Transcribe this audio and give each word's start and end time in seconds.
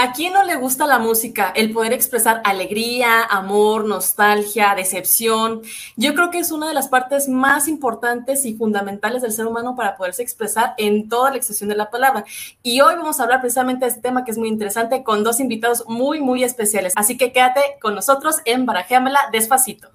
¿A 0.00 0.12
quién 0.12 0.32
no 0.32 0.44
le 0.44 0.54
gusta 0.54 0.86
la 0.86 1.00
música? 1.00 1.52
El 1.56 1.72
poder 1.72 1.92
expresar 1.92 2.40
alegría, 2.44 3.24
amor, 3.24 3.84
nostalgia, 3.84 4.76
decepción. 4.76 5.62
Yo 5.96 6.14
creo 6.14 6.30
que 6.30 6.38
es 6.38 6.52
una 6.52 6.68
de 6.68 6.74
las 6.74 6.86
partes 6.86 7.28
más 7.28 7.66
importantes 7.66 8.44
y 8.44 8.54
fundamentales 8.54 9.22
del 9.22 9.32
ser 9.32 9.48
humano 9.48 9.74
para 9.74 9.96
poderse 9.96 10.22
expresar 10.22 10.74
en 10.78 11.08
toda 11.08 11.30
la 11.30 11.36
expresión 11.38 11.68
de 11.68 11.74
la 11.74 11.90
palabra. 11.90 12.24
Y 12.62 12.80
hoy 12.80 12.94
vamos 12.94 13.18
a 13.18 13.24
hablar 13.24 13.40
precisamente 13.40 13.86
de 13.86 13.88
este 13.88 14.00
tema 14.00 14.24
que 14.24 14.30
es 14.30 14.38
muy 14.38 14.46
interesante 14.46 15.02
con 15.02 15.24
dos 15.24 15.40
invitados 15.40 15.82
muy, 15.88 16.20
muy 16.20 16.44
especiales. 16.44 16.92
Así 16.94 17.16
que 17.16 17.32
quédate 17.32 17.60
con 17.82 17.96
nosotros 17.96 18.36
en 18.44 18.66
Barajéamela 18.66 19.18
despacito. 19.32 19.88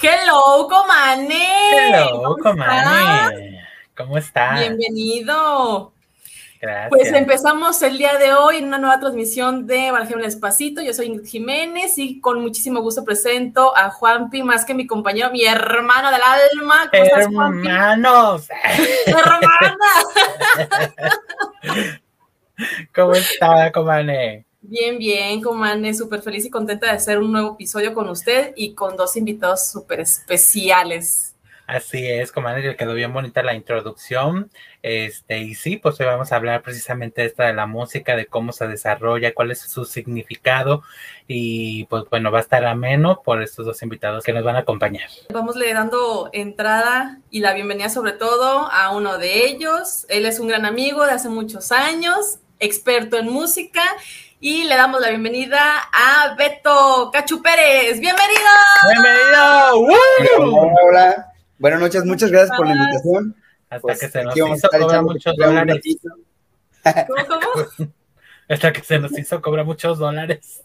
Hello, 0.00 0.68
Comane. 0.68 1.90
Hello, 1.90 2.36
Comane. 2.40 3.53
¿Cómo 3.96 4.18
estás? 4.18 4.58
Bienvenido. 4.58 5.92
Gracias. 6.60 6.88
Pues 6.90 7.12
empezamos 7.12 7.80
el 7.82 7.96
día 7.96 8.16
de 8.18 8.32
hoy 8.32 8.56
en 8.56 8.64
una 8.64 8.78
nueva 8.78 8.98
transmisión 8.98 9.68
de 9.68 9.92
Barajémosla 9.92 10.26
Despacito. 10.26 10.82
Yo 10.82 10.92
soy 10.92 11.06
Ingrid 11.06 11.28
Jiménez 11.28 11.96
y 11.98 12.20
con 12.20 12.40
muchísimo 12.40 12.80
gusto 12.80 13.04
presento 13.04 13.76
a 13.76 13.90
Juanpi, 13.90 14.42
más 14.42 14.64
que 14.64 14.74
mi 14.74 14.84
compañero, 14.86 15.30
mi 15.30 15.44
hermano 15.44 16.10
del 16.10 16.20
alma. 16.22 16.90
¿Cómo 16.90 17.04
estás, 17.04 17.26
Juanpi? 17.28 17.68
Hermanos. 17.68 18.48
Hermana. 19.06 19.88
¿Cómo 22.94 23.12
está, 23.12 23.70
Comane? 23.70 24.44
Bien, 24.60 24.98
bien, 24.98 25.40
Comane, 25.40 25.94
súper 25.94 26.20
feliz 26.20 26.44
y 26.46 26.50
contenta 26.50 26.86
de 26.86 26.92
hacer 26.92 27.20
un 27.20 27.30
nuevo 27.30 27.54
episodio 27.54 27.94
con 27.94 28.08
usted 28.08 28.54
y 28.56 28.74
con 28.74 28.96
dos 28.96 29.14
invitados 29.16 29.70
súper 29.70 30.00
especiales. 30.00 31.33
Así 31.66 32.06
es, 32.06 32.30
Comane, 32.30 32.60
le 32.60 32.76
quedó 32.76 32.92
bien 32.92 33.12
bonita 33.12 33.42
la 33.42 33.54
introducción. 33.54 34.50
Este, 34.82 35.38
y 35.38 35.54
sí, 35.54 35.78
pues 35.78 35.98
hoy 35.98 36.06
vamos 36.06 36.30
a 36.30 36.36
hablar 36.36 36.60
precisamente 36.60 37.22
de 37.22 37.28
esta 37.28 37.46
de 37.46 37.54
la 37.54 37.66
música, 37.66 38.16
de 38.16 38.26
cómo 38.26 38.52
se 38.52 38.68
desarrolla, 38.68 39.32
cuál 39.32 39.50
es 39.50 39.60
su 39.60 39.86
significado. 39.86 40.82
Y 41.26 41.84
pues 41.84 42.04
bueno, 42.10 42.30
va 42.30 42.38
a 42.38 42.42
estar 42.42 42.66
ameno 42.66 43.22
por 43.24 43.42
estos 43.42 43.64
dos 43.64 43.82
invitados 43.82 44.24
que 44.24 44.34
nos 44.34 44.44
van 44.44 44.56
a 44.56 44.60
acompañar. 44.60 45.08
Vamos 45.32 45.56
le 45.56 45.72
dando 45.72 46.28
entrada 46.34 47.20
y 47.30 47.40
la 47.40 47.54
bienvenida 47.54 47.88
sobre 47.88 48.12
todo 48.12 48.68
a 48.70 48.90
uno 48.90 49.16
de 49.16 49.46
ellos. 49.46 50.04
Él 50.10 50.26
es 50.26 50.40
un 50.40 50.48
gran 50.48 50.66
amigo 50.66 51.06
de 51.06 51.12
hace 51.12 51.30
muchos 51.30 51.72
años, 51.72 52.40
experto 52.60 53.16
en 53.16 53.30
música 53.30 53.82
y 54.38 54.64
le 54.64 54.76
damos 54.76 55.00
la 55.00 55.08
bienvenida 55.08 55.88
a 55.90 56.34
Beto 56.34 57.10
Cachu 57.10 57.40
Pérez. 57.40 57.98
¡Bienvenido! 58.00 58.50
¡Bienvenido! 58.90 59.78
Hola, 60.36 60.74
hola. 60.84 61.33
Buenas 61.58 61.80
noches, 61.80 62.04
muchas 62.04 62.30
gracias 62.30 62.56
por 62.56 62.66
la 62.66 62.74
invitación. 62.74 63.36
Hasta 63.70 63.80
Pues, 63.80 64.00
que 64.00 64.08
se 64.08 64.22
nos 64.24 64.36
hizo 64.36 64.68
cobrar 64.68 65.02
muchos 65.02 65.36
dólares. 65.36 65.82
¿Cómo, 66.82 67.40
cómo? 67.76 67.92
Hasta 68.48 68.72
que 68.74 68.82
se 68.82 68.98
nos 68.98 69.18
hizo 69.18 69.40
cobrar 69.40 69.64
muchos 69.64 69.98
dólares. 69.98 70.62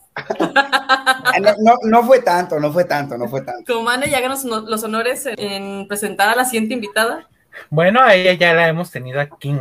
No, 1.41 1.53
no, 1.59 1.75
no 1.83 2.03
fue 2.03 2.19
tanto, 2.21 2.59
no 2.59 2.73
fue 2.73 2.83
tanto, 2.83 3.17
no 3.17 3.27
fue 3.29 3.41
tanto. 3.41 3.73
Comane, 3.73 4.09
ya 4.09 4.17
háganos 4.17 4.43
no- 4.43 4.61
los 4.61 4.83
honores 4.83 5.25
en 5.37 5.87
presentar 5.87 6.27
a 6.29 6.35
la 6.35 6.43
siguiente 6.43 6.73
invitada. 6.73 7.27
Bueno, 7.69 8.01
a 8.01 8.15
ella 8.15 8.33
ya 8.33 8.53
la 8.53 8.67
hemos 8.67 8.91
tenido 8.91 9.21
aquí 9.21 9.55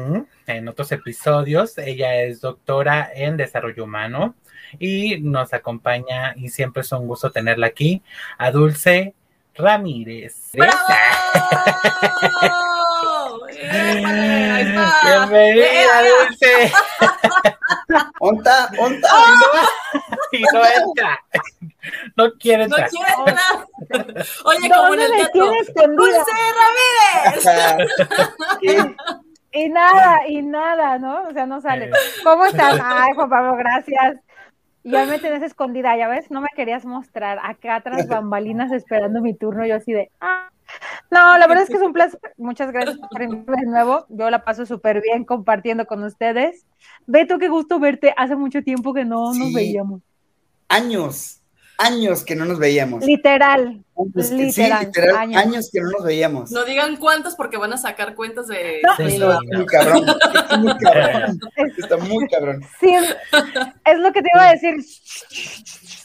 en 0.47 0.69
otros 0.69 0.91
episodios. 0.93 1.79
Ella 1.79 2.17
es 2.23 2.41
doctora 2.41 3.09
en 3.15 3.37
desarrollo 3.37 3.85
humano 3.85 4.35
y 4.81 5.21
nos 5.21 5.53
acompaña 5.55 6.35
y 6.37 6.49
siempre 6.49 6.83
es 6.83 6.91
un 6.93 7.07
gusto 7.07 7.31
tenerla 7.31 7.69
aquí, 7.69 8.03
a 8.37 8.51
Dulce 8.51 9.15
Ramírez. 9.59 10.51
¡Bravo! 10.55 10.79
¡Épale! 13.61 14.51
Ahí 14.51 14.63
está. 14.69 14.95
Bienvenida. 15.29 16.03
Dulce. 16.29 16.73
Onta, 18.21 18.71
onta. 18.79 19.09
Y 20.31 20.43
no 20.53 20.61
entra. 20.63 21.19
No 22.17 22.31
quiere 22.39 22.69
No 22.69 22.77
entrar. 22.77 22.91
quiere 22.91 23.11
entrar. 23.27 23.67
Oye, 24.45 24.69
como 24.69 24.93
en 24.93 25.01
¿Dónde 25.01 25.07
el 25.07 25.13
teatro. 25.33 25.53
¡Dulce 25.97 26.33
Ramírez! 28.61 28.87
Y 29.53 29.71
nada, 29.71 30.27
y 30.29 30.43
nada, 30.43 30.99
¿no? 30.99 31.23
O 31.29 31.33
sea, 31.33 31.47
no 31.47 31.63
sale. 31.63 31.91
¿Cómo 32.23 32.45
estás? 32.45 32.79
Ay, 32.85 33.15
Juan 33.15 33.31
Pablo, 33.31 33.57
gracias. 33.57 34.17
Y 34.89 34.93
ya 34.93 35.05
me 35.05 35.19
tenés 35.19 35.43
escondida, 35.43 35.95
ya 35.99 36.09
ves, 36.09 36.31
no 36.31 36.41
me 36.41 36.49
querías 36.57 36.87
mostrar 36.87 37.39
acá 37.43 37.83
tras 37.83 38.09
bambalinas 38.09 38.73
esperando 38.73 39.21
mi 39.21 39.35
turno, 39.35 39.67
yo 39.67 39.77
así 39.77 39.93
de, 39.93 40.11
ah. 40.21 40.49
No, 41.11 41.39
la 41.39 41.47
verdad 41.47 41.65
es 41.65 41.71
que 41.71 41.77
es 41.77 41.83
un 41.83 41.93
placer. 41.93 42.21
Muchas 42.37 42.71
gracias 42.73 42.99
por 42.99 43.23
invitarme 43.23 43.63
de 43.63 43.71
nuevo. 43.71 44.05
Yo 44.11 44.29
la 44.29 44.45
paso 44.45 44.67
súper 44.67 45.01
bien 45.01 45.25
compartiendo 45.25 45.87
con 45.87 46.03
ustedes. 46.05 46.67
Beto, 47.07 47.39
qué 47.39 47.49
gusto 47.49 47.79
verte. 47.79 48.13
Hace 48.17 48.37
mucho 48.37 48.63
tiempo 48.63 48.93
que 48.93 49.07
no 49.07 49.33
nos 49.33 49.53
veíamos. 49.55 50.03
Años, 50.69 51.41
años 51.79 52.25
que 52.25 52.37
no 52.37 52.45
nos 52.45 52.59
veíamos. 52.59 53.05
Literal. 53.05 53.83
Años 53.97 54.13
que- 54.15 54.23
sí, 54.23 54.37
literal, 54.37 54.87
literal, 54.87 55.17
años. 55.17 55.43
años. 55.43 55.71
que 55.73 55.81
no 55.81 55.91
nos 55.91 56.05
veíamos. 56.05 56.51
No 56.51 56.65
digan 56.65 56.97
cuántos 56.97 57.35
porque 57.35 57.57
van 57.57 57.73
a 57.73 57.79
sacar 57.79 58.15
cuentas 58.15 58.49
de. 58.49 58.81
No. 58.83 59.09
Sí, 59.09 59.19
no. 59.19 59.41
muy 59.57 59.67
cabrón. 59.67 60.07
Está 60.35 60.57
muy 60.59 60.77
cabrón. 60.77 61.41
Está 61.79 61.97
muy 61.97 62.29
cabrón. 62.29 62.63
Sí, 62.81 62.95
es 62.95 63.99
lo 63.99 64.13
que 64.13 64.23
te 64.23 64.29
iba 64.35 64.49
a 64.49 64.53
decir. 64.53 64.75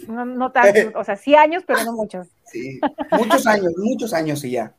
No, 0.08 0.26
no 0.26 0.52
tanto, 0.52 0.80
o 1.00 1.04
sea, 1.04 1.16
sí 1.16 1.36
años, 1.36 1.64
pero 1.66 1.84
no 1.84 1.94
muchos. 1.94 2.28
Sí. 2.46 2.80
Muchos 3.12 3.46
años, 3.48 3.74
muchos 3.78 4.14
años 4.14 4.44
y 4.44 4.52
ya. 4.52 4.74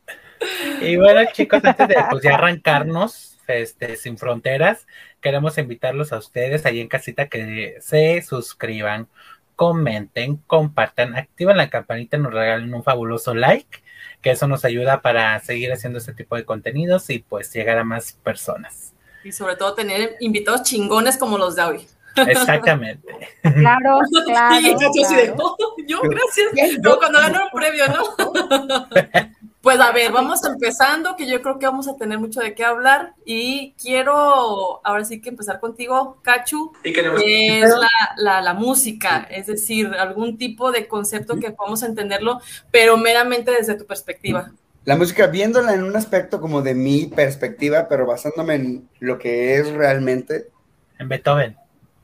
Y 0.81 0.95
bueno, 0.97 1.21
chicos, 1.33 1.63
antes 1.63 1.87
de 1.87 1.95
pues, 2.09 2.23
ya 2.23 2.35
arrancarnos, 2.35 3.37
este, 3.47 3.95
sin 3.95 4.17
fronteras, 4.17 4.87
queremos 5.21 5.57
invitarlos 5.57 6.13
a 6.13 6.17
ustedes 6.17 6.65
ahí 6.65 6.79
en 6.79 6.87
casita 6.87 7.27
que 7.27 7.77
se 7.81 8.21
suscriban, 8.21 9.07
comenten, 9.55 10.37
compartan, 10.47 11.15
activen 11.15 11.57
la 11.57 11.69
campanita, 11.69 12.17
nos 12.17 12.33
regalen 12.33 12.73
un 12.73 12.83
fabuloso 12.83 13.33
like, 13.33 13.83
que 14.21 14.31
eso 14.31 14.47
nos 14.47 14.65
ayuda 14.65 15.01
para 15.01 15.39
seguir 15.39 15.71
haciendo 15.71 15.99
este 15.99 16.13
tipo 16.13 16.35
de 16.35 16.45
contenidos 16.45 17.09
y 17.09 17.19
pues 17.19 17.53
llegar 17.53 17.77
a 17.77 17.83
más 17.83 18.13
personas. 18.13 18.93
Y 19.23 19.31
sobre 19.31 19.55
todo 19.55 19.73
tener 19.73 20.15
invitados 20.19 20.63
chingones 20.63 21.17
como 21.17 21.37
los 21.37 21.55
de 21.55 21.63
hoy. 21.63 21.87
Exactamente. 22.15 23.07
Claro, 23.43 23.99
claro. 24.25 24.55
y 24.59 24.71
yo 24.71 25.03
así 25.03 25.15
de, 25.15 25.23
claro. 25.25 25.35
"Oh, 25.39 25.75
yo, 25.87 26.01
gracias. 26.01 26.77
Yo- 26.81 26.97
cuando 26.97 27.19
ganó 27.19 27.41
un 27.43 27.59
premio, 27.59 27.85
¿no? 27.87 28.87
Pues 29.65 29.79
a 29.79 29.91
ver, 29.91 30.11
vamos 30.11 30.45
empezando, 30.45 31.15
que 31.15 31.27
yo 31.27 31.41
creo 31.41 31.57
que 31.57 31.65
vamos 31.65 31.87
a 31.87 31.95
tener 31.95 32.19
mucho 32.19 32.39
de 32.39 32.53
qué 32.53 32.63
hablar. 32.63 33.15
Y 33.25 33.73
quiero 33.81 34.79
ahora 34.85 35.03
sí 35.03 35.19
que 35.19 35.29
empezar 35.29 35.59
contigo, 35.59 36.19
Cachu, 36.21 36.71
que 36.83 37.61
es 37.61 37.71
la, 37.71 37.89
la, 38.17 38.41
la 38.43 38.53
música, 38.53 39.25
es 39.27 39.47
decir, 39.47 39.87
algún 39.87 40.37
tipo 40.37 40.71
de 40.71 40.87
concepto 40.87 41.39
que 41.39 41.49
podamos 41.49 41.81
entenderlo, 41.81 42.41
pero 42.69 42.95
meramente 42.95 43.49
desde 43.49 43.73
tu 43.73 43.87
perspectiva. 43.87 44.51
La 44.83 44.97
música, 44.97 45.25
viéndola 45.25 45.73
en 45.73 45.83
un 45.83 45.95
aspecto 45.95 46.39
como 46.39 46.61
de 46.61 46.75
mi 46.75 47.07
perspectiva, 47.07 47.87
pero 47.89 48.05
basándome 48.05 48.53
en 48.53 48.89
lo 48.99 49.17
que 49.17 49.55
es 49.55 49.71
realmente. 49.71 50.51
En 50.99 51.09
Beethoven. 51.09 51.57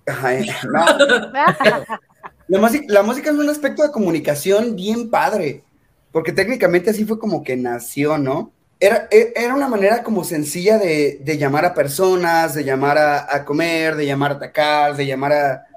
Ay, 0.08 0.50
no, 0.68 0.84
La 2.48 2.60
música, 2.60 2.86
la 2.88 3.04
música 3.04 3.30
es 3.30 3.36
un 3.36 3.50
aspecto 3.50 3.84
de 3.84 3.92
comunicación 3.92 4.76
bien 4.76 5.12
padre, 5.12 5.64
porque 6.12 6.32
técnicamente 6.32 6.90
así 6.90 7.06
fue 7.06 7.20
como 7.20 7.44
que 7.44 7.56
nació, 7.56 8.18
¿no? 8.18 8.52
Era, 8.80 9.08
e- 9.12 9.34
era 9.36 9.54
una 9.56 9.68
manera 9.68 10.04
como 10.04 10.24
sencilla 10.24 10.78
de, 10.78 11.20
de 11.24 11.38
llamar 11.38 11.66
a 11.66 11.74
personas, 11.74 12.56
de 12.56 12.64
llamar 12.64 12.98
a, 12.98 13.46
comer, 13.46 13.96
de 13.96 14.06
llamar 14.06 14.32
a 14.32 14.36
atacar, 14.36 14.96
de 14.96 15.06
llamar 15.06 15.34
a 15.34 15.68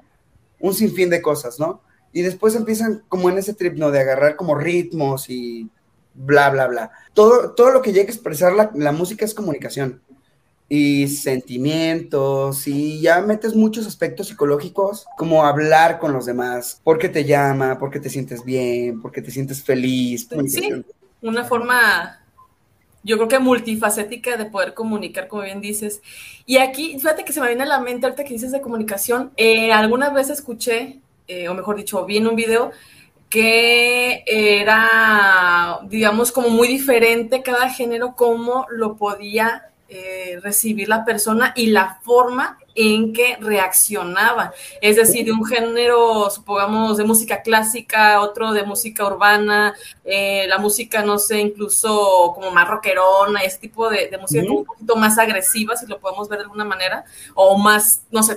un 0.59 0.73
sinfín 0.73 1.09
de 1.09 1.21
cosas, 1.21 1.59
¿no? 1.59 1.81
Y 2.11 2.21
después 2.21 2.55
empiezan 2.55 3.03
como 3.09 3.29
en 3.29 3.37
ese 3.37 3.53
trip, 3.53 3.75
¿no? 3.77 3.91
De 3.91 3.99
agarrar 3.99 4.35
como 4.35 4.55
ritmos 4.55 5.29
y 5.29 5.69
bla, 6.13 6.49
bla, 6.49 6.67
bla. 6.67 6.91
Todo, 7.13 7.53
todo 7.53 7.71
lo 7.71 7.81
que 7.81 7.93
llega 7.93 8.09
a 8.09 8.13
expresar 8.13 8.53
la, 8.53 8.71
la 8.73 8.91
música 8.91 9.25
es 9.25 9.33
comunicación 9.33 10.01
y 10.67 11.07
sentimientos 11.07 12.67
y 12.67 12.99
ya 12.99 13.21
metes 13.21 13.55
muchos 13.55 13.85
aspectos 13.85 14.27
psicológicos 14.27 15.05
como 15.17 15.45
hablar 15.45 15.99
con 15.99 16.11
los 16.11 16.25
demás, 16.25 16.81
por 16.83 16.97
qué 16.97 17.09
te 17.09 17.23
llama, 17.23 17.77
por 17.77 17.91
qué 17.91 17.99
te 17.99 18.09
sientes 18.09 18.43
bien, 18.43 19.01
por 19.01 19.11
qué 19.11 19.21
te 19.21 19.31
sientes 19.31 19.63
feliz. 19.63 20.27
comunicación. 20.27 20.85
Una 21.21 21.45
forma, 21.45 22.19
yo 23.03 23.17
creo 23.17 23.27
que 23.27 23.39
multifacética 23.39 24.37
de 24.37 24.45
poder 24.45 24.73
comunicar, 24.73 25.27
como 25.27 25.43
bien 25.43 25.61
dices. 25.61 26.01
Y 26.45 26.57
aquí, 26.57 26.93
fíjate 26.99 27.23
que 27.23 27.33
se 27.33 27.41
me 27.41 27.47
viene 27.47 27.63
a 27.63 27.67
la 27.67 27.79
mente 27.79 28.07
ahorita 28.07 28.23
que 28.23 28.33
dices 28.33 28.51
de 28.51 28.61
comunicación. 28.61 29.31
eh, 29.37 29.71
alguna 29.71 30.09
vez 30.09 30.29
escuché, 30.29 30.99
eh, 31.27 31.47
o 31.47 31.53
mejor 31.53 31.75
dicho, 31.75 32.05
vi 32.05 32.17
en 32.17 32.27
un 32.27 32.35
video 32.35 32.71
que 33.29 34.23
era, 34.27 35.79
digamos, 35.89 36.31
como 36.31 36.49
muy 36.49 36.67
diferente 36.67 37.41
cada 37.43 37.69
género, 37.69 38.15
cómo 38.15 38.65
lo 38.69 38.95
podía 38.95 39.71
eh, 39.87 40.39
recibir 40.41 40.89
la 40.89 41.05
persona 41.05 41.53
y 41.55 41.67
la 41.67 41.99
forma 42.01 42.57
en 42.75 43.13
que 43.13 43.37
reaccionaba. 43.39 44.51
Es 44.81 44.97
decir, 44.97 45.25
de 45.25 45.31
un 45.31 45.45
género, 45.45 46.29
supongamos, 46.29 46.97
de 46.97 47.03
música 47.03 47.41
clásica, 47.41 48.19
otro 48.21 48.51
de 48.51 48.63
música 48.63 49.05
urbana, 49.05 49.73
eh, 50.03 50.45
la 50.47 50.57
música, 50.57 51.03
no 51.03 51.17
sé, 51.17 51.39
incluso 51.39 52.31
como 52.35 52.51
más 52.51 52.67
rockerona, 52.67 53.41
ese 53.41 53.59
tipo 53.59 53.89
de, 53.89 54.09
música 54.19 54.43
un 54.49 54.65
poquito 54.65 54.95
más 54.95 55.17
agresiva, 55.17 55.77
si 55.77 55.85
lo 55.85 55.99
podemos 55.99 56.27
ver 56.27 56.39
de 56.39 56.43
alguna 56.45 56.65
manera, 56.65 57.05
o 57.33 57.57
más, 57.57 58.01
no 58.11 58.23
sé, 58.23 58.35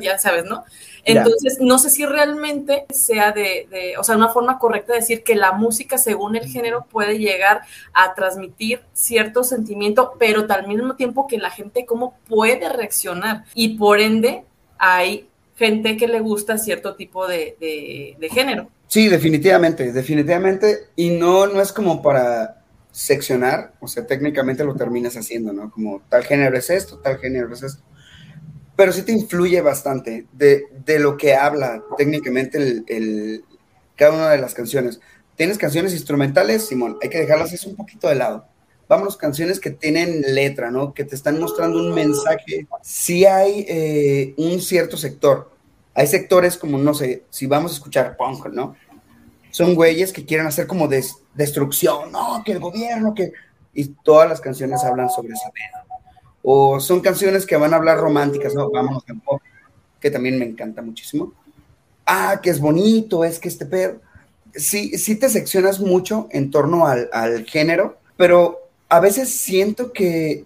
ya 0.00 0.18
sabes, 0.18 0.44
¿no? 0.44 0.64
Entonces, 1.04 1.58
no 1.60 1.78
sé 1.78 1.90
si 1.90 2.06
realmente 2.06 2.86
sea 2.90 3.32
de, 3.32 3.94
o 3.98 4.04
sea, 4.04 4.16
una 4.16 4.28
forma 4.28 4.58
correcta 4.58 4.94
de 4.94 5.00
decir 5.00 5.22
que 5.22 5.34
la 5.34 5.52
música, 5.52 5.98
según 5.98 6.36
el 6.36 6.46
género, 6.46 6.86
puede 6.90 7.18
llegar 7.18 7.62
a 7.92 8.14
transmitir 8.14 8.80
cierto 8.92 9.44
sentimiento, 9.44 10.14
pero 10.18 10.46
al 10.48 10.66
mismo 10.66 10.96
tiempo 10.96 11.26
que 11.26 11.38
la 11.38 11.50
gente 11.50 11.84
cómo 11.84 12.16
puede 12.28 12.68
reaccionar. 12.68 13.44
Y 13.54 13.76
por 13.76 14.00
ende, 14.00 14.44
hay 14.78 15.28
gente 15.56 15.96
que 15.96 16.08
le 16.08 16.20
gusta 16.20 16.58
cierto 16.58 16.94
tipo 16.94 17.26
de, 17.26 18.16
género. 18.32 18.68
Sí, 18.88 19.08
definitivamente, 19.08 19.92
definitivamente. 19.92 20.88
Y 20.96 21.10
no, 21.10 21.46
no 21.46 21.60
es 21.60 21.72
como 21.72 22.02
para 22.02 22.62
seccionar, 22.90 23.72
o 23.80 23.88
sea, 23.88 24.06
técnicamente 24.06 24.64
lo 24.64 24.74
terminas 24.74 25.16
haciendo, 25.16 25.52
¿no? 25.52 25.70
Como 25.70 26.00
tal 26.08 26.24
género 26.24 26.56
es 26.56 26.70
esto, 26.70 26.98
tal 26.98 27.18
género 27.18 27.52
es 27.52 27.62
esto 27.62 27.82
pero 28.76 28.92
sí 28.92 29.02
te 29.02 29.12
influye 29.12 29.60
bastante 29.60 30.26
de, 30.32 30.66
lo 30.98 31.16
que 31.16 31.34
habla 31.34 31.82
técnicamente 31.96 32.58
el, 32.58 33.44
cada 33.96 34.12
una 34.12 34.30
de 34.30 34.38
las 34.38 34.54
canciones. 34.54 35.00
Tienes 35.36 35.58
canciones 35.58 35.92
instrumentales, 35.92 36.66
Simón, 36.66 36.98
hay 37.02 37.08
que 37.08 37.18
dejarlas 37.18 37.52
eso 37.52 37.68
un 37.68 37.76
poquito 37.76 38.08
de 38.08 38.16
lado. 38.16 38.46
Vámonos, 38.88 39.16
canciones 39.16 39.60
que 39.60 39.70
tienen 39.70 40.22
letra, 40.34 40.70
¿no? 40.70 40.92
Que 40.92 41.04
te 41.04 41.14
están 41.14 41.40
mostrando 41.40 41.78
un 41.78 41.94
mensaje. 41.94 42.66
Sí 42.82 43.24
hay 43.24 43.64
eh, 43.68 44.34
un 44.36 44.60
cierto 44.60 44.96
sector. 44.96 45.50
Hay 45.94 46.06
sectores 46.06 46.56
como, 46.56 46.76
no 46.76 46.92
sé, 46.92 47.24
si 47.30 47.46
vamos 47.46 47.72
a 47.72 47.74
escuchar 47.74 48.16
punk, 48.16 48.46
¿no? 48.48 48.76
Son 49.50 49.74
güeyes 49.74 50.12
que 50.12 50.24
quieren 50.26 50.46
hacer 50.46 50.66
como 50.66 50.88
destrucción, 50.88 52.12
¿no? 52.12 52.42
Que 52.44 52.52
el 52.52 52.58
gobierno, 52.58 53.14
que... 53.14 53.32
Y 53.72 53.86
todas 54.04 54.28
las 54.28 54.40
canciones 54.40 54.84
hablan 54.84 55.08
sobre 55.08 55.32
esa 55.32 55.50
pedo 55.50 55.83
o 56.46 56.78
son 56.78 57.00
canciones 57.00 57.46
que 57.46 57.56
van 57.56 57.72
a 57.72 57.76
hablar 57.76 57.98
románticas, 57.98 58.54
¿no? 58.54 58.70
Vámonos 58.70 59.02
en 59.08 59.18
pop, 59.20 59.40
que 59.98 60.10
también 60.10 60.38
me 60.38 60.44
encanta 60.44 60.82
muchísimo. 60.82 61.32
Ah, 62.04 62.38
que 62.42 62.50
es 62.50 62.60
bonito, 62.60 63.24
es 63.24 63.38
que 63.38 63.48
este 63.48 63.64
perro. 63.64 64.00
Sí, 64.54 64.98
sí 64.98 65.16
te 65.16 65.30
seccionas 65.30 65.80
mucho 65.80 66.28
en 66.30 66.50
torno 66.50 66.86
al, 66.86 67.46
género, 67.46 67.98
pero 68.18 68.68
a 68.90 69.00
veces 69.00 69.30
siento 69.34 69.90
que 69.90 70.44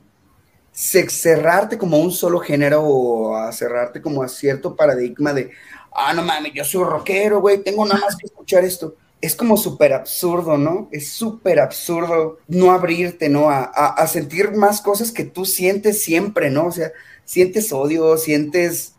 cerrarte 0.72 1.76
como 1.76 1.98
un 1.98 2.12
solo 2.12 2.38
género 2.38 2.84
o 2.84 3.52
cerrarte 3.52 4.00
como 4.00 4.22
a 4.22 4.28
cierto 4.28 4.76
paradigma 4.76 5.32
de, 5.32 5.50
ah, 5.92 6.14
no 6.14 6.22
mames, 6.22 6.52
yo 6.54 6.64
soy 6.64 6.84
rockero, 6.84 7.40
güey, 7.40 7.58
tengo 7.64 7.84
nada 7.84 8.00
más 8.00 8.16
que 8.16 8.26
escuchar 8.26 8.64
esto 8.64 8.94
es 9.20 9.34
como 9.34 9.56
súper 9.56 9.92
absurdo, 9.92 10.56
¿no? 10.56 10.88
Es 10.92 11.10
súper 11.10 11.58
absurdo 11.58 12.38
no 12.46 12.70
abrirte, 12.72 13.28
¿no? 13.28 13.50
A, 13.50 14.06
sentir 14.06 14.52
más 14.52 14.80
cosas 14.80 15.10
que 15.10 15.24
tú 15.24 15.44
sientes 15.44 16.02
siempre, 16.02 16.50
¿no? 16.50 16.66
O 16.66 16.72
sea, 16.72 16.92
sientes 17.24 17.72
odio, 17.72 18.16
sientes 18.16 18.94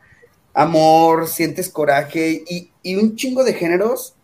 amor, 0.54 1.28
sientes 1.28 1.70
coraje 1.70 2.44
y, 2.48 2.70
un 2.96 3.16
chingo 3.16 3.44
de 3.44 3.54
géneros 3.54 4.16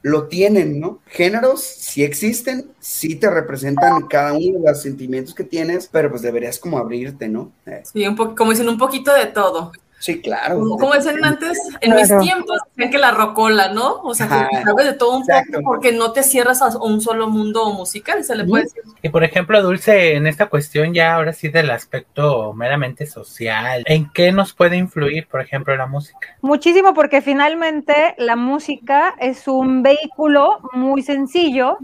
lo 0.00 0.28
tienen, 0.28 0.80
¿no? 0.80 1.00
Géneros 1.06 1.62
sí 1.62 2.04
existen, 2.04 2.70
sí 2.78 3.16
te 3.16 3.30
representan 3.30 4.06
cada 4.06 4.34
uno 4.34 4.60
de 4.60 4.70
los 4.70 4.82
sentimientos 4.82 5.34
que 5.34 5.44
tienes, 5.44 5.88
pero 5.90 6.10
pues 6.10 6.22
deberías 6.22 6.58
como 6.58 6.78
abrirte, 6.78 7.28
¿no? 7.28 7.52
Sí, 7.90 8.06
un 8.06 8.14
poco, 8.14 8.34
como 8.34 8.50
dicen, 8.50 8.68
un 8.68 8.78
poquito 8.78 9.12
de 9.14 9.26
todo. 9.26 9.72
Sí, 10.04 10.20
claro. 10.20 10.58
Como, 10.58 10.92
decían 10.92 11.24
antes, 11.24 11.58
en 11.80 11.94
mis 11.94 12.08
tiempos 12.08 12.58
decían 12.74 12.90
que 12.90 12.98
la 12.98 13.12
rocola, 13.12 13.72
¿no? 13.72 14.02
O 14.02 14.14
sea, 14.14 14.26
que 14.50 14.62
sabes 14.62 14.84
de 14.84 14.92
todo 14.92 15.16
un 15.16 15.24
poco 15.24 15.62
porque 15.64 15.92
no 15.92 16.12
te 16.12 16.22
cierras 16.22 16.60
a 16.60 16.76
un 16.76 17.00
solo 17.00 17.30
mundo 17.30 17.72
musical, 17.72 18.22
se 18.22 18.36
le 18.36 18.44
puede 18.44 18.64
decir. 18.64 18.82
Y 19.00 19.08
por 19.08 19.24
ejemplo, 19.24 19.62
Dulce, 19.62 20.16
en 20.16 20.26
esta 20.26 20.50
cuestión 20.50 20.92
ya 20.92 21.14
ahora 21.14 21.32
sí 21.32 21.48
del 21.48 21.70
aspecto 21.70 22.52
meramente 22.52 23.06
social, 23.06 23.82
¿en 23.86 24.10
qué 24.12 24.30
nos 24.30 24.52
puede 24.52 24.76
influir, 24.76 25.26
por 25.26 25.40
ejemplo, 25.40 25.74
la 25.74 25.86
música? 25.86 26.36
Muchísimo, 26.42 26.92
porque 26.92 27.22
finalmente 27.22 28.14
la 28.18 28.36
música 28.36 29.14
es 29.18 29.48
un 29.48 29.82
vehículo 29.82 30.58
muy 30.74 31.00
sencillo 31.00 31.78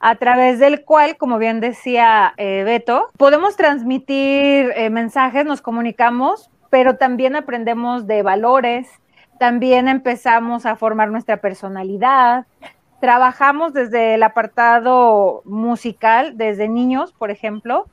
a 0.00 0.14
través 0.14 0.60
del 0.60 0.82
cual, 0.82 1.18
como 1.18 1.36
bien 1.36 1.60
decía 1.60 2.32
eh, 2.38 2.62
Beto, 2.64 3.10
podemos 3.18 3.54
transmitir 3.56 4.72
eh, 4.76 4.88
mensajes, 4.88 5.44
nos 5.44 5.60
comunicamos, 5.60 6.48
pero 6.76 6.96
también 6.96 7.36
aprendemos 7.36 8.06
de 8.06 8.22
valores, 8.22 8.86
también 9.38 9.88
empezamos 9.88 10.66
a 10.66 10.76
formar 10.76 11.10
nuestra 11.10 11.38
personalidad, 11.38 12.44
trabajamos 13.00 13.72
desde 13.72 14.12
el 14.12 14.22
apartado 14.22 15.40
musical, 15.46 16.36
desde 16.36 16.68
niños, 16.68 17.14
por 17.14 17.30
ejemplo, 17.30 17.86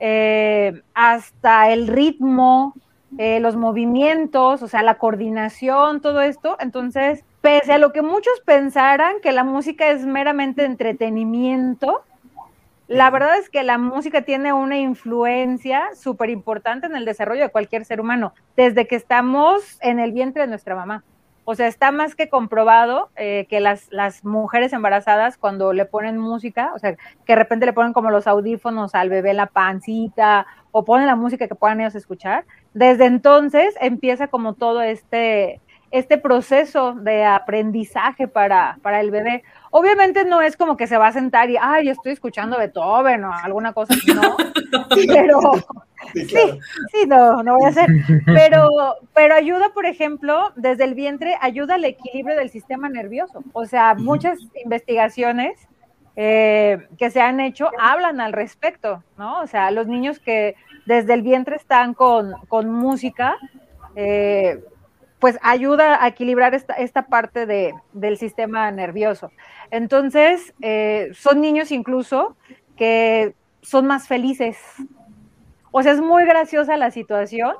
eh, 0.00 0.82
hasta 0.94 1.72
el 1.72 1.88
ritmo, 1.88 2.74
eh, 3.18 3.40
los 3.40 3.56
movimientos, 3.56 4.62
o 4.62 4.68
sea, 4.68 4.84
la 4.84 4.98
coordinación, 4.98 6.00
todo 6.00 6.20
esto. 6.20 6.56
Entonces, 6.60 7.24
pese 7.40 7.72
a 7.72 7.78
lo 7.78 7.92
que 7.92 8.02
muchos 8.02 8.40
pensaran 8.46 9.16
que 9.20 9.32
la 9.32 9.42
música 9.42 9.90
es 9.90 10.06
meramente 10.06 10.64
entretenimiento, 10.64 12.04
la 12.88 13.10
verdad 13.10 13.36
es 13.38 13.50
que 13.50 13.62
la 13.62 13.76
música 13.76 14.22
tiene 14.22 14.54
una 14.54 14.78
influencia 14.78 15.88
súper 15.94 16.30
importante 16.30 16.86
en 16.86 16.96
el 16.96 17.04
desarrollo 17.04 17.42
de 17.42 17.50
cualquier 17.50 17.84
ser 17.84 18.00
humano, 18.00 18.32
desde 18.56 18.86
que 18.86 18.96
estamos 18.96 19.78
en 19.82 20.00
el 20.00 20.12
vientre 20.12 20.42
de 20.42 20.48
nuestra 20.48 20.74
mamá. 20.74 21.04
O 21.44 21.54
sea, 21.54 21.66
está 21.66 21.92
más 21.92 22.14
que 22.14 22.28
comprobado 22.28 23.10
eh, 23.16 23.46
que 23.48 23.60
las, 23.60 23.90
las 23.90 24.24
mujeres 24.24 24.72
embarazadas 24.72 25.36
cuando 25.38 25.72
le 25.72 25.84
ponen 25.84 26.18
música, 26.18 26.72
o 26.74 26.78
sea, 26.78 26.94
que 26.94 27.32
de 27.32 27.36
repente 27.36 27.66
le 27.66 27.72
ponen 27.74 27.92
como 27.92 28.10
los 28.10 28.26
audífonos 28.26 28.94
al 28.94 29.10
bebé 29.10 29.32
la 29.34 29.46
pancita 29.46 30.46
o 30.72 30.84
ponen 30.84 31.06
la 31.06 31.16
música 31.16 31.46
que 31.46 31.54
puedan 31.54 31.80
ellos 31.80 31.94
escuchar, 31.94 32.44
desde 32.74 33.06
entonces 33.06 33.74
empieza 33.80 34.28
como 34.28 34.54
todo 34.54 34.80
este, 34.82 35.60
este 35.90 36.18
proceso 36.18 36.92
de 36.92 37.24
aprendizaje 37.24 38.28
para, 38.28 38.78
para 38.82 39.00
el 39.00 39.10
bebé. 39.10 39.42
Obviamente 39.70 40.24
no 40.24 40.40
es 40.40 40.56
como 40.56 40.76
que 40.76 40.86
se 40.86 40.98
va 40.98 41.08
a 41.08 41.12
sentar 41.12 41.50
y, 41.50 41.56
ay, 41.60 41.88
estoy 41.88 42.12
escuchando 42.12 42.58
Beethoven 42.58 43.24
o 43.24 43.32
alguna 43.32 43.72
cosa 43.72 43.94
¿no? 44.14 44.36
Pero, 44.90 45.40
sí, 46.14 46.60
sí, 46.92 47.06
no, 47.06 47.42
no 47.42 47.56
voy 47.56 47.66
a 47.66 47.68
hacer. 47.68 47.88
Pero, 48.26 48.68
pero 49.14 49.34
ayuda, 49.34 49.70
por 49.74 49.86
ejemplo, 49.86 50.52
desde 50.56 50.84
el 50.84 50.94
vientre, 50.94 51.36
ayuda 51.40 51.74
al 51.74 51.84
equilibrio 51.84 52.36
del 52.36 52.50
sistema 52.50 52.88
nervioso. 52.88 53.42
O 53.52 53.64
sea, 53.64 53.94
muchas 53.94 54.38
investigaciones 54.62 55.68
eh, 56.16 56.88
que 56.98 57.10
se 57.10 57.20
han 57.20 57.40
hecho 57.40 57.70
hablan 57.78 58.20
al 58.20 58.32
respecto, 58.32 59.02
¿no? 59.16 59.40
O 59.40 59.46
sea, 59.46 59.70
los 59.70 59.86
niños 59.86 60.18
que 60.18 60.56
desde 60.84 61.14
el 61.14 61.22
vientre 61.22 61.56
están 61.56 61.94
con, 61.94 62.32
con 62.48 62.70
música, 62.70 63.36
eh, 63.94 64.60
pues 65.18 65.38
ayuda 65.42 66.02
a 66.02 66.08
equilibrar 66.08 66.54
esta, 66.54 66.74
esta 66.74 67.06
parte 67.06 67.46
de, 67.46 67.74
del 67.92 68.18
sistema 68.18 68.70
nervioso. 68.70 69.32
Entonces, 69.70 70.54
eh, 70.60 71.10
son 71.12 71.40
niños 71.40 71.72
incluso 71.72 72.36
que 72.76 73.34
son 73.60 73.86
más 73.86 74.06
felices. 74.06 74.58
O 75.72 75.82
sea, 75.82 75.92
es 75.92 76.00
muy 76.00 76.24
graciosa 76.24 76.76
la 76.76 76.90
situación, 76.90 77.54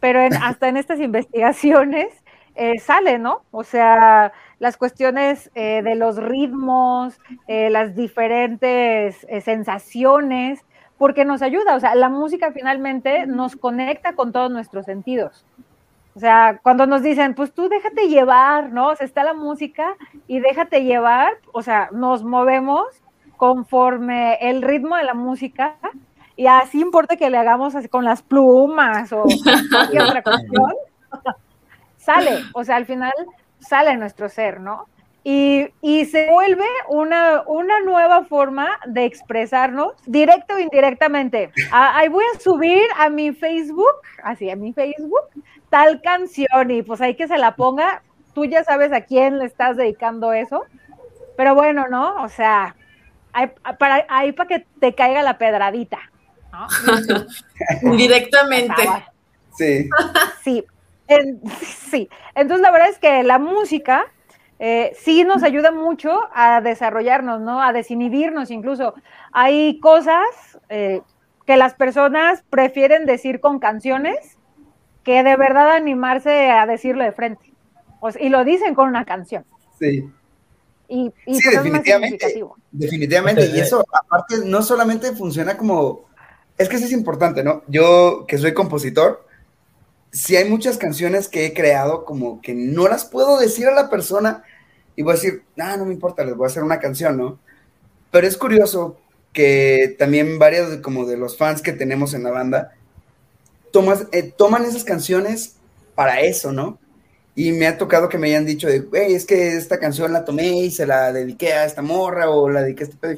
pero 0.00 0.20
hasta 0.42 0.68
en 0.68 0.76
estas 0.76 1.00
investigaciones 1.00 2.08
eh, 2.54 2.78
sale, 2.78 3.18
¿no? 3.18 3.42
O 3.50 3.64
sea, 3.64 4.32
las 4.58 4.76
cuestiones 4.76 5.50
eh, 5.54 5.82
de 5.82 5.94
los 5.96 6.16
ritmos, 6.16 7.18
las 7.46 7.94
diferentes 7.94 9.26
sensaciones, 9.42 10.64
porque 10.96 11.24
nos 11.24 11.42
ayuda, 11.42 11.74
o 11.74 11.80
sea, 11.80 11.94
la 11.96 12.08
música 12.08 12.52
finalmente 12.52 13.26
nos 13.26 13.56
conecta 13.56 14.14
con 14.14 14.32
todos 14.32 14.50
nuestros 14.50 14.86
sentidos. 14.86 15.44
O 16.16 16.20
sea, 16.20 16.60
cuando 16.62 16.86
nos 16.86 17.02
dicen, 17.02 17.34
pues 17.34 17.52
tú 17.52 17.68
déjate 17.68 18.08
llevar, 18.08 18.72
¿no? 18.72 18.88
O 18.88 18.96
sea, 18.96 19.04
está 19.04 19.24
la 19.24 19.34
música 19.34 19.96
y 20.28 20.38
déjate 20.38 20.84
llevar, 20.84 21.32
o 21.52 21.62
sea, 21.62 21.88
nos 21.92 22.22
movemos 22.22 22.86
conforme 23.36 24.34
el 24.40 24.62
ritmo 24.62 24.96
de 24.96 25.02
la 25.02 25.14
música 25.14 25.76
y 26.36 26.46
así 26.46 26.80
importa 26.80 27.16
que 27.16 27.30
le 27.30 27.38
hagamos 27.38 27.74
así 27.74 27.88
con 27.88 28.04
las 28.04 28.22
plumas 28.22 29.12
o 29.12 29.24
cualquier 29.70 30.02
otra 30.02 30.22
cuestión, 30.22 30.72
sale, 31.96 32.44
o 32.54 32.64
sea, 32.64 32.76
al 32.76 32.86
final 32.86 33.12
sale 33.58 33.96
nuestro 33.96 34.28
ser, 34.28 34.60
¿no? 34.60 34.86
Y, 35.26 35.68
y, 35.80 36.04
se 36.04 36.30
vuelve 36.30 36.66
una, 36.90 37.44
una 37.46 37.80
nueva 37.80 38.24
forma 38.24 38.78
de 38.84 39.06
expresarnos, 39.06 39.94
directo 40.04 40.56
o 40.56 40.58
indirectamente. 40.58 41.50
ahí 41.72 42.08
voy 42.08 42.24
a 42.34 42.40
subir 42.40 42.82
a 42.98 43.08
mi 43.08 43.32
Facebook, 43.32 44.02
así, 44.22 44.50
a 44.50 44.56
mi 44.56 44.74
Facebook, 44.74 45.22
tal 45.74 46.00
canción 46.00 46.70
y 46.70 46.82
pues 46.84 47.00
hay 47.00 47.16
que 47.16 47.26
se 47.26 47.36
la 47.36 47.56
ponga, 47.56 48.04
tú 48.32 48.44
ya 48.44 48.62
sabes 48.62 48.92
a 48.92 49.00
quién 49.00 49.40
le 49.40 49.46
estás 49.46 49.76
dedicando 49.76 50.32
eso, 50.32 50.62
pero 51.36 51.56
bueno, 51.56 51.88
¿no? 51.88 52.22
O 52.22 52.28
sea, 52.28 52.76
hay, 53.32 53.50
para, 53.76 54.06
ahí 54.08 54.30
para 54.30 54.48
que 54.48 54.66
te 54.78 54.94
caiga 54.94 55.20
la 55.24 55.36
pedradita, 55.36 55.98
¿no? 56.52 56.68
Directamente. 57.96 58.88
Sí. 59.58 59.90
Sí, 60.44 60.64
sí, 61.90 62.08
entonces 62.36 62.62
la 62.62 62.70
verdad 62.70 62.90
es 62.90 63.00
que 63.00 63.24
la 63.24 63.40
música 63.40 64.04
eh, 64.60 64.92
sí 64.96 65.24
nos 65.24 65.42
ayuda 65.42 65.72
mucho 65.72 66.20
a 66.32 66.60
desarrollarnos, 66.60 67.40
¿no? 67.40 67.60
A 67.60 67.72
desinhibirnos 67.72 68.52
incluso. 68.52 68.94
Hay 69.32 69.80
cosas 69.80 70.24
eh, 70.68 71.02
que 71.46 71.56
las 71.56 71.74
personas 71.74 72.44
prefieren 72.48 73.06
decir 73.06 73.40
con 73.40 73.58
canciones 73.58 74.33
que 75.04 75.22
de 75.22 75.36
verdad 75.36 75.72
animarse 75.72 76.50
a 76.50 76.66
decirlo 76.66 77.04
de 77.04 77.12
frente. 77.12 77.52
y 78.18 78.28
lo 78.28 78.44
dicen 78.44 78.74
con 78.74 78.88
una 78.88 79.04
canción. 79.04 79.44
Sí. 79.78 80.10
Y, 80.88 81.12
sí, 81.26 81.50
definitivamente. 81.50 82.44
Definitivamente. 82.70 83.46
Y 83.54 83.60
eso, 83.60 83.84
aparte, 83.92 84.36
no 84.44 84.62
solamente 84.62 85.12
funciona 85.12 85.56
como. 85.56 86.04
Es 86.56 86.68
que 86.68 86.76
eso 86.76 86.86
es 86.86 86.92
importante, 86.92 87.42
¿no? 87.42 87.62
Yo, 87.66 88.26
que 88.28 88.38
soy 88.38 88.54
compositor, 88.54 89.26
si 90.14 90.36
hay 90.36 90.48
muchas 90.48 90.78
canciones 90.78 91.28
que 91.28 91.46
he 91.46 91.54
creado 91.54 92.04
como 92.04 92.40
que 92.40 92.54
no 92.54 92.86
las 92.86 93.04
puedo 93.04 93.38
decir 93.40 93.66
a 93.66 93.74
la 93.74 93.90
persona 93.90 94.44
y 94.94 95.02
voy 95.02 95.12
a 95.12 95.14
decir, 95.16 95.42
ah, 95.58 95.76
no 95.76 95.84
me 95.84 95.92
importa, 95.92 96.24
les 96.24 96.36
voy 96.36 96.44
a 96.44 96.48
hacer 96.48 96.62
una 96.62 96.78
canción, 96.78 97.16
¿no? 97.16 97.40
Pero 98.12 98.28
es 98.28 98.36
curioso 98.36 98.96
que 99.32 99.96
también 99.98 100.38
varios 100.38 100.76
como 100.76 101.04
de 101.04 101.16
los 101.16 101.36
fans 101.36 101.60
que 101.60 101.72
tenemos 101.72 102.14
en 102.14 102.22
la 102.22 102.30
banda 102.30 102.74
tomas, 103.74 104.06
eh, 104.12 104.22
toman 104.22 104.64
esas 104.64 104.84
canciones 104.84 105.56
para 105.96 106.20
eso, 106.20 106.52
¿no? 106.52 106.78
Y 107.34 107.50
me 107.50 107.66
ha 107.66 107.76
tocado 107.76 108.08
que 108.08 108.18
me 108.18 108.28
hayan 108.28 108.46
dicho, 108.46 108.68
güey, 108.88 109.14
es 109.14 109.26
que 109.26 109.56
esta 109.56 109.80
canción 109.80 110.12
la 110.12 110.24
tomé 110.24 110.60
y 110.60 110.70
se 110.70 110.86
la 110.86 111.12
dediqué 111.12 111.54
a 111.54 111.64
esta 111.64 111.82
morra 111.82 112.30
o 112.30 112.48
la 112.48 112.62
dediqué 112.62 112.84
a 112.84 112.86
este 112.86 112.96
pedo. 112.96 113.12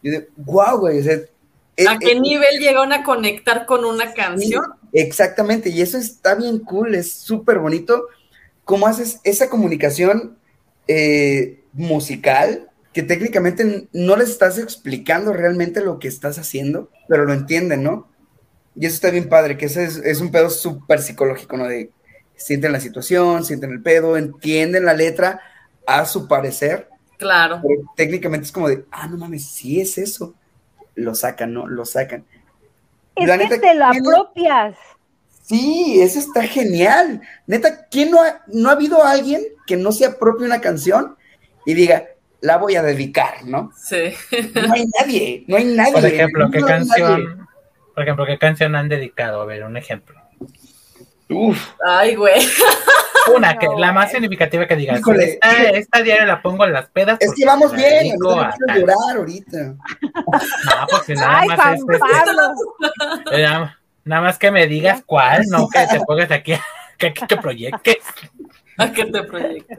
Y 0.00 0.10
yo 0.10 0.12
digo, 0.12 0.24
wow, 0.36 0.78
güey. 0.78 1.00
O 1.00 1.02
sea, 1.02 1.18
¿A 1.90 1.98
qué 1.98 2.18
nivel 2.18 2.58
llegaron 2.58 2.94
a 2.94 3.04
conectar 3.04 3.66
con 3.66 3.84
una 3.84 4.14
canción? 4.14 4.64
exactamente, 4.94 5.68
y 5.68 5.82
eso 5.82 5.98
está 5.98 6.34
bien 6.36 6.60
cool, 6.60 6.94
es 6.94 7.12
súper 7.12 7.58
bonito. 7.58 8.06
¿Cómo 8.64 8.86
haces 8.86 9.20
esa 9.24 9.50
comunicación 9.50 10.38
eh, 10.88 11.60
musical 11.74 12.70
que 12.94 13.02
técnicamente 13.02 13.88
no 13.92 14.16
les 14.16 14.30
estás 14.30 14.58
explicando 14.58 15.34
realmente 15.34 15.82
lo 15.82 15.98
que 15.98 16.08
estás 16.08 16.38
haciendo, 16.38 16.90
pero 17.08 17.26
lo 17.26 17.34
entienden, 17.34 17.82
¿no? 17.82 18.08
Y 18.74 18.86
eso 18.86 18.94
está 18.94 19.10
bien 19.10 19.28
padre, 19.28 19.56
que 19.56 19.66
ese 19.66 19.84
es, 19.84 20.20
un 20.20 20.30
pedo 20.30 20.48
súper 20.50 21.00
psicológico, 21.00 21.56
¿no? 21.56 21.66
De 21.66 21.90
sienten 22.36 22.72
la 22.72 22.80
situación, 22.80 23.44
sienten 23.44 23.70
el 23.70 23.82
pedo, 23.82 24.16
entienden 24.16 24.84
la 24.84 24.94
letra 24.94 25.40
a 25.86 26.04
su 26.06 26.26
parecer. 26.26 26.88
Claro. 27.18 27.60
Pero 27.62 27.82
técnicamente 27.96 28.46
es 28.46 28.52
como 28.52 28.68
de, 28.68 28.84
ah, 28.90 29.06
no 29.08 29.16
mames, 29.16 29.46
sí 29.46 29.80
es 29.80 29.98
eso. 29.98 30.34
Lo 30.94 31.14
sacan, 31.14 31.52
¿no? 31.52 31.66
Lo 31.66 31.84
sacan. 31.84 32.24
Es 33.14 33.48
que 33.48 33.58
te 33.58 33.74
lo 33.74 33.86
apropias. 33.86 34.76
Sí, 35.42 36.00
eso 36.00 36.18
está 36.18 36.42
genial. 36.42 37.20
Neta, 37.46 37.86
¿quién 37.90 38.10
no 38.10 38.22
ha, 38.22 38.42
no 38.46 38.70
ha 38.70 38.72
habido 38.72 39.04
alguien 39.04 39.42
que 39.66 39.76
no 39.76 39.92
se 39.92 40.06
apropie 40.06 40.46
una 40.46 40.60
canción 40.60 41.16
y 41.66 41.74
diga, 41.74 42.06
la 42.40 42.56
voy 42.56 42.76
a 42.76 42.82
dedicar, 42.82 43.44
¿no? 43.44 43.72
Sí. 43.76 44.12
No 44.54 44.72
hay 44.72 44.86
nadie, 44.98 45.44
no 45.46 45.56
hay 45.56 45.64
nadie. 45.64 45.92
Por 45.92 46.04
ejemplo, 46.04 46.50
¿qué 46.50 46.60
canción, 46.60 47.48
por 47.94 48.02
ejemplo, 48.02 48.26
qué 48.26 48.38
canción 48.38 48.74
han 48.74 48.88
dedicado? 48.88 49.40
A 49.42 49.44
ver, 49.44 49.64
un 49.64 49.76
ejemplo. 49.76 50.20
Uf. 51.28 51.74
Ay, 51.84 52.14
güey. 52.14 52.40
Una, 53.36 53.56
que 53.56 53.68
la 53.78 53.92
más 53.92 54.10
significativa 54.10 54.66
que 54.66 54.76
digas. 54.76 55.00
esta, 55.00 55.70
esta, 55.70 56.02
diaria 56.02 56.26
la 56.26 56.42
pongo 56.42 56.64
en 56.64 56.72
las 56.72 56.88
pedas. 56.90 57.18
Es 57.20 57.32
que 57.34 57.44
vamos 57.44 57.72
bien, 57.72 58.16
no 58.18 58.50
quiero 58.66 58.80
llorar 58.80 59.16
ahorita. 59.16 59.58
No, 59.62 60.86
pues 60.90 61.02
si 61.06 61.14
nada 61.14 61.44
más 61.44 61.74
es, 61.74 61.84
este, 61.88 63.42
nada, 64.04 64.22
más 64.22 64.38
que 64.38 64.50
me 64.50 64.66
digas 64.66 65.02
cuál, 65.06 65.44
no 65.48 65.68
que 65.68 65.86
te 65.86 66.00
pongas 66.06 66.30
aquí, 66.32 66.54
que, 66.98 67.14
que, 67.14 67.36
proyectes. 67.36 67.98
A 68.76 68.90
que 68.90 69.04
te 69.04 69.22
proyectes. 69.22 69.78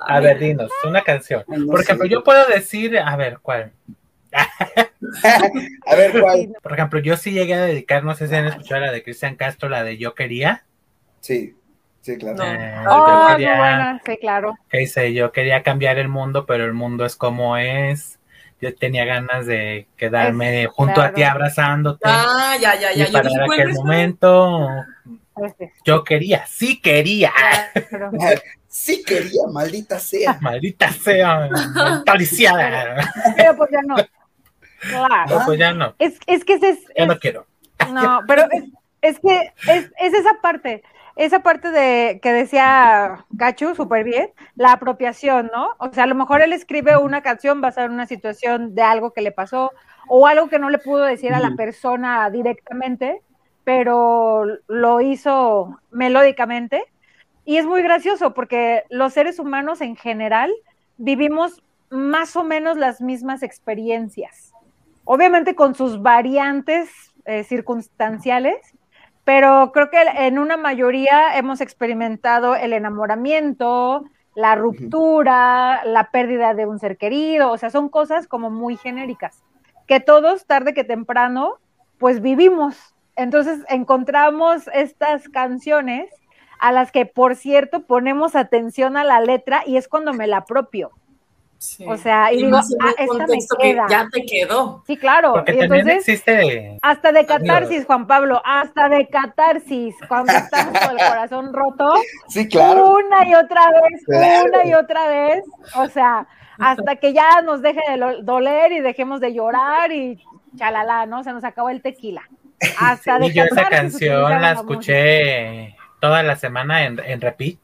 A 0.00 0.20
ver, 0.20 0.38
dinos, 0.38 0.70
una 0.84 1.02
canción. 1.02 1.44
Por 1.44 1.80
ejemplo, 1.80 2.06
yo 2.06 2.24
puedo 2.24 2.46
decir, 2.48 2.98
a 2.98 3.16
ver, 3.16 3.38
¿cuál? 3.40 3.72
a 5.86 5.94
ver, 5.94 6.20
¿cuál? 6.20 6.56
Por 6.62 6.72
ejemplo, 6.72 7.00
yo 7.00 7.16
sí 7.16 7.32
llegué 7.32 7.54
a 7.54 7.62
dedicar, 7.62 8.04
no 8.04 8.14
sé 8.14 8.28
si 8.28 8.34
han 8.34 8.46
escuchado 8.46 8.80
la 8.80 8.92
de 8.92 9.02
Cristian 9.02 9.36
Castro, 9.36 9.68
la 9.68 9.84
de 9.84 9.98
Yo 9.98 10.14
Quería. 10.14 10.64
Sí, 11.20 11.54
sí, 12.00 12.16
claro. 12.16 12.42
Eh, 12.44 12.74
oh, 12.88 13.26
quería, 13.28 14.00
sí, 14.04 14.16
claro. 14.18 14.54
Que 14.68 14.78
dice, 14.78 15.12
yo 15.12 15.32
quería 15.32 15.62
cambiar 15.62 15.98
el 15.98 16.08
mundo, 16.08 16.46
pero 16.46 16.64
el 16.64 16.72
mundo 16.72 17.04
es 17.04 17.16
como 17.16 17.56
es. 17.56 18.18
Yo 18.60 18.74
tenía 18.74 19.04
ganas 19.04 19.46
de 19.46 19.86
quedarme 19.96 20.66
junto 20.66 21.02
a 21.02 21.12
ti 21.12 21.22
abrazándote. 21.22 22.04
Ah, 22.04 22.56
ya, 22.60 22.74
ya, 22.80 22.92
ya. 22.92 23.08
Y 23.08 23.12
para 23.12 23.28
aquel 23.28 23.74
momento, 23.74 24.66
este. 25.44 25.72
yo 25.84 26.04
quería, 26.04 26.46
sí 26.46 26.80
quería. 26.80 27.32
Sí 28.76 29.02
quería, 29.02 29.46
maldita 29.50 29.98
sea. 29.98 30.36
Maldita 30.38 30.92
sea, 30.92 31.48
taliciada. 32.04 33.10
Pero 33.34 33.56
pues 33.56 33.70
ya 33.72 33.80
no. 33.80 33.96
Claro. 34.80 35.40
pues 35.46 35.58
ya 35.58 35.72
no. 35.72 35.94
Es, 35.98 36.18
es 36.26 36.44
que 36.44 36.54
es, 36.54 36.78
Ya 36.96 37.06
no 37.06 37.18
quiero. 37.18 37.46
No, 37.92 38.20
pero 38.26 38.42
es, 38.50 38.64
es 39.02 39.18
que 39.20 39.52
es, 39.68 39.90
es, 39.98 40.14
esa 40.14 40.40
parte, 40.40 40.82
esa 41.14 41.40
parte 41.40 41.70
de 41.70 42.20
que 42.22 42.32
decía 42.32 43.24
Cachu 43.38 43.74
súper 43.74 44.04
bien, 44.04 44.30
la 44.54 44.72
apropiación, 44.72 45.50
¿no? 45.54 45.70
O 45.78 45.92
sea, 45.92 46.04
a 46.04 46.06
lo 46.06 46.14
mejor 46.14 46.42
él 46.42 46.52
escribe 46.52 46.96
una 46.96 47.22
canción 47.22 47.60
basada 47.60 47.86
en 47.86 47.92
una 47.92 48.06
situación 48.06 48.74
de 48.74 48.82
algo 48.82 49.12
que 49.12 49.22
le 49.22 49.32
pasó 49.32 49.72
o 50.08 50.26
algo 50.26 50.48
que 50.48 50.58
no 50.58 50.70
le 50.70 50.78
pudo 50.78 51.04
decir 51.04 51.34
a 51.34 51.40
la 51.40 51.54
persona 51.56 52.30
directamente, 52.30 53.20
pero 53.64 54.44
lo 54.68 55.00
hizo 55.00 55.78
melódicamente 55.90 56.84
y 57.44 57.58
es 57.58 57.64
muy 57.64 57.82
gracioso 57.82 58.34
porque 58.34 58.82
los 58.90 59.12
seres 59.12 59.38
humanos 59.38 59.80
en 59.80 59.96
general 59.96 60.52
vivimos 60.98 61.62
más 61.90 62.34
o 62.36 62.42
menos 62.42 62.76
las 62.76 63.00
mismas 63.00 63.44
experiencias, 63.44 64.52
obviamente 65.06 65.54
con 65.54 65.74
sus 65.74 66.02
variantes 66.02 66.90
eh, 67.24 67.44
circunstanciales, 67.44 68.56
pero 69.24 69.72
creo 69.72 69.88
que 69.88 69.98
en 70.18 70.38
una 70.38 70.56
mayoría 70.56 71.36
hemos 71.36 71.60
experimentado 71.60 72.54
el 72.54 72.72
enamoramiento, 72.72 74.04
la 74.34 74.54
ruptura, 74.54 75.84
la 75.84 76.10
pérdida 76.10 76.54
de 76.54 76.66
un 76.66 76.78
ser 76.78 76.98
querido, 76.98 77.50
o 77.50 77.56
sea, 77.56 77.70
son 77.70 77.88
cosas 77.88 78.28
como 78.28 78.50
muy 78.50 78.76
genéricas, 78.76 79.42
que 79.86 80.00
todos, 80.00 80.44
tarde 80.44 80.74
que 80.74 80.84
temprano, 80.84 81.54
pues 81.98 82.20
vivimos. 82.20 82.94
Entonces 83.16 83.64
encontramos 83.68 84.68
estas 84.74 85.28
canciones 85.28 86.10
a 86.58 86.72
las 86.72 86.92
que, 86.92 87.06
por 87.06 87.36
cierto, 87.36 87.86
ponemos 87.86 88.34
atención 88.34 88.96
a 88.96 89.04
la 89.04 89.20
letra 89.20 89.62
y 89.66 89.76
es 89.76 89.88
cuando 89.88 90.12
me 90.12 90.26
la 90.26 90.38
apropio. 90.38 90.90
O 91.86 91.96
sea, 91.96 92.32
y, 92.32 92.42
digo, 92.42 92.58
ah, 92.58 92.94
esta 92.98 93.26
me 93.26 93.38
queda. 93.60 93.86
ya 93.88 94.08
te 94.12 94.24
quedó. 94.24 94.82
Sí, 94.86 94.96
claro. 94.96 95.32
Porque 95.32 95.54
y 95.54 95.60
entonces, 95.60 95.96
existe... 95.96 96.78
hasta 96.82 97.12
de 97.12 97.24
catarsis, 97.24 97.86
Juan 97.86 98.06
Pablo, 98.06 98.42
hasta 98.44 98.88
de 98.88 99.06
catarsis, 99.08 99.94
cuando 100.08 100.32
estamos 100.32 100.78
con 100.78 100.98
el 100.98 101.08
corazón 101.08 101.52
roto. 101.52 101.94
Sí, 102.28 102.48
claro. 102.48 102.94
Una 102.94 103.26
y 103.26 103.34
otra 103.34 103.70
vez, 103.70 104.04
una 104.08 104.64
y 104.66 104.74
otra 104.74 105.08
vez. 105.08 105.44
O 105.76 105.88
sea, 105.88 106.26
hasta 106.58 106.96
que 106.96 107.12
ya 107.12 107.40
nos 107.42 107.62
deje 107.62 107.80
de 107.90 108.22
doler 108.22 108.72
y 108.72 108.80
dejemos 108.80 109.20
de 109.20 109.32
llorar 109.32 109.92
y 109.92 110.22
chalala, 110.56 111.06
¿no? 111.06 111.22
Se 111.24 111.32
nos 111.32 111.44
acabó 111.44 111.70
el 111.70 111.82
tequila. 111.82 112.22
Hasta 112.80 113.18
de 113.18 113.26
y 113.26 113.32
yo 113.32 113.44
esa 113.44 113.68
canción 113.68 114.40
la 114.40 114.52
escuché 114.52 115.76
toda 116.00 116.22
la 116.22 116.36
semana 116.36 116.84
en, 116.84 116.98
en 117.04 117.20
repeat. 117.20 117.58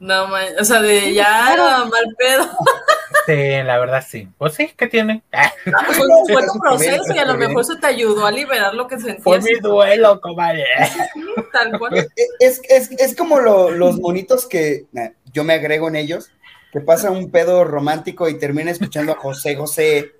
No, 0.00 0.28
man, 0.28 0.46
o 0.58 0.64
sea, 0.64 0.80
de 0.80 1.12
ya 1.12 1.54
mal 1.56 2.16
pedo. 2.16 2.50
Sí, 3.26 3.62
la 3.62 3.78
verdad 3.78 4.02
sí. 4.06 4.28
Pues 4.38 4.54
sí, 4.54 4.72
¿qué 4.76 4.86
tiene? 4.86 5.22
Ah, 5.32 5.52
pues 5.86 5.98
fue, 5.98 6.42
tu 6.46 6.58
proceso 6.58 7.14
y 7.14 7.18
a 7.18 7.26
lo 7.26 7.36
mejor 7.36 7.60
eso 7.60 7.76
te 7.78 7.86
ayudó 7.86 8.26
a 8.26 8.32
liberar 8.32 8.74
lo 8.74 8.88
que 8.88 8.96
sentías. 8.96 9.22
Fue 9.22 9.38
mi 9.40 9.54
duelo, 9.60 10.20
comadre. 10.20 10.64
tal 11.52 11.70
cual. 11.78 12.08
Es, 12.38 12.60
es, 12.68 12.90
es 12.90 13.14
como 13.14 13.38
lo, 13.38 13.70
los 13.70 14.00
monitos 14.00 14.46
que 14.46 14.86
yo 15.32 15.44
me 15.44 15.52
agrego 15.52 15.88
en 15.88 15.96
ellos, 15.96 16.32
que 16.72 16.80
pasa 16.80 17.10
un 17.10 17.30
pedo 17.30 17.64
romántico 17.64 18.28
y 18.28 18.38
termina 18.38 18.70
escuchando 18.70 19.12
a 19.12 19.16
José 19.16 19.54
José 19.54 20.12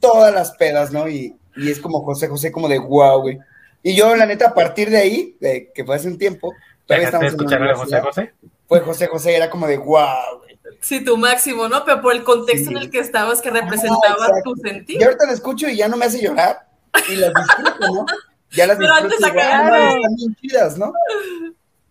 todas 0.00 0.34
las 0.34 0.52
pedas, 0.52 0.92
¿no? 0.92 1.08
Y, 1.08 1.36
y 1.56 1.70
es 1.70 1.78
como 1.78 2.02
José 2.02 2.28
José, 2.28 2.50
como 2.50 2.68
de 2.68 2.78
wow, 2.78 3.20
güey. 3.20 3.38
Y 3.82 3.94
yo, 3.94 4.16
la 4.16 4.26
neta, 4.26 4.48
a 4.48 4.54
partir 4.54 4.90
de 4.90 4.98
ahí, 4.98 5.36
de 5.40 5.70
que 5.74 5.84
fue 5.84 5.96
hace 5.96 6.08
un 6.08 6.18
tiempo, 6.18 6.52
todavía 6.86 7.06
estamos 7.06 7.26
escuchar 7.28 7.62
a 7.62 7.76
José 7.76 8.00
José? 8.00 8.34
Fue 8.66 8.80
José 8.80 9.06
José, 9.06 9.36
era 9.36 9.50
como 9.50 9.66
de 9.66 9.78
wow. 9.78 10.42
Sí, 10.80 11.04
tu 11.04 11.16
máximo, 11.16 11.68
¿no? 11.68 11.84
Pero 11.84 12.00
por 12.00 12.14
el 12.14 12.24
contexto 12.24 12.70
en 12.70 12.78
el 12.78 12.90
que 12.90 12.98
estabas, 12.98 13.40
que 13.40 13.50
representaba 13.50 14.28
tu 14.42 14.54
sentido. 14.56 15.00
Y 15.00 15.04
ahorita 15.04 15.26
la 15.26 15.32
escucho 15.32 15.68
y 15.68 15.76
ya 15.76 15.88
no 15.88 15.96
me 15.96 16.06
hace 16.06 16.22
llorar. 16.22 16.66
Y 17.08 17.16
las 17.16 17.32
disfruto, 17.34 17.92
¿no? 17.92 18.06
Ya 18.50 18.66
las 18.66 18.78
Pero 18.78 18.92
disfruto 18.92 19.14
antes 19.14 19.20
están 19.20 20.14
bien 20.16 20.34
chidas, 20.36 20.78
¿no? 20.78 20.92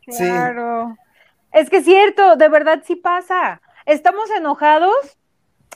Claro. 0.06 0.98
Es 1.52 1.70
que 1.70 1.78
es 1.78 1.86
cierto, 1.86 2.36
de 2.36 2.50
verdad 2.50 2.84
sí 2.86 2.96
pasa. 2.96 3.62
Estamos 3.86 4.30
enojados, 4.32 5.18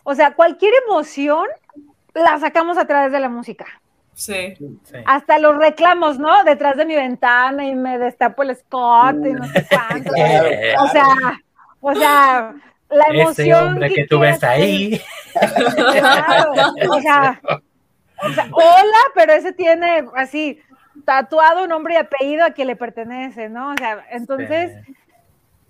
o 0.04 0.16
sea, 0.16 0.34
cualquier 0.34 0.74
emoción 0.86 1.46
la 2.14 2.40
sacamos 2.40 2.78
a 2.78 2.86
través 2.86 3.12
de 3.12 3.20
la 3.20 3.30
música. 3.30 3.66
Sí. 4.18 4.56
Hasta 5.06 5.38
los 5.38 5.58
reclamos, 5.58 6.18
¿no? 6.18 6.44
Detrás 6.44 6.76
de 6.76 6.86
mi 6.86 6.96
ventana 6.96 7.68
y 7.68 7.76
me 7.76 8.00
destapo 8.00 8.42
el 8.42 8.56
Scott 8.56 9.18
y 9.24 9.32
no 9.32 9.46
sé 9.46 9.64
cuánto. 9.70 10.12
O 10.12 10.88
sea, 10.88 11.42
o 11.82 11.94
sea, 11.94 12.56
la 12.90 13.06
emoción. 13.12 13.48
Ese 13.48 13.54
hombre 13.54 13.94
que, 13.94 14.08
tú 14.08 14.18
ves 14.18 14.44
ahí. 14.44 15.00
Claro, 15.34 16.52
o 16.90 17.00
sea, 17.00 17.40
o 18.24 18.30
sea, 18.34 18.48
hola, 18.52 18.98
pero 19.14 19.34
ese 19.34 19.54
tiene 19.54 20.04
así 20.16 20.60
tatuado 21.06 21.68
nombre 21.68 21.94
y 21.94 21.98
apellido 21.98 22.44
a 22.44 22.50
quien 22.50 22.70
le 22.70 22.76
pertenece, 22.76 23.50
¿no? 23.50 23.70
O 23.70 23.78
sea, 23.78 24.04
entonces, 24.10 24.84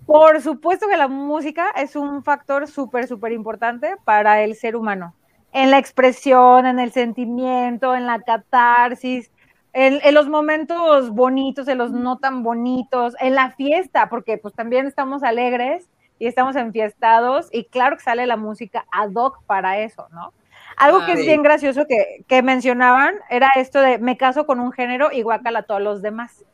por 0.06 0.40
supuesto 0.40 0.88
que 0.88 0.96
la 0.96 1.08
música 1.08 1.70
es 1.76 1.96
un 1.96 2.24
factor 2.24 2.66
súper, 2.66 3.06
súper 3.06 3.32
importante 3.32 3.96
para 4.04 4.40
el 4.42 4.54
ser 4.54 4.74
humano. 4.74 5.14
En 5.52 5.70
la 5.70 5.78
expresión, 5.78 6.66
en 6.66 6.78
el 6.78 6.92
sentimiento, 6.92 7.94
en 7.94 8.06
la 8.06 8.20
catarsis, 8.20 9.30
en, 9.72 10.00
en, 10.02 10.14
los 10.14 10.28
momentos 10.28 11.10
bonitos, 11.10 11.68
en 11.68 11.78
los 11.78 11.90
no 11.90 12.18
tan 12.18 12.42
bonitos, 12.42 13.14
en 13.20 13.34
la 13.34 13.50
fiesta, 13.52 14.08
porque 14.08 14.38
pues 14.38 14.54
también 14.54 14.86
estamos 14.86 15.22
alegres 15.22 15.88
y 16.18 16.26
estamos 16.26 16.56
enfiestados 16.56 17.48
y 17.52 17.64
claro 17.64 17.96
que 17.96 18.02
sale 18.02 18.26
la 18.26 18.36
música 18.36 18.84
ad 18.90 19.10
hoc 19.14 19.42
para 19.44 19.78
eso, 19.78 20.08
¿no? 20.12 20.32
Algo 20.76 21.04
que 21.04 21.12
es 21.12 21.20
bien 21.20 21.42
gracioso 21.42 21.86
que, 21.86 22.24
que, 22.28 22.42
mencionaban 22.42 23.14
era 23.30 23.50
esto 23.56 23.80
de 23.80 23.98
me 23.98 24.16
caso 24.16 24.46
con 24.46 24.60
un 24.60 24.70
género 24.70 25.10
y 25.10 25.22
guácala 25.22 25.60
a 25.60 25.62
todos 25.62 25.80
los 25.80 26.02
demás. 26.02 26.44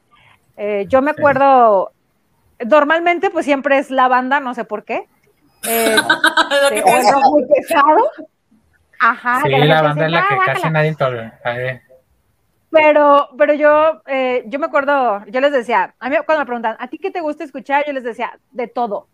Eh, 0.56 0.86
yo 0.88 1.02
me 1.02 1.10
acuerdo, 1.10 1.92
normalmente 2.64 3.28
pues 3.28 3.44
siempre 3.44 3.78
es 3.78 3.90
la 3.90 4.08
banda, 4.08 4.40
no 4.40 4.54
sé 4.54 4.64
por 4.64 4.84
qué. 4.84 5.08
Eh, 5.66 5.96
es 6.72 7.14
muy 7.30 7.44
pesado. 7.46 8.10
Ajá. 9.04 9.40
Sí, 9.44 9.50
la, 9.50 9.82
banda 9.82 10.06
es 10.06 10.12
la 10.12 10.26
que 10.28 10.36
casi 10.44 10.70
nadie 10.70 10.94
tolera. 10.94 11.40
Pero, 12.70 13.28
pero 13.38 13.54
yo, 13.54 14.02
eh, 14.06 14.42
yo 14.46 14.58
me 14.58 14.66
acuerdo, 14.66 15.24
yo 15.26 15.40
les 15.40 15.52
decía, 15.52 15.94
a 15.98 16.08
mí 16.08 16.16
cuando 16.26 16.40
me 16.40 16.46
preguntan, 16.46 16.76
¿a 16.80 16.88
ti 16.88 16.98
qué 16.98 17.10
te 17.10 17.20
gusta 17.20 17.44
escuchar? 17.44 17.84
Yo 17.86 17.92
les 17.92 18.02
decía, 18.02 18.38
de 18.50 18.66
todo, 18.66 19.08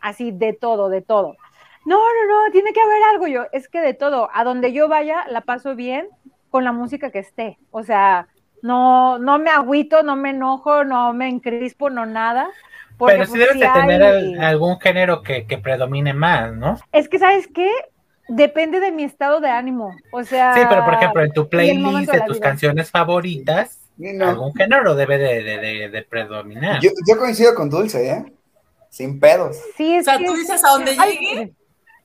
así, 0.00 0.30
de 0.30 0.54
todo, 0.54 0.88
de 0.88 1.02
todo 1.02 1.36
no, 1.84 1.96
no, 1.98 2.44
no, 2.46 2.52
tiene 2.52 2.72
que 2.72 2.80
haber 2.80 3.02
algo. 3.12 3.26
Yo, 3.26 3.46
es 3.52 3.68
que 3.68 3.80
de 3.80 3.94
todo, 3.94 4.28
a 4.32 4.44
donde 4.44 4.72
yo 4.72 4.88
vaya, 4.88 5.24
la 5.28 5.42
paso 5.42 5.74
bien 5.74 6.08
con 6.50 6.64
la 6.64 6.72
música 6.72 7.10
que 7.10 7.18
esté. 7.18 7.58
O 7.70 7.82
sea, 7.82 8.28
no, 8.62 9.18
no 9.18 9.38
me 9.38 9.50
agüito, 9.50 10.02
no 10.02 10.16
me 10.16 10.30
enojo, 10.30 10.84
no 10.84 11.12
me 11.12 11.28
encrispo, 11.28 11.90
no 11.90 12.06
nada. 12.06 12.48
Pero 12.98 13.24
sí 13.24 13.32
pues, 13.32 13.40
debes 13.40 13.58
de 13.58 13.80
tener 13.80 14.40
algún 14.44 14.78
género 14.78 15.22
que, 15.22 15.46
que, 15.46 15.58
predomine 15.58 16.14
más, 16.14 16.52
¿no? 16.52 16.76
Es 16.92 17.08
que, 17.08 17.18
¿sabes 17.18 17.48
qué? 17.48 17.68
Depende 18.34 18.80
de 18.80 18.92
mi 18.92 19.04
estado 19.04 19.40
de 19.40 19.48
ánimo. 19.48 19.94
O 20.12 20.24
sea. 20.24 20.54
Sí, 20.54 20.60
pero 20.68 20.84
por 20.84 20.94
ejemplo, 20.94 21.22
en 21.22 21.32
tu 21.32 21.48
playlist 21.48 22.12
de, 22.12 22.20
tus 22.22 22.40
canciones 22.40 22.90
favoritas, 22.90 23.78
algún 24.20 24.54
género 24.54 24.94
debe 24.94 25.18
de, 25.18 25.42
de, 25.42 25.88
de 25.88 26.02
predominar. 26.02 26.80
Yo, 26.80 26.90
yo, 27.06 27.18
coincido 27.18 27.54
con 27.54 27.68
Dulce, 27.68 28.10
¿eh? 28.10 28.32
Sin 28.88 29.20
pedos. 29.20 29.56
Sí, 29.76 29.96
es 29.96 30.08
o 30.08 30.10
sea, 30.10 30.18
tú 30.18 30.34
dices 30.34 30.62
a 30.64 30.70
donde 30.70 30.94
llegue 30.94 31.54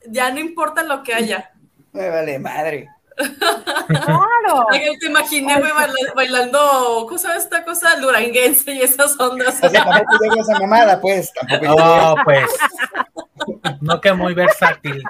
ya 0.09 0.31
no 0.31 0.39
importa 0.39 0.83
lo 0.83 1.03
que 1.03 1.13
haya. 1.13 1.51
Me 1.91 2.09
vale 2.09 2.39
madre. 2.39 2.89
Claro. 3.15 4.67
te 4.99 5.07
imaginé 5.07 5.61
bailando, 6.15 7.05
¿cómo 7.07 7.17
sabes 7.17 7.43
esta 7.43 7.63
cosa? 7.63 7.97
Luranguense 7.97 8.73
y 8.73 8.81
esas 8.81 9.19
ondas. 9.19 9.59
O 9.61 9.69
sea, 9.69 9.83
tampoco 9.83 10.23
llega 10.23 10.41
esa 10.41 10.59
mamada, 10.59 11.01
pues. 11.01 11.31
no, 11.61 12.15
pues. 12.23 12.49
No 13.81 14.01
que 14.01 14.13
muy 14.13 14.33
versátil. 14.33 15.03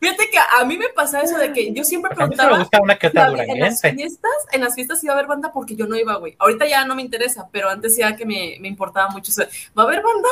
Fíjate 0.00 0.30
que 0.30 0.38
a 0.38 0.64
mí 0.64 0.76
me 0.76 0.88
pasa 0.90 1.20
eso 1.20 1.38
de 1.38 1.52
que 1.52 1.72
yo 1.72 1.84
siempre 1.84 2.14
preguntaba. 2.14 2.52
me 2.52 2.58
gusta 2.58 2.80
una 2.82 2.96
que 2.96 3.08
otra 3.08 3.28
en 3.28 3.60
las 3.60 3.80
fiestas, 3.80 4.32
en 4.52 4.60
las 4.62 4.74
fiestas 4.74 5.02
iba 5.04 5.14
a 5.14 5.16
haber 5.16 5.28
banda 5.28 5.52
porque 5.52 5.76
yo 5.76 5.86
no 5.86 5.96
iba, 5.96 6.16
güey. 6.16 6.36
Ahorita 6.38 6.66
ya 6.66 6.84
no 6.84 6.94
me 6.94 7.02
interesa, 7.02 7.48
pero 7.52 7.68
antes 7.68 7.96
ya 7.96 8.16
que 8.16 8.26
me, 8.26 8.58
me 8.60 8.68
importaba 8.68 9.08
mucho. 9.10 9.32
¿Va 9.78 9.82
a 9.82 9.86
haber 9.86 10.02
banda? 10.02 10.28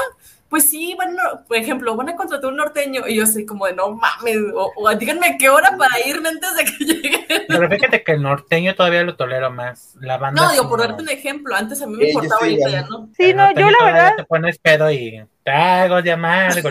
Pues 0.49 0.71
sí, 0.71 0.95
bueno, 0.97 1.21
por 1.47 1.57
ejemplo, 1.59 1.95
van 1.95 2.09
a 2.09 2.17
contratar 2.17 2.51
un 2.51 2.57
norteño 2.57 3.07
y 3.07 3.17
yo 3.17 3.25
así 3.25 3.45
como 3.45 3.67
de 3.67 3.75
no 3.75 3.91
mames, 3.91 4.39
o, 4.55 4.95
díganme 4.95 5.37
qué 5.39 5.51
hora 5.51 5.77
para 5.77 6.07
irme 6.07 6.31
antes 6.31 6.57
de 6.57 6.65
que 6.65 6.85
llegue. 6.85 7.27
Pero 7.47 7.69
fíjate 7.69 8.03
que 8.03 8.13
el 8.13 8.23
norteño 8.23 8.75
todavía 8.75 9.03
lo 9.03 9.15
tolero 9.15 9.51
más. 9.51 9.95
La 10.01 10.17
banda 10.17 10.43
no, 10.43 10.53
digo, 10.53 10.69
por 10.69 10.81
darte 10.81 11.03
un 11.03 11.11
ejemplo, 11.11 11.55
antes 11.55 11.83
a 11.83 11.87
mí 11.87 11.97
me 11.97 12.09
importaba, 12.09 12.41
ahorita 12.41 12.71
ya 12.71 12.83
no. 12.83 13.09
Sí, 13.15 13.35
no, 13.35 13.53
yo 13.53 13.71
la 13.71 13.85
verdad. 13.85 14.17
Te 14.17 14.25
pones 14.25 14.59
pedo 14.59 14.91
y 14.91 15.23
trago 15.45 16.01
de 16.01 16.13
amargo. 16.13 16.69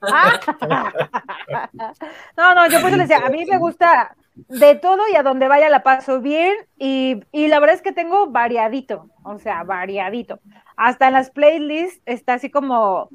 Ah. 0.00 0.40
no, 2.36 2.54
no, 2.54 2.68
yo 2.68 2.80
pues 2.80 2.92
le 2.92 3.02
decía, 3.02 3.18
a 3.18 3.28
mí 3.28 3.44
me 3.44 3.58
gusta 3.58 4.16
de 4.34 4.76
todo 4.76 5.02
y 5.12 5.16
a 5.16 5.22
donde 5.22 5.46
vaya 5.46 5.68
la 5.68 5.82
paso 5.82 6.20
bien 6.20 6.54
y, 6.78 7.22
y 7.32 7.48
la 7.48 7.60
verdad 7.60 7.76
es 7.76 7.82
que 7.82 7.92
tengo 7.92 8.28
variadito, 8.28 9.10
o 9.24 9.38
sea, 9.38 9.62
variadito 9.62 10.40
hasta 10.76 11.08
en 11.08 11.12
las 11.14 11.30
playlists 11.30 12.00
está 12.06 12.34
así 12.34 12.50
como 12.50 13.08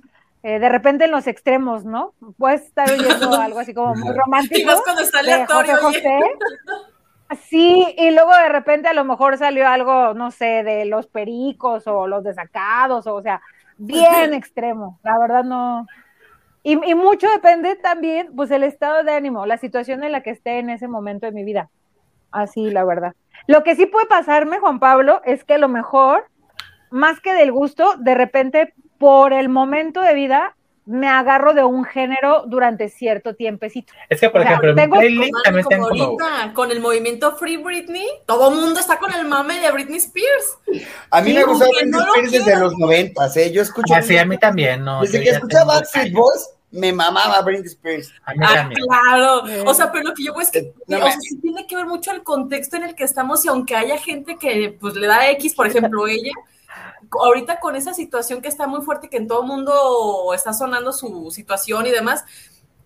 eh, 0.44 0.60
de 0.60 0.70
repente 0.70 1.06
en 1.06 1.12
los 1.12 1.28
extremos, 1.28 1.84
¿no? 1.84 2.14
Puedes 2.38 2.64
estar 2.64 2.90
oyendo 2.92 3.34
algo 3.42 3.60
así 3.60 3.74
como 3.74 3.96
muy 3.96 4.14
romántico. 4.14 4.60
Y 4.60 4.66
más 4.66 4.82
cuando 4.82 5.02
está 5.02 5.20
aleatorio. 5.20 5.78
José, 5.78 6.20
Sí, 7.50 7.86
y 7.98 8.12
luego 8.12 8.34
de 8.34 8.48
repente 8.48 8.88
a 8.88 8.94
lo 8.94 9.04
mejor 9.04 9.38
salió 9.38 9.68
algo, 9.68 10.14
no 10.14 10.32
sé, 10.32 10.64
de 10.64 10.86
los 10.86 11.08
pericos 11.08 11.86
o 11.86 12.08
los 12.08 12.24
desacados, 12.24 13.06
o, 13.06 13.16
o 13.16 13.22
sea, 13.22 13.42
bien 13.78 14.34
extremo. 14.34 15.00
La 15.04 15.18
verdad 15.20 15.44
no. 15.44 15.86
Y, 16.64 16.74
y, 16.90 16.96
mucho 16.96 17.30
depende 17.30 17.76
también, 17.76 18.34
pues, 18.36 18.52
el 18.52 18.64
estado 18.64 19.04
de 19.04 19.12
ánimo, 19.12 19.46
la 19.46 19.58
situación 19.58 20.04
en 20.04 20.12
la 20.12 20.22
que 20.22 20.32
esté 20.32 20.60
en 20.60 20.70
ese 20.70 20.88
momento 20.88 21.26
de 21.26 21.32
mi 21.32 21.44
vida. 21.44 21.70
Así, 22.32 22.70
la 22.72 22.84
verdad. 22.84 23.14
Lo 23.48 23.64
que 23.64 23.76
sí 23.76 23.86
puede 23.86 24.06
pasarme, 24.06 24.60
Juan 24.60 24.80
Pablo, 24.80 25.22
es 25.24 25.44
que 25.44 25.54
a 25.56 25.58
lo 25.58 25.70
mejor 25.70 26.26
más 26.90 27.20
que 27.20 27.34
del 27.34 27.52
gusto, 27.52 27.96
de 27.98 28.16
repente, 28.16 28.74
por 28.98 29.34
el 29.34 29.50
momento 29.50 30.02
de 30.02 30.14
vida, 30.14 30.56
me 30.88 31.10
agarro 31.10 31.54
de 31.54 31.66
un 31.66 31.84
género 31.84 32.46
durante 32.48 32.88
cierto 32.88 33.36
tiempecito. 33.36 33.92
Es 34.10 34.22
que, 34.22 34.30
por 34.30 34.42
ejemplo, 34.42 34.74
tengo, 34.74 34.96
playlist 34.96 35.34
también 35.44 35.66
como 35.66 35.88
ahorita, 35.88 36.54
con 36.54 36.72
el 36.72 36.80
movimiento 36.80 37.36
Free 37.36 37.58
Britney, 37.58 38.08
todo 38.26 38.50
el 38.54 38.62
mundo 38.62 38.80
está 38.80 38.98
con 38.98 39.14
el 39.14 39.28
mame 39.28 39.60
de 39.60 39.70
Britney 39.72 39.98
Spears. 39.98 40.86
A 41.12 41.22
mí 41.22 41.34
me 41.34 41.44
gusta 41.44 41.66
Britney 41.66 42.00
Spears 42.00 42.32
desde 42.32 42.60
los 42.60 42.78
noventas, 42.78 43.36
¿eh? 43.36 43.52
Yo 43.52 43.62
escucho... 43.62 43.94
Así 43.94 44.18
ah, 44.18 44.22
a 44.22 44.26
mí 44.26 44.38
también, 44.38 44.86
¿no? 44.86 45.02
Desde 45.02 45.22
que 45.22 45.32
escuchaba 45.32 45.76
Backstreet 45.76 46.14
Boys, 46.14 46.50
me 46.72 46.94
mamaba 46.94 47.42
Britney 47.42 47.68
Spears. 47.68 48.14
A 48.24 48.34
mí 48.34 48.40
ah, 48.44 48.70
claro. 48.74 49.44
O 49.70 49.74
sea, 49.74 49.92
pero 49.92 50.06
lo 50.06 50.14
que 50.14 50.24
yo 50.24 50.34
veo 50.34 50.42
es 50.42 50.52
que 50.52 50.72
o 50.86 50.88
sea, 50.88 51.12
sí 51.20 51.38
tiene 51.42 51.68
que 51.68 51.76
ver 51.76 51.86
mucho 51.86 52.12
el 52.12 52.24
contexto 52.24 52.78
en 52.78 52.84
el 52.84 52.96
que 52.96 53.04
estamos 53.04 53.44
y 53.44 53.50
aunque 53.50 53.76
haya 53.76 53.98
gente 53.98 54.38
que 54.38 54.78
pues 54.80 54.96
le 54.96 55.08
da 55.08 55.30
X, 55.32 55.54
por 55.54 55.68
ejemplo, 55.68 56.08
ella 56.08 56.32
ahorita 57.12 57.60
con 57.60 57.76
esa 57.76 57.94
situación 57.94 58.42
que 58.42 58.48
está 58.48 58.68
muy 58.68 58.82
fuerte, 58.82 59.10
que 59.10 59.18
en 59.18 59.28
todo 59.28 59.42
el 59.42 59.48
mundo 59.48 60.34
está 60.34 60.54
sonando 60.54 60.94
su 60.94 61.32
situación 61.32 61.86
y 61.86 61.92
demás, 61.92 62.26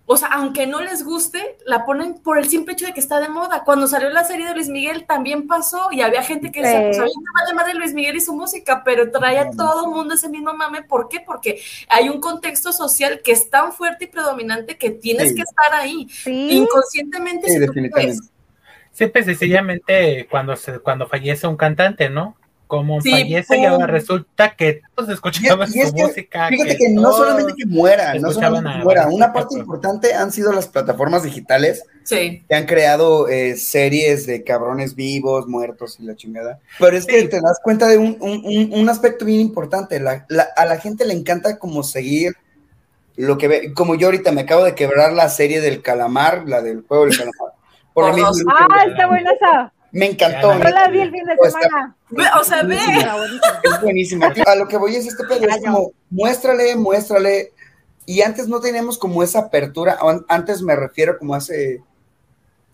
o 0.05 0.17
sea, 0.17 0.27
aunque 0.33 0.67
no 0.67 0.81
les 0.81 1.05
guste, 1.05 1.57
la 1.65 1.85
ponen 1.85 2.15
por 2.15 2.37
el 2.37 2.49
simple 2.49 2.73
hecho 2.73 2.85
de 2.85 2.93
que 2.93 2.99
está 2.99 3.21
de 3.21 3.29
moda. 3.29 3.63
Cuando 3.63 3.87
salió 3.87 4.09
la 4.09 4.25
serie 4.25 4.45
de 4.45 4.53
Luis 4.53 4.67
Miguel 4.67 5.05
también 5.05 5.47
pasó 5.47 5.89
y 5.91 6.01
había 6.01 6.21
gente 6.21 6.51
que 6.51 6.61
decía, 6.61 6.81
pues 6.81 6.99
a 6.99 7.05
mí 7.05 7.11
me 7.15 7.55
vale 7.55 7.73
Luis 7.75 7.93
Miguel 7.93 8.17
y 8.17 8.19
su 8.19 8.33
música, 8.33 8.83
pero 8.83 9.09
traía 9.09 9.43
a 9.43 9.51
todo 9.51 9.85
el 9.85 9.91
mundo 9.91 10.15
ese 10.15 10.27
mismo 10.27 10.53
mame. 10.53 10.83
¿Por 10.83 11.07
qué? 11.07 11.21
Porque 11.21 11.61
hay 11.87 12.09
un 12.09 12.19
contexto 12.19 12.73
social 12.73 13.21
que 13.23 13.31
es 13.31 13.49
tan 13.49 13.71
fuerte 13.71 14.03
y 14.03 14.07
predominante 14.07 14.77
que 14.77 14.89
tienes 14.89 15.33
que 15.33 15.43
estar 15.43 15.73
ahí. 15.73 16.07
Inconscientemente. 16.25 17.47
Sí, 17.47 17.59
definitivamente. 17.59 18.27
Sí, 18.91 19.07
pues 19.07 19.23
sencillamente 19.23 20.27
cuando, 20.29 20.57
se, 20.57 20.79
cuando 20.79 21.07
fallece 21.07 21.47
un 21.47 21.55
cantante, 21.55 22.09
¿no? 22.09 22.35
Como 22.71 23.01
fallece 23.01 23.57
y 23.57 23.65
ahora 23.65 23.85
resulta 23.85 24.55
que 24.55 24.79
todos 24.95 25.09
escuchaban 25.09 25.69
su 25.69 25.93
música. 25.93 26.47
Fíjate 26.47 26.77
que, 26.77 26.87
no 26.87 27.11
solamente 27.11 27.53
que 27.57 27.65
muera, 27.65 28.13
no 28.13 28.31
solamente 28.31 28.69
que 28.71 28.83
muera, 28.85 29.07
una 29.09 29.33
parte 29.33 29.55
importante 29.59 30.13
han 30.13 30.31
sido 30.31 30.53
las 30.53 30.69
plataformas 30.69 31.23
digitales 31.23 31.83
que 32.07 32.45
han 32.49 32.65
creado 32.65 33.27
eh, 33.27 33.57
series 33.57 34.25
de 34.25 34.45
cabrones 34.45 34.95
vivos, 34.95 35.49
muertos 35.49 35.97
y 35.99 36.03
la 36.03 36.15
chingada. 36.15 36.59
Pero 36.79 36.95
es 36.95 37.05
que 37.05 37.27
te 37.27 37.41
das 37.41 37.59
cuenta 37.61 37.89
de 37.89 37.97
un, 37.97 38.15
un, 38.21 38.69
un 38.71 38.89
aspecto 38.89 39.25
bien 39.25 39.41
importante, 39.41 39.99
la, 39.99 40.25
la, 40.29 40.47
a 40.55 40.65
la 40.65 40.77
gente 40.77 41.05
le 41.05 41.13
encanta 41.13 41.59
como 41.59 41.83
seguir 41.83 42.37
lo 43.17 43.37
que 43.37 43.49
ve, 43.49 43.73
como 43.73 43.95
yo 43.95 44.07
ahorita 44.07 44.31
me 44.31 44.41
acabo 44.41 44.63
de 44.63 44.75
quebrar 44.75 45.11
la 45.11 45.27
serie 45.27 45.59
del 45.59 45.81
calamar, 45.81 46.47
la 46.47 46.61
del 46.61 46.85
juego 46.87 47.03
del 47.03 47.17
calamar. 47.17 47.51
Por 47.93 48.07
lo 48.07 48.13
mismo, 48.13 48.49
ah, 48.49 48.85
está 48.87 49.07
buena 49.07 49.29
esa. 49.31 49.73
Me 49.91 50.11
encantó. 50.11 50.53
Yo 50.53 50.69
la 50.69 50.87
vi 50.87 51.01
el 51.01 51.11
fin 51.11 51.23
de 51.25 51.35
semana. 51.49 51.95
O 52.39 52.43
sea, 52.43 52.63
ve. 52.63 52.77
Es 53.63 53.81
buenísima. 53.81 54.33
A 54.45 54.55
lo 54.55 54.67
que 54.67 54.77
voy 54.77 54.95
es 54.95 55.07
este 55.07 55.23
pedo, 55.25 55.45
es 55.47 55.61
como, 55.63 55.91
muéstrale, 56.09 56.75
muéstrale. 56.75 57.51
Y 58.05 58.21
antes 58.21 58.47
no 58.47 58.59
teníamos 58.59 58.97
como 58.97 59.21
esa 59.21 59.39
apertura, 59.39 59.99
antes 60.27 60.61
me 60.61 60.75
refiero 60.75 61.17
como 61.17 61.35
hace... 61.35 61.81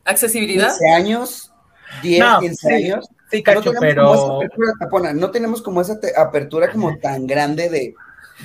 ¿Accesibilidad? 0.05 0.69
15 0.69 0.89
años, 0.89 1.53
10, 2.01 2.25
15 2.39 2.73
años. 2.73 3.09
Sí, 3.29 3.43
cacho, 3.43 3.73
no 3.73 3.79
pero... 3.79 4.39
Tapona, 4.79 5.11
no 5.11 5.31
tenemos 5.31 5.61
como 5.61 5.81
esa 5.81 5.99
apertura 6.15 6.71
como 6.71 6.97
tan 6.97 7.27
grande 7.27 7.69
de, 7.69 7.93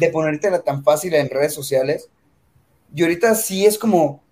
de 0.00 0.08
ponértela 0.08 0.62
tan 0.62 0.82
fácil 0.82 1.14
en 1.14 1.30
redes 1.30 1.54
sociales. 1.54 2.08
Y 2.94 3.02
ahorita 3.02 3.36
sí 3.36 3.64
es 3.64 3.78
como, 3.78 4.22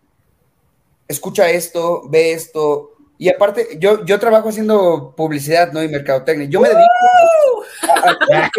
escucha 1.07 1.49
esto, 1.51 2.03
ve 2.09 2.33
esto, 2.33 2.90
Y 3.21 3.29
aparte, 3.29 3.77
yo, 3.79 4.03
yo 4.07 4.19
trabajo 4.19 4.49
haciendo 4.49 5.13
publicidad, 5.15 5.73
¿no? 5.73 5.83
Y 5.83 5.89
mercadotecnia. 5.89 6.49
Yo 6.49 6.59
me 6.59 6.71
dedico 6.71 6.89
a, 7.93 8.51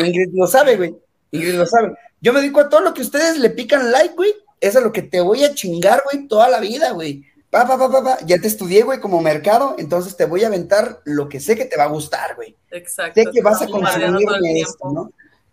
Ingrid 0.00 0.30
lo 0.34 0.48
sabe, 0.48 0.76
güey. 0.76 0.96
Ingrid 1.30 1.54
lo 1.54 1.64
sabe. 1.64 1.92
Yo 2.20 2.32
me 2.32 2.40
dedico 2.40 2.58
a 2.58 2.68
todo 2.68 2.80
lo 2.80 2.92
que 2.92 3.02
ustedes 3.02 3.38
le 3.38 3.50
pican 3.50 3.92
like, 3.92 4.16
güey. 4.16 4.34
Eso 4.60 4.78
es 4.78 4.84
lo 4.84 4.90
que 4.90 5.02
te 5.02 5.20
voy 5.20 5.44
a 5.44 5.54
chingar, 5.54 6.02
güey, 6.10 6.26
toda 6.26 6.48
la 6.48 6.58
vida, 6.58 6.90
güey. 6.90 7.24
Pa, 7.50 7.64
pa, 7.64 7.78
pa, 7.78 7.88
pa, 7.88 8.02
pa. 8.02 8.18
Ya 8.26 8.40
te 8.40 8.48
estudié, 8.48 8.82
güey, 8.82 8.98
como 8.98 9.20
mercado, 9.20 9.76
entonces 9.78 10.16
te 10.16 10.24
voy 10.24 10.42
a 10.42 10.48
aventar 10.48 11.00
lo 11.04 11.28
que 11.28 11.38
sé 11.38 11.54
que 11.54 11.66
te 11.66 11.76
va 11.76 11.84
a 11.84 11.86
gustar, 11.88 12.34
güey. 12.34 12.56
Exacto. 12.72 13.20
Sé 13.20 13.30
que 13.30 13.42
vas 13.42 13.62
a 13.62 13.68
consumirme 13.68 14.58
esto, 14.58 14.90
¿no? 14.90 15.12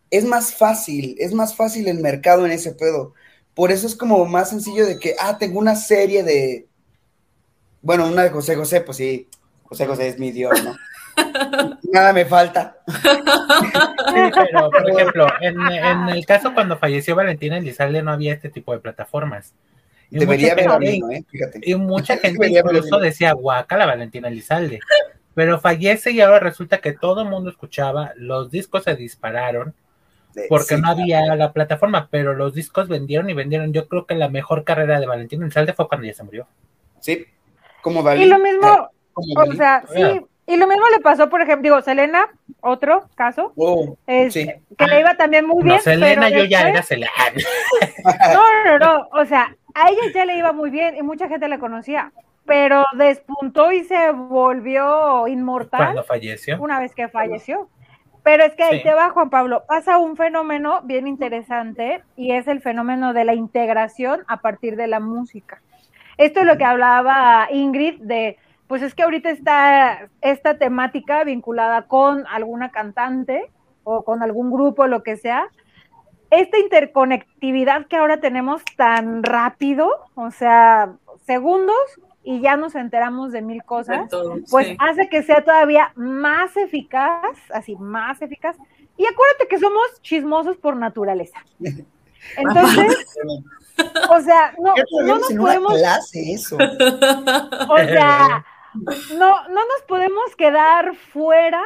Es 0.09 0.25
más 0.25 0.55
fácil, 0.55 1.15
es 1.19 1.31
más 1.31 1.53
fácil 1.53 1.87
el 1.87 1.99
mercado 1.99 2.43
en 2.47 2.53
ese 2.53 2.71
pedo. 2.71 3.13
Por 3.53 3.71
eso 3.71 3.85
es 3.85 3.95
como 3.95 4.25
más 4.25 4.49
sencillo 4.49 4.87
de 4.87 4.97
que, 4.97 5.15
ah, 5.19 5.37
tengo 5.37 5.59
una 5.59 5.75
serie 5.75 6.23
de, 6.23 6.68
bueno, 7.81 8.07
una 8.07 8.23
de 8.23 8.29
José 8.29 8.55
José, 8.55 8.81
pues 8.81 8.97
sí, 8.97 9.27
José 9.63 9.85
José 9.85 10.07
es 10.07 10.19
mi 10.19 10.31
Dios, 10.31 10.63
¿no? 10.63 10.75
Nada 11.93 12.13
me 12.13 12.25
falta. 12.25 12.77
Sí, 12.87 14.31
pero 14.33 14.69
por 14.69 14.89
ejemplo, 14.89 15.27
en, 15.41 16.09
el 16.09 16.25
caso 16.25 16.53
cuando 16.53 16.77
falleció 16.77 17.15
Valentina 17.15 17.57
Elizalde 17.57 18.01
no 18.01 18.11
había 18.11 18.33
este 18.33 18.49
tipo 18.49 18.73
de 18.73 18.79
plataformas. 18.79 19.53
Y 20.09 20.17
Debería 20.17 20.53
haber 20.53 20.69
habido, 20.69 21.11
¿eh? 21.11 21.23
Fíjate. 21.29 21.59
Y 21.61 21.75
mucha 21.75 22.17
gente 22.19 22.47
incluso 22.47 22.99
decía, 22.99 23.33
guaca 23.33 23.77
la 23.77 23.85
Valentina 23.85 24.27
Elizalde. 24.27 24.79
Pero 25.35 25.59
fallece 25.59 26.11
y 26.11 26.21
ahora 26.21 26.39
resulta 26.39 26.79
que 26.79 26.93
todo 26.93 27.21
el 27.21 27.29
mundo 27.29 27.49
escuchaba, 27.49 28.13
los 28.15 28.49
discos 28.49 28.83
se 28.83 28.95
dispararon 28.95 29.73
porque 30.47 30.77
no 30.77 30.89
había 30.89 31.35
la 31.35 31.53
plataforma, 31.53 32.07
pero 32.09 32.33
los 32.33 32.53
discos 32.53 32.87
vendieron 32.87 33.29
y 33.29 33.33
vendieron. 33.33 33.73
Yo 33.73 33.87
creo 33.87 34.05
que 34.05 34.15
la 34.15 34.29
mejor 34.29 34.63
carrera 34.63 34.99
de 34.99 35.05
Valentina 35.05 35.43
Elizalde 35.43 35.73
fue 35.73 35.87
cuando 35.87 36.05
ella 36.05 36.15
se 36.15 36.23
murió. 36.23 36.47
Sí, 36.99 37.25
como 37.81 38.13
Y 38.13 38.25
lo 38.25 38.39
mismo, 38.39 38.89
o 39.13 39.53
sea, 39.53 39.83
sí, 39.93 40.21
y 40.49 40.57
lo 40.57 40.65
mismo 40.65 40.83
le 40.89 40.99
pasó, 40.99 41.29
por 41.29 41.41
ejemplo, 41.41 41.61
digo, 41.61 41.81
Selena, 41.81 42.25
otro 42.61 43.07
caso, 43.13 43.53
oh, 43.55 43.95
que 44.07 44.87
le 44.87 44.99
iba 44.99 45.15
también 45.15 45.45
muy 45.45 45.63
bien. 45.63 45.75
No, 45.75 45.81
Selena, 45.81 46.29
yo 46.29 46.43
ya 46.45 46.69
era 46.69 46.81
Selena. 46.81 47.11
No, 48.33 48.43
no, 48.65 48.79
no, 48.79 49.09
o 49.11 49.25
sea, 49.25 49.55
a 49.75 49.89
ella 49.89 50.01
ya 50.11 50.25
le 50.25 50.37
iba 50.37 50.51
muy 50.51 50.71
bien 50.71 50.95
y 50.95 51.03
mucha 51.03 51.27
gente 51.27 51.47
la 51.47 51.59
conocía, 51.59 52.11
pero 52.45 52.83
despuntó 52.97 53.71
y 53.71 53.83
se 53.83 54.11
volvió 54.11 55.27
inmortal. 55.27 55.79
Cuando 55.79 56.03
falleció. 56.03 56.59
Una 56.59 56.79
vez 56.79 56.95
que 56.95 57.07
falleció. 57.09 57.69
Pero 58.23 58.43
es 58.43 58.53
que 58.53 58.63
ahí 58.63 58.83
te 58.83 58.93
va, 58.93 59.11
Juan 59.11 59.29
Pablo, 59.29 59.63
pasa 59.67 59.97
un 59.97 60.17
fenómeno 60.17 60.81
bien 60.83 61.07
interesante 61.07 62.03
y 62.15 62.31
es 62.31 62.47
el 62.47 62.61
fenómeno 62.61 63.13
de 63.13 63.23
la 63.23 63.33
integración 63.33 64.23
a 64.27 64.41
partir 64.41 64.75
de 64.75 64.87
la 64.87 64.99
música. 64.99 65.61
Esto 66.19 66.41
es 66.41 66.45
lo 66.45 66.57
que 66.57 66.65
hablaba 66.65 67.47
Ingrid 67.49 68.01
de, 68.01 68.37
pues 68.67 68.81
es 68.81 68.93
que 68.93 69.03
ahorita 69.03 69.29
está 69.29 70.09
esta 70.19 70.57
temática 70.57 71.23
vinculada 71.23 71.87
con 71.87 72.27
alguna 72.27 72.71
cantante 72.71 73.49
o 73.85 74.03
con 74.03 74.21
algún 74.21 74.51
grupo, 74.51 74.85
lo 74.85 75.01
que 75.01 75.15
sea. 75.15 75.47
Esta 76.29 76.59
interconectividad 76.59 77.87
que 77.87 77.95
ahora 77.95 78.19
tenemos 78.19 78.61
tan 78.75 79.23
rápido, 79.23 79.89
o 80.15 80.29
sea, 80.29 80.91
segundos, 81.25 81.77
y 82.21 82.41
ya 82.41 82.57
nos 82.57 82.75
enteramos 82.75 83.31
de 83.31 83.41
mil 83.41 83.63
cosas, 83.63 84.11
pues 84.51 84.75
hace 84.77 85.07
que 85.07 85.23
sea 85.23 85.45
todavía 85.45 85.93
más 85.95 86.57
eficaz, 86.57 87.37
así, 87.53 87.77
más 87.77 88.21
eficaz. 88.21 88.57
Y 88.97 89.05
acuérdate 89.05 89.47
que 89.49 89.57
somos 89.57 90.01
chismosos 90.01 90.57
por 90.57 90.75
naturaleza. 90.75 91.39
Entonces, 92.37 93.07
o 94.09 94.21
sea, 94.21 94.53
no, 94.59 94.73
no 95.03 95.19
nos 95.19 95.33
podemos. 95.33 95.73
eso. 96.13 96.57
O 96.57 97.77
sea, 97.77 98.45
no, 99.17 99.47
no 99.49 99.67
nos 99.67 99.81
podemos 99.87 100.35
quedar 100.35 100.95
fuera, 100.95 101.63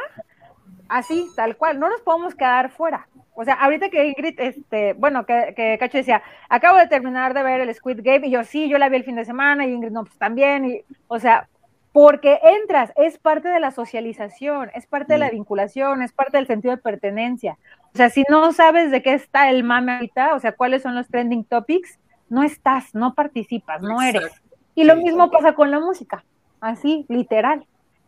así, 0.88 1.28
tal 1.36 1.56
cual, 1.56 1.78
no 1.78 1.88
nos 1.88 2.00
podemos 2.00 2.34
quedar 2.34 2.70
fuera. 2.70 3.08
O 3.36 3.44
sea, 3.44 3.54
ahorita 3.54 3.88
que 3.88 4.06
Ingrid, 4.06 4.38
este, 4.38 4.92
bueno, 4.92 5.26
que, 5.26 5.54
que 5.56 5.76
Cacho 5.78 5.98
decía, 5.98 6.22
acabo 6.48 6.78
de 6.78 6.86
terminar 6.86 7.34
de 7.34 7.42
ver 7.42 7.60
el 7.60 7.74
Squid 7.74 8.00
Game, 8.02 8.28
y 8.28 8.30
yo 8.30 8.44
sí, 8.44 8.68
yo 8.68 8.78
la 8.78 8.88
vi 8.88 8.96
el 8.96 9.04
fin 9.04 9.16
de 9.16 9.24
semana, 9.24 9.66
y 9.66 9.72
Ingrid 9.72 9.90
no, 9.90 10.04
pues 10.04 10.16
también, 10.18 10.64
y, 10.66 10.84
o 11.08 11.18
sea, 11.18 11.48
porque 11.94 12.40
entras, 12.42 12.92
es 12.96 13.18
parte 13.18 13.48
de 13.48 13.60
la 13.60 13.70
socialización, 13.70 14.70
es 14.74 14.86
parte 14.86 15.12
de 15.12 15.18
la 15.20 15.30
vinculación, 15.30 16.02
es 16.02 16.12
parte 16.12 16.36
del 16.36 16.46
sentido 16.46 16.74
de 16.74 16.82
pertenencia. 16.82 17.56
O 17.92 17.96
sea, 17.96 18.10
si 18.10 18.24
no 18.28 18.52
sabes 18.52 18.90
de 18.90 19.00
qué 19.00 19.14
está 19.14 19.48
el 19.48 19.62
mame 19.62 19.94
ahorita, 19.94 20.34
o 20.34 20.40
sea, 20.40 20.52
cuáles 20.52 20.82
son 20.82 20.96
los 20.96 21.06
trending 21.06 21.44
topics, 21.44 22.00
no 22.28 22.42
estás, 22.42 22.94
no 22.94 23.14
participas, 23.14 23.82
no 23.82 24.00
eres. 24.02 24.32
Y 24.74 24.84
lo 24.84 24.96
mismo 24.96 25.30
pasa 25.30 25.54
con 25.54 25.70
la 25.70 25.80
música, 25.80 26.24
así, 26.60 27.06
literal. 27.08 27.66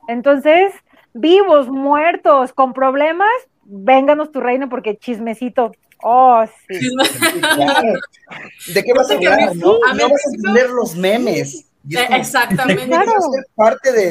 Entonces, 0.09 0.73
vivos, 1.15 1.69
muertos, 1.69 2.53
con 2.53 2.73
problemas, 2.73 3.29
vénganos 3.65 4.33
tu 4.33 4.41
reino 4.41 4.69
porque 4.69 4.97
chismecito. 4.97 5.73
Oh, 6.03 6.45
sí. 6.69 6.91
¿De 8.73 8.85
qué 8.85 8.93
vas 8.93 9.11
a 9.11 9.15
hablar? 9.15 9.57
No, 9.57 9.79
no 9.79 10.09
vas 10.09 10.27
a 10.27 10.35
entender 10.35 10.71
los 10.71 10.97
memes. 10.97 11.67
Exactamente. 11.89 12.87
Claro. 12.87 13.13
Ser 13.13 13.47
parte 13.55 13.93
de, 13.93 14.11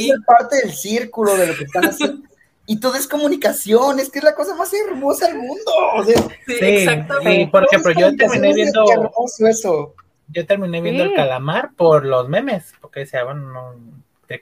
ser 0.00 0.18
parte 0.26 0.56
del 0.56 0.72
círculo 0.72 1.36
de 1.36 1.48
lo 1.48 1.56
que 1.56 1.64
están 1.64 1.84
haciendo 1.84 2.27
y 2.70 2.80
todo 2.80 2.96
es 2.96 3.08
comunicación, 3.08 3.98
es 3.98 4.10
que 4.10 4.18
es 4.18 4.24
la 4.26 4.34
cosa 4.34 4.54
más 4.54 4.70
hermosa 4.74 5.26
del 5.28 5.38
mundo. 5.38 5.72
sí, 6.46 6.54
exactamente. 6.60 7.50
por 7.50 7.64
ejemplo, 7.64 7.92
yo 7.92 8.14
terminé 8.14 8.52
viendo. 8.52 8.84
Eso. 9.48 9.94
Yo 10.28 10.46
terminé 10.46 10.82
viendo 10.82 11.04
el 11.04 11.14
calamar 11.14 11.70
por 11.74 12.04
los 12.04 12.28
memes, 12.28 12.74
porque 12.82 13.00
decía, 13.00 13.24
bueno, 13.24 13.50
no. 13.50 13.74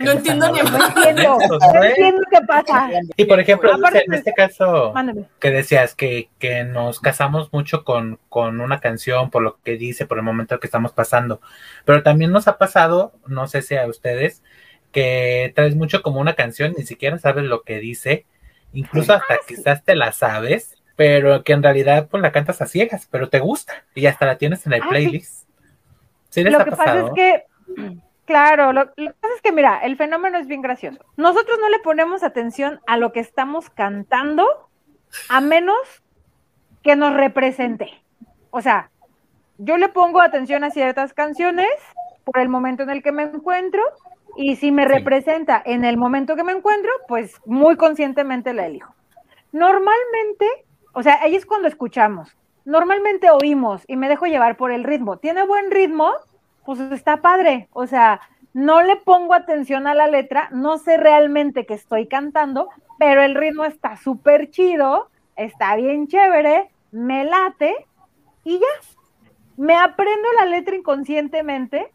No 0.00 0.10
entiendo 0.10 0.48
ni 0.52 0.58
no 0.58 0.86
entiendo, 0.88 1.38
no 1.38 1.84
entiendo 1.84 2.22
qué 2.28 2.40
pasa. 2.44 2.90
Y 3.16 3.24
por 3.26 3.38
ejemplo, 3.38 3.70
en 3.92 4.14
este 4.14 4.32
caso, 4.32 4.92
que 5.38 5.52
decías 5.52 5.94
que, 5.94 6.28
que 6.40 6.64
nos 6.64 6.98
casamos 6.98 7.52
mucho 7.52 7.84
con, 7.84 8.18
con 8.28 8.60
una 8.60 8.80
canción, 8.80 9.30
por 9.30 9.42
lo 9.42 9.58
que 9.62 9.76
dice, 9.76 10.04
por 10.04 10.18
el 10.18 10.24
momento 10.24 10.58
que 10.58 10.66
estamos 10.66 10.90
pasando. 10.90 11.40
Pero 11.84 12.02
también 12.02 12.32
nos 12.32 12.48
ha 12.48 12.58
pasado, 12.58 13.12
no 13.28 13.46
sé 13.46 13.62
si 13.62 13.76
a 13.76 13.86
ustedes, 13.86 14.42
que 14.96 15.52
traes 15.54 15.76
mucho 15.76 16.00
como 16.00 16.20
una 16.20 16.32
canción, 16.32 16.72
ni 16.74 16.86
siquiera 16.86 17.18
sabes 17.18 17.44
lo 17.44 17.64
que 17.64 17.80
dice, 17.80 18.24
incluso 18.72 19.12
hasta 19.12 19.34
ah, 19.34 19.40
quizás 19.46 19.84
te 19.84 19.94
la 19.94 20.10
sabes, 20.10 20.82
pero 20.96 21.44
que 21.44 21.52
en 21.52 21.62
realidad 21.62 22.08
pues 22.10 22.22
la 22.22 22.32
cantas 22.32 22.62
a 22.62 22.66
ciegas, 22.66 23.06
pero 23.10 23.28
te 23.28 23.38
gusta 23.38 23.84
y 23.94 24.06
hasta 24.06 24.24
la 24.24 24.38
tienes 24.38 24.66
en 24.66 24.72
el 24.72 24.80
ah, 24.82 24.86
playlist. 24.88 25.46
¿Sí 26.30 26.42
lo 26.44 26.64
que 26.64 26.70
pasa 26.70 27.00
es 27.00 27.10
que, 27.14 27.44
claro, 28.24 28.72
lo, 28.72 28.94
que 28.94 29.12
pasa 29.20 29.34
es 29.34 29.42
que 29.42 29.52
mira, 29.52 29.80
el 29.84 29.98
fenómeno 29.98 30.38
es 30.38 30.46
bien 30.46 30.62
gracioso. 30.62 31.04
Nosotros 31.18 31.58
no 31.60 31.68
le 31.68 31.80
ponemos 31.80 32.22
atención 32.22 32.80
a 32.86 32.96
lo 32.96 33.12
que 33.12 33.20
estamos 33.20 33.68
cantando 33.68 34.46
a 35.28 35.42
menos 35.42 35.76
que 36.82 36.96
nos 36.96 37.12
represente. 37.12 37.90
O 38.48 38.62
sea, 38.62 38.90
yo 39.58 39.76
le 39.76 39.90
pongo 39.90 40.22
atención 40.22 40.64
a 40.64 40.70
ciertas 40.70 41.12
canciones 41.12 41.68
por 42.24 42.38
el 42.38 42.48
momento 42.48 42.82
en 42.82 42.88
el 42.88 43.02
que 43.02 43.12
me 43.12 43.24
encuentro 43.24 43.82
y 44.36 44.56
si 44.56 44.70
me 44.70 44.84
representa 44.84 45.62
en 45.64 45.84
el 45.84 45.96
momento 45.96 46.36
que 46.36 46.44
me 46.44 46.52
encuentro, 46.52 46.90
pues 47.08 47.40
muy 47.46 47.76
conscientemente 47.76 48.52
la 48.52 48.66
elijo. 48.66 48.94
Normalmente, 49.52 50.46
o 50.92 51.02
sea, 51.02 51.20
ahí 51.22 51.34
es 51.34 51.46
cuando 51.46 51.68
escuchamos. 51.68 52.36
Normalmente 52.64 53.30
oímos 53.30 53.82
y 53.86 53.96
me 53.96 54.08
dejo 54.08 54.26
llevar 54.26 54.56
por 54.56 54.72
el 54.72 54.84
ritmo. 54.84 55.18
¿Tiene 55.18 55.46
buen 55.46 55.70
ritmo? 55.70 56.12
Pues 56.64 56.80
está 56.80 57.22
padre. 57.22 57.68
O 57.72 57.86
sea, 57.86 58.20
no 58.52 58.82
le 58.82 58.96
pongo 58.96 59.34
atención 59.34 59.86
a 59.86 59.94
la 59.94 60.08
letra, 60.08 60.48
no 60.50 60.78
sé 60.78 60.96
realmente 60.96 61.66
que 61.66 61.74
estoy 61.74 62.06
cantando, 62.06 62.68
pero 62.98 63.22
el 63.22 63.34
ritmo 63.34 63.64
está 63.64 63.96
súper 63.96 64.50
chido, 64.50 65.08
está 65.36 65.76
bien 65.76 66.08
chévere, 66.08 66.70
me 66.90 67.24
late 67.24 67.74
y 68.44 68.58
ya. 68.58 68.66
Me 69.56 69.74
aprendo 69.74 70.28
la 70.38 70.46
letra 70.46 70.74
inconscientemente 70.76 71.92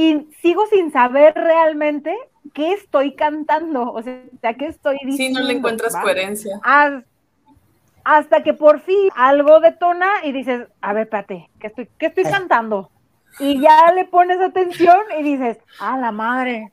y 0.00 0.26
sigo 0.40 0.66
sin 0.68 0.90
saber 0.90 1.34
realmente 1.34 2.16
qué 2.54 2.72
estoy 2.72 3.14
cantando, 3.14 3.92
o 3.92 4.02
sea, 4.02 4.54
qué 4.58 4.68
estoy 4.68 4.96
diciendo. 5.04 5.38
Sí, 5.38 5.44
no 5.44 5.46
le 5.46 5.58
encuentras 5.58 5.94
coherencia. 5.94 6.58
Hasta, 8.02 8.42
que 8.42 8.54
por 8.54 8.80
fin 8.80 9.10
algo 9.14 9.60
detona 9.60 10.08
y 10.24 10.32
dices, 10.32 10.68
a 10.80 10.94
ver, 10.94 11.02
espérate, 11.02 11.50
¿qué 11.60 11.66
estoy, 11.66 11.90
qué 11.98 12.06
estoy 12.06 12.24
cantando? 12.24 12.90
Y 13.40 13.60
ya 13.60 13.92
le 13.92 14.06
pones 14.06 14.40
atención 14.40 15.00
y 15.18 15.22
dices, 15.22 15.58
a 15.78 15.98
la 15.98 16.12
madre, 16.12 16.72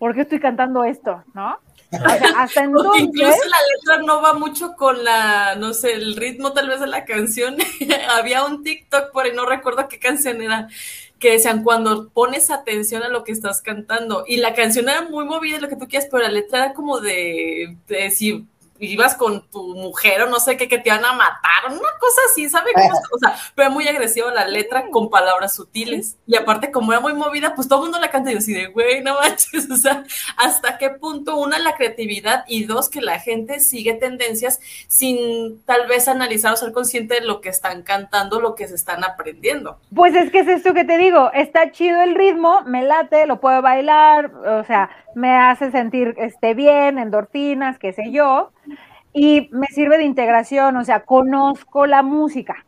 ¿por 0.00 0.12
qué 0.12 0.22
estoy 0.22 0.40
cantando 0.40 0.82
esto? 0.82 1.22
¿No? 1.32 1.56
hasta 2.36 2.64
entonces... 2.64 3.02
incluso 3.02 3.38
la 3.44 3.96
letra 3.96 4.04
no 4.04 4.20
va 4.20 4.34
mucho 4.34 4.74
con 4.74 5.04
la, 5.04 5.54
no 5.54 5.72
sé, 5.74 5.92
el 5.92 6.16
ritmo 6.16 6.52
tal 6.52 6.68
vez 6.68 6.80
de 6.80 6.88
la 6.88 7.04
canción. 7.04 7.56
Había 8.10 8.44
un 8.44 8.64
TikTok 8.64 9.12
por 9.12 9.26
ahí, 9.26 9.32
no 9.32 9.46
recuerdo 9.46 9.88
qué 9.88 10.00
canción 10.00 10.42
era, 10.42 10.68
que 11.24 11.30
decían 11.30 11.62
cuando 11.62 12.10
pones 12.10 12.50
atención 12.50 13.02
a 13.02 13.08
lo 13.08 13.24
que 13.24 13.32
estás 13.32 13.62
cantando. 13.62 14.24
Y 14.28 14.36
la 14.36 14.52
canción 14.52 14.90
era 14.90 15.08
muy 15.08 15.24
movida, 15.24 15.58
lo 15.58 15.70
que 15.70 15.76
tú 15.76 15.88
quieras, 15.88 16.06
pero 16.10 16.22
la 16.22 16.28
letra 16.28 16.66
era 16.66 16.74
como 16.74 17.00
de, 17.00 17.78
de 17.88 18.10
si 18.10 18.46
ibas 18.78 19.14
con 19.14 19.48
tu 19.50 19.74
mujer 19.74 20.22
o 20.22 20.28
no 20.28 20.40
sé 20.40 20.56
qué, 20.56 20.68
que 20.68 20.78
te 20.78 20.88
iban 20.88 21.04
a 21.04 21.12
matar, 21.12 21.66
una 21.68 21.90
cosa 22.00 22.20
así, 22.30 22.48
¿sabe 22.48 22.70
cómo? 22.74 23.00
O 23.12 23.18
sea, 23.18 23.36
pero 23.54 23.70
muy 23.70 23.86
agresiva 23.86 24.32
la 24.32 24.46
letra 24.46 24.88
con 24.90 25.10
palabras 25.10 25.54
sutiles. 25.54 26.16
Y 26.26 26.36
aparte, 26.36 26.70
como 26.70 26.92
era 26.92 27.00
muy 27.00 27.14
movida, 27.14 27.54
pues 27.54 27.68
todo 27.68 27.80
el 27.80 27.84
mundo 27.84 28.00
la 28.00 28.10
canta 28.10 28.30
y 28.30 28.34
yo 28.34 28.38
así 28.38 28.52
de, 28.52 28.66
güey, 28.66 29.02
no 29.02 29.14
manches, 29.20 29.70
o 29.70 29.76
sea, 29.76 30.04
¿hasta 30.36 30.78
qué 30.78 30.90
punto? 30.90 31.36
Una, 31.36 31.58
la 31.58 31.76
creatividad 31.76 32.44
y 32.48 32.64
dos, 32.64 32.88
que 32.88 33.00
la 33.00 33.20
gente 33.20 33.60
sigue 33.60 33.94
tendencias 33.94 34.60
sin 34.88 35.62
tal 35.64 35.86
vez 35.86 36.08
analizar 36.08 36.52
o 36.52 36.56
ser 36.56 36.72
consciente 36.72 37.14
de 37.14 37.20
lo 37.22 37.40
que 37.40 37.48
están 37.48 37.82
cantando, 37.82 38.40
lo 38.40 38.54
que 38.54 38.68
se 38.68 38.74
están 38.74 39.04
aprendiendo. 39.04 39.78
Pues 39.94 40.14
es 40.14 40.30
que 40.30 40.40
es 40.40 40.48
esto 40.48 40.74
que 40.74 40.84
te 40.84 40.98
digo, 40.98 41.30
está 41.32 41.70
chido 41.70 42.02
el 42.02 42.14
ritmo, 42.14 42.62
me 42.62 42.82
late, 42.82 43.26
lo 43.26 43.40
puedo 43.40 43.62
bailar, 43.62 44.34
o 44.34 44.64
sea, 44.64 44.90
me 45.14 45.36
hace 45.36 45.70
sentir 45.70 46.14
este, 46.18 46.54
bien, 46.54 46.98
endorfinas, 46.98 47.78
qué 47.78 47.92
sé 47.92 48.10
yo, 48.10 48.52
y 49.12 49.48
me 49.52 49.66
sirve 49.68 49.98
de 49.98 50.04
integración, 50.04 50.76
o 50.76 50.84
sea, 50.84 51.04
conozco 51.04 51.86
la 51.86 52.02
música. 52.02 52.64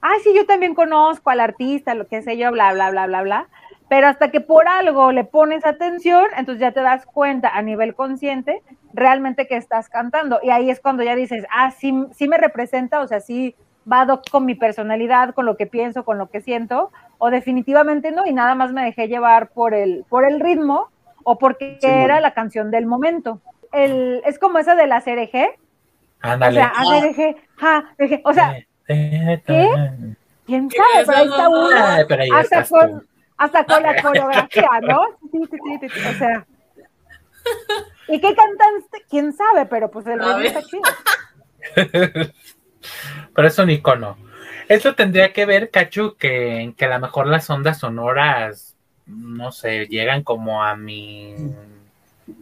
Ah, 0.00 0.14
sí, 0.22 0.34
yo 0.34 0.46
también 0.46 0.74
conozco 0.74 1.30
al 1.30 1.40
artista, 1.40 1.94
lo 1.94 2.06
que 2.06 2.22
sé 2.22 2.36
yo, 2.36 2.50
bla, 2.52 2.72
bla, 2.72 2.90
bla, 2.90 3.06
bla, 3.06 3.22
bla. 3.22 3.48
Pero 3.88 4.06
hasta 4.06 4.30
que 4.30 4.40
por 4.40 4.66
algo 4.66 5.12
le 5.12 5.24
pones 5.24 5.64
atención, 5.64 6.26
entonces 6.36 6.60
ya 6.60 6.72
te 6.72 6.80
das 6.80 7.06
cuenta 7.06 7.48
a 7.48 7.62
nivel 7.62 7.94
consciente 7.94 8.62
realmente 8.92 9.46
que 9.46 9.56
estás 9.56 9.88
cantando. 9.88 10.40
Y 10.42 10.50
ahí 10.50 10.70
es 10.70 10.80
cuando 10.80 11.02
ya 11.02 11.14
dices, 11.14 11.44
ah, 11.50 11.70
sí, 11.70 11.94
sí 12.12 12.28
me 12.28 12.38
representa, 12.38 13.00
o 13.00 13.08
sea, 13.08 13.20
sí 13.20 13.54
va 13.90 14.06
con 14.30 14.46
mi 14.46 14.54
personalidad, 14.54 15.34
con 15.34 15.46
lo 15.46 15.56
que 15.56 15.66
pienso, 15.66 16.04
con 16.04 16.18
lo 16.18 16.30
que 16.30 16.40
siento, 16.40 16.90
o 17.18 17.30
definitivamente 17.30 18.10
no, 18.10 18.26
y 18.26 18.32
nada 18.32 18.54
más 18.54 18.72
me 18.72 18.84
dejé 18.84 19.08
llevar 19.08 19.50
por 19.50 19.74
el, 19.74 20.04
por 20.08 20.24
el 20.24 20.40
ritmo 20.40 20.88
o 21.24 21.38
porque 21.38 21.78
era 21.82 22.20
la 22.20 22.34
canción 22.34 22.70
del 22.70 22.86
momento. 22.86 23.40
El, 23.72 24.22
es 24.24 24.38
como 24.38 24.58
esa 24.58 24.74
de 24.76 24.86
la 24.86 25.00
CRG. 25.00 25.56
Ándale. 26.20 26.60
O 26.60 26.62
sea, 26.62 26.72
ACRG, 26.76 27.36
ja, 27.56 27.94
o 28.24 28.32
sea, 28.32 28.56
¿qué? 28.86 29.42
¿Quién 30.46 30.70
sabe? 30.70 31.04
Pero 31.06 31.18
ahí 31.18 31.28
está 31.28 31.48
uno, 31.48 32.36
hasta, 32.36 32.64
con, 32.64 33.06
hasta 33.36 33.64
con 33.64 33.82
la 33.82 34.02
coreografía, 34.02 34.68
¿no? 34.82 35.04
Sí, 35.32 35.38
sí, 35.50 35.58
sí, 35.80 35.88
sí, 35.88 36.00
o 36.06 36.12
sea. 36.18 36.46
¿Y 38.08 38.20
qué 38.20 38.34
cantante? 38.34 39.04
¿Quién 39.08 39.32
sabe? 39.32 39.66
Pero 39.66 39.90
pues 39.90 40.06
el 40.06 40.18
ritmo 40.18 40.38
está 40.38 40.62
chido. 40.62 40.82
Pero 43.34 43.48
es 43.48 43.58
un 43.58 43.70
icono. 43.70 44.16
Eso 44.68 44.94
tendría 44.94 45.32
que 45.32 45.46
ver, 45.46 45.70
Cachu, 45.70 46.16
que, 46.16 46.74
que 46.76 46.84
a 46.84 46.88
lo 46.88 47.00
mejor 47.00 47.26
las 47.26 47.48
ondas 47.50 47.78
sonoras, 47.78 48.73
no 49.06 49.52
sé, 49.52 49.86
llegan 49.86 50.22
como 50.22 50.62
a 50.62 50.76
mi 50.76 51.34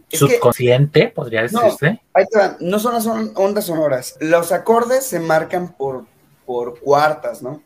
subconsciente, 0.09 1.07
podría 1.07 1.41
decirse. 1.41 2.01
No, 2.31 2.57
no 2.59 2.79
son 2.79 2.93
las 2.93 3.05
ondas 3.07 3.65
sonoras. 3.65 4.15
Los 4.19 4.51
acordes 4.51 5.05
se 5.05 5.19
marcan 5.19 5.73
por, 5.73 6.05
por 6.45 6.79
cuartas, 6.79 7.41
¿no? 7.41 7.61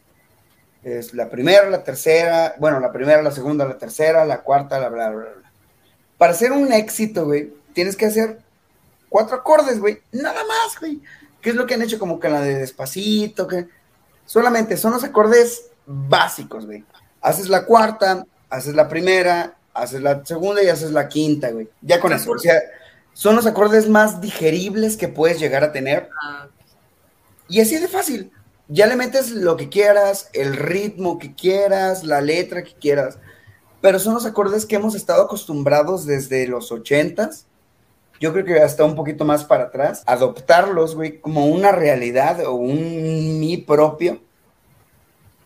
Es 0.83 1.13
la 1.13 1.29
primera, 1.29 1.69
la 1.69 1.83
tercera, 1.83 2.55
bueno, 2.59 2.79
la 2.79 2.91
primera, 2.91 3.21
la 3.21 3.31
segunda, 3.31 3.65
la 3.65 3.77
tercera, 3.77 4.25
la 4.25 4.41
cuarta, 4.41 4.79
la 4.79 4.89
bla, 4.89 5.09
bla, 5.09 5.25
bla. 5.25 5.51
Para 6.17 6.31
hacer 6.31 6.51
un 6.51 6.71
éxito, 6.71 7.25
güey, 7.25 7.53
tienes 7.73 7.95
que 7.95 8.05
hacer 8.05 8.39
cuatro 9.09 9.35
acordes, 9.35 9.79
güey. 9.79 9.99
Nada 10.11 10.41
más, 10.45 10.79
güey. 10.79 11.01
¿Qué 11.41 11.51
es 11.51 11.55
lo 11.55 11.65
que 11.65 11.75
han 11.75 11.81
hecho 11.81 11.99
como 11.99 12.19
que 12.19 12.29
la 12.29 12.41
de 12.41 12.55
despacito? 12.55 13.47
Que 13.47 13.67
solamente 14.25 14.77
son 14.77 14.93
los 14.93 15.03
acordes 15.03 15.69
básicos, 15.85 16.65
güey. 16.65 16.83
Haces 17.21 17.49
la 17.49 17.65
cuarta, 17.65 18.25
haces 18.49 18.75
la 18.75 18.87
primera, 18.87 19.57
haces 19.73 20.01
la 20.01 20.23
segunda 20.25 20.63
y 20.63 20.67
haces 20.67 20.91
la 20.91 21.07
quinta, 21.07 21.51
güey. 21.51 21.69
Ya 21.81 21.99
con 21.99 22.13
eso. 22.13 22.31
O 22.31 22.39
sea, 22.39 22.59
son 23.13 23.35
los 23.35 23.45
acordes 23.45 23.89
más 23.89 24.21
digeribles 24.21 24.97
que 24.97 25.07
puedes 25.07 25.39
llegar 25.39 25.63
a 25.63 25.71
tener. 25.71 26.09
Ah. 26.23 26.47
Y 27.47 27.61
así 27.61 27.77
de 27.77 27.87
fácil. 27.87 28.31
Ya 28.67 28.85
le 28.87 28.97
metes 28.97 29.31
lo 29.31 29.55
que 29.55 29.69
quieras, 29.69 30.29
el 30.33 30.57
ritmo 30.57 31.19
que 31.19 31.33
quieras, 31.33 32.03
la 32.03 32.21
letra 32.21 32.63
que 32.63 32.73
quieras. 32.73 33.17
Pero 33.81 33.99
son 33.99 34.13
los 34.13 34.25
acordes 34.25 34.65
que 34.65 34.75
hemos 34.75 34.95
estado 34.95 35.23
acostumbrados 35.23 36.05
desde 36.05 36.47
los 36.47 36.71
ochentas 36.71 37.47
yo 38.19 38.33
creo 38.33 38.45
que 38.45 38.59
hasta 38.59 38.83
un 38.83 38.95
poquito 38.95 39.25
más 39.25 39.45
para 39.45 39.65
atrás, 39.65 40.03
adoptarlos, 40.05 40.95
güey, 40.95 41.19
como 41.19 41.47
una 41.47 41.71
realidad 41.71 42.45
o 42.45 42.53
un 42.53 43.39
mi 43.39 43.57
propio, 43.57 44.21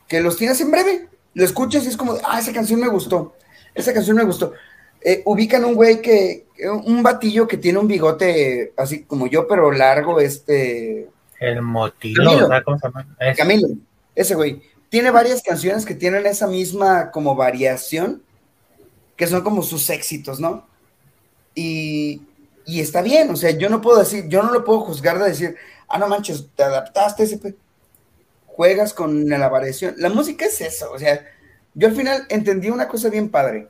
que 0.07 0.21
los 0.21 0.37
tienes 0.37 0.59
en 0.61 0.71
breve, 0.71 1.09
lo 1.33 1.45
escuchas 1.45 1.85
y 1.85 1.87
es 1.87 1.97
como, 1.97 2.15
ah, 2.23 2.39
esa 2.39 2.53
canción 2.53 2.79
me 2.79 2.87
gustó, 2.87 3.35
esa 3.73 3.93
canción 3.93 4.17
me 4.17 4.23
gustó. 4.23 4.53
Eh, 5.03 5.23
ubican 5.25 5.65
un 5.65 5.73
güey 5.73 6.01
que, 6.01 6.45
un 6.85 7.01
batillo 7.01 7.47
que 7.47 7.57
tiene 7.57 7.79
un 7.79 7.87
bigote 7.87 8.73
así 8.77 9.03
como 9.03 9.27
yo, 9.27 9.47
pero 9.47 9.71
largo, 9.71 10.19
este... 10.19 11.09
El 11.39 11.61
motivo, 11.63 12.23
¿verdad? 12.23 12.61
¿Cómo 12.63 12.77
se 12.77 12.87
llama? 12.87 13.07
Camilo, 13.35 13.67
ese 14.13 14.35
güey. 14.35 14.61
Tiene 14.89 15.09
varias 15.09 15.41
canciones 15.41 15.85
que 15.85 15.95
tienen 15.95 16.25
esa 16.25 16.45
misma 16.47 17.09
como 17.11 17.35
variación, 17.35 18.21
que 19.15 19.25
son 19.25 19.41
como 19.41 19.63
sus 19.63 19.89
éxitos, 19.89 20.39
¿no? 20.39 20.67
Y, 21.55 22.21
y 22.65 22.81
está 22.81 23.01
bien, 23.01 23.29
o 23.31 23.35
sea, 23.35 23.51
yo 23.51 23.69
no 23.69 23.81
puedo 23.81 23.99
decir, 23.99 24.27
yo 24.27 24.43
no 24.43 24.51
lo 24.51 24.63
puedo 24.63 24.81
juzgar 24.81 25.17
de 25.17 25.29
decir, 25.29 25.55
ah, 25.87 25.97
no 25.97 26.07
manches, 26.07 26.47
te 26.55 26.63
adaptaste, 26.63 27.23
ese 27.23 27.39
juegas 28.61 28.93
con 28.93 29.27
la 29.27 29.49
variación. 29.49 29.95
La 29.97 30.09
música 30.09 30.45
es 30.45 30.61
eso, 30.61 30.91
o 30.91 30.99
sea, 30.99 31.25
yo 31.73 31.87
al 31.87 31.95
final 31.95 32.27
entendí 32.29 32.69
una 32.69 32.87
cosa 32.87 33.09
bien 33.09 33.29
padre 33.29 33.69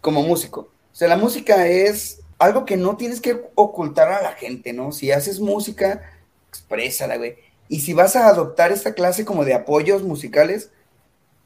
como 0.00 0.22
músico. 0.22 0.70
O 0.90 0.94
sea, 0.94 1.08
la 1.08 1.18
música 1.18 1.66
es 1.66 2.20
algo 2.38 2.64
que 2.64 2.78
no 2.78 2.96
tienes 2.96 3.20
que 3.20 3.42
ocultar 3.54 4.08
a 4.08 4.22
la 4.22 4.32
gente, 4.32 4.72
¿no? 4.72 4.92
Si 4.92 5.12
haces 5.12 5.40
música, 5.40 6.10
exprésala, 6.48 7.18
güey. 7.18 7.36
Y 7.68 7.80
si 7.80 7.92
vas 7.92 8.16
a 8.16 8.28
adoptar 8.28 8.72
esta 8.72 8.94
clase 8.94 9.26
como 9.26 9.44
de 9.44 9.52
apoyos 9.52 10.02
musicales, 10.02 10.70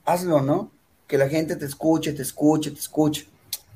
hazlo, 0.05 0.41
¿no? 0.41 0.71
Que 1.09 1.19
la 1.19 1.29
gente 1.29 1.57
te 1.57 1.65
escuche, 1.65 2.13
te 2.13 2.23
escuche, 2.23 2.71
te 2.71 2.79
escuche. 2.79 3.27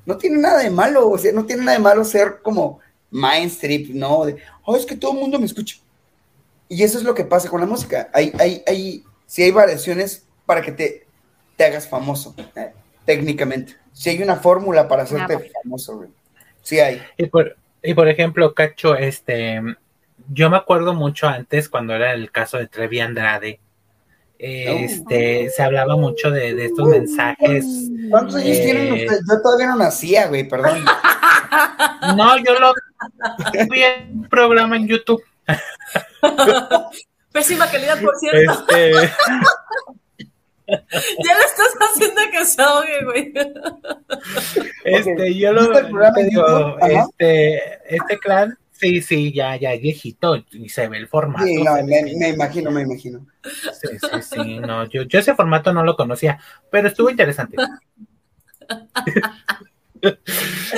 No 0.05 0.15
tiene 0.15 0.37
nada 0.37 0.59
de 0.59 0.69
malo, 0.69 1.09
o 1.09 1.17
sea, 1.17 1.33
no 1.33 1.45
tiene 1.45 1.65
nada 1.65 1.77
de 1.77 1.83
malo 1.83 2.05
ser 2.05 2.39
como 2.41 2.79
mainstream, 3.11 3.99
¿no? 3.99 4.23
De, 4.23 4.37
oh, 4.63 4.77
es 4.77 4.85
que 4.85 4.95
todo 4.95 5.11
el 5.11 5.19
mundo 5.19 5.39
me 5.39 5.45
escucha. 5.45 5.75
Y 6.73 6.81
eso 6.81 6.97
es 6.97 7.03
lo 7.03 7.13
que 7.13 7.23
pasa 7.23 7.49
con 7.49 7.61
la 7.61 7.67
música. 7.67 8.09
Hay, 8.13 8.33
hay, 8.39 8.63
hay, 8.65 9.03
si 9.27 9.43
hay 9.43 9.51
variaciones 9.51 10.25
para 10.43 10.63
que 10.63 10.71
te, 10.71 11.05
te 11.55 11.65
hagas 11.65 11.87
famoso, 11.87 12.33
eh, 12.55 12.73
técnicamente. 13.05 13.75
Si 13.91 14.09
hay 14.09 14.23
una 14.23 14.37
fórmula 14.37 14.87
para 14.87 15.03
hacerte 15.03 15.51
famoso, 15.63 15.97
güey. 15.97 16.09
Sí 16.63 16.79
hay. 16.79 16.99
Y 17.15 17.27
por, 17.27 17.55
y 17.83 17.93
por 17.93 18.07
ejemplo, 18.07 18.55
Cacho, 18.55 18.95
este, 18.95 19.61
yo 20.31 20.49
me 20.49 20.57
acuerdo 20.57 20.95
mucho 20.95 21.27
antes 21.27 21.69
cuando 21.69 21.93
era 21.93 22.11
el 22.13 22.31
caso 22.31 22.57
de 22.57 22.65
Trevi 22.65 23.01
Andrade. 23.01 23.59
Este, 24.39 25.51
se 25.51 25.61
hablaba 25.61 25.95
mucho 25.95 26.31
de, 26.31 26.55
de 26.55 26.65
estos 26.65 26.87
mensajes. 26.87 27.65
¿Cuántos 28.09 28.37
años 28.37 28.57
tienen 28.57 28.87
eh, 28.87 29.03
ustedes? 29.03 29.21
Yo 29.29 29.41
todavía 29.43 29.67
no 29.67 29.75
nacía, 29.75 30.27
güey, 30.27 30.47
perdón. 30.47 30.83
No, 32.17 32.35
yo 32.37 32.59
lo 32.59 32.73
vi 33.69 33.83
en 33.83 34.19
un 34.19 34.27
programa 34.27 34.75
en 34.75 34.87
YouTube. 34.87 35.23
Pésima 37.31 37.69
calidad, 37.69 38.01
por 38.01 38.17
cierto. 38.17 38.65
Este... 38.69 38.91
ya 40.67 41.37
le 41.37 41.43
estás 41.45 41.75
haciendo 41.79 42.21
que 42.31 42.45
se 42.45 42.61
ahogue, 42.61 43.03
güey. 43.03 43.33
Este, 44.83 45.35
yo 45.35 45.51
lo 45.51 45.67
digo, 45.69 46.77
este, 46.79 47.95
este 47.95 48.19
clan, 48.19 48.57
sí, 48.71 49.01
sí, 49.01 49.33
ya, 49.33 49.55
ya 49.55 49.71
viejito 49.71 50.37
y 50.51 50.69
se 50.69 50.87
ve 50.87 50.97
el 50.97 51.07
formato. 51.07 51.45
Sí, 51.45 51.63
no, 51.63 51.73
me, 51.83 52.29
imagino, 52.29 52.71
me 52.71 52.81
imagino. 52.81 53.25
Sí, 53.43 53.97
sí, 53.99 54.21
sí, 54.21 54.59
no, 54.59 54.85
yo, 54.85 55.03
yo 55.03 55.19
ese 55.19 55.35
formato 55.35 55.73
no 55.73 55.83
lo 55.83 55.95
conocía, 55.95 56.39
pero 56.69 56.87
estuvo 56.87 57.09
interesante. 57.09 57.57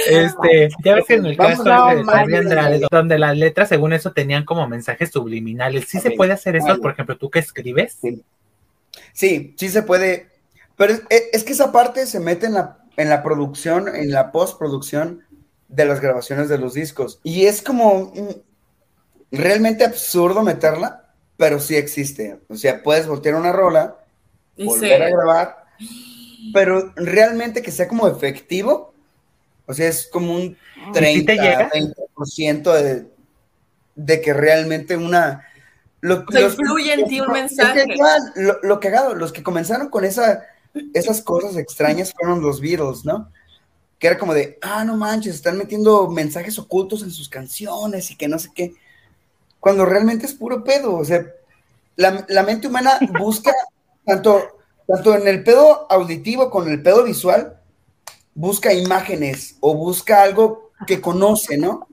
este, 0.09 0.69
ya 0.83 0.95
ves 0.95 1.05
que 1.07 1.15
en 1.15 1.25
el 1.25 1.37
caso 1.37 1.63
de 1.63 1.71
Andrade, 1.71 2.81
donde 2.91 3.17
las 3.17 3.37
letras, 3.37 3.69
según 3.69 3.93
eso, 3.93 4.11
tenían 4.11 4.45
como 4.45 4.67
mensajes 4.67 5.11
subliminales. 5.11 5.85
¿Sí 5.87 5.99
se 5.99 6.11
puede 6.11 6.33
hacer 6.33 6.55
eso, 6.55 6.79
por 6.79 6.91
ejemplo, 6.91 7.17
tú 7.17 7.29
que 7.29 7.39
escribes? 7.39 7.97
Sí. 9.13 9.53
sí, 9.57 9.69
se 9.69 9.83
puede. 9.83 10.29
Pero 10.77 10.93
es, 11.09 11.43
que 11.43 11.53
esa 11.53 11.71
parte 11.71 12.05
se 12.05 12.19
mete 12.19 12.47
en 12.47 12.53
la, 12.53 12.79
en 12.97 13.09
la 13.09 13.23
producción, 13.23 13.93
en 13.93 14.11
la 14.11 14.31
postproducción 14.31 15.23
de 15.67 15.85
las 15.85 16.01
grabaciones 16.01 16.49
de 16.49 16.57
los 16.57 16.73
discos. 16.73 17.19
Y 17.23 17.45
es 17.45 17.61
como 17.61 18.11
realmente 19.31 19.85
absurdo 19.85 20.43
meterla, 20.43 21.13
pero 21.37 21.59
sí 21.59 21.75
existe. 21.75 22.39
O 22.49 22.55
sea, 22.55 22.83
puedes 22.83 23.07
voltear 23.07 23.35
una 23.35 23.51
rola, 23.51 23.97
volver 24.57 25.01
a 25.01 25.09
grabar, 25.09 25.65
pero 26.53 26.93
realmente 26.95 27.61
que 27.61 27.71
sea 27.71 27.87
como 27.87 28.07
efectivo, 28.07 28.94
o 29.67 29.73
sea, 29.73 29.87
es 29.87 30.07
como 30.11 30.35
un 30.35 30.57
30, 30.93 31.33
ah, 31.33 31.69
20% 31.73 32.73
de, 32.73 33.07
de 33.95 34.21
que 34.21 34.33
realmente 34.33 34.95
una... 34.95 35.47
Lo, 36.01 36.23
influye 36.39 36.93
en 36.93 37.05
ti 37.07 37.19
un 37.19 37.31
mensaje. 37.31 37.85
lo, 38.35 38.59
lo 38.61 38.79
cagado, 38.79 39.15
los 39.15 39.31
que 39.31 39.41
comenzaron 39.41 39.89
con 39.89 40.05
esa, 40.05 40.43
esas 40.93 41.21
cosas 41.21 41.57
extrañas 41.57 42.13
fueron 42.13 42.41
los 42.41 42.61
Beatles, 42.61 43.05
¿no? 43.05 43.31
Que 43.97 44.07
era 44.07 44.17
como 44.17 44.33
de, 44.33 44.59
ah, 44.61 44.83
no 44.83 44.97
manches, 44.97 45.35
están 45.35 45.57
metiendo 45.57 46.07
mensajes 46.09 46.59
ocultos 46.59 47.01
en 47.01 47.11
sus 47.11 47.27
canciones 47.27 48.11
y 48.11 48.17
que 48.17 48.27
no 48.27 48.37
sé 48.37 48.49
qué. 48.53 48.73
cuando 49.59 49.85
realmente 49.85 50.27
es 50.27 50.33
puro 50.33 50.63
pedo. 50.63 50.95
O 50.95 51.05
sea, 51.05 51.25
la, 51.95 52.23
la 52.29 52.43
mente 52.43 52.67
humana 52.67 52.99
busca 53.17 53.51
tanto, 54.05 54.59
tanto 54.87 55.15
en 55.15 55.27
el 55.27 55.43
pedo 55.43 55.91
auditivo 55.91 56.51
con 56.51 56.69
el 56.69 56.83
pedo 56.83 57.03
visual, 57.03 57.54
busca 58.35 58.73
imágenes 58.73 59.55
o 59.61 59.73
busca 59.73 60.21
algo 60.21 60.71
que 60.85 61.01
conoce, 61.01 61.57
¿no? 61.57 61.87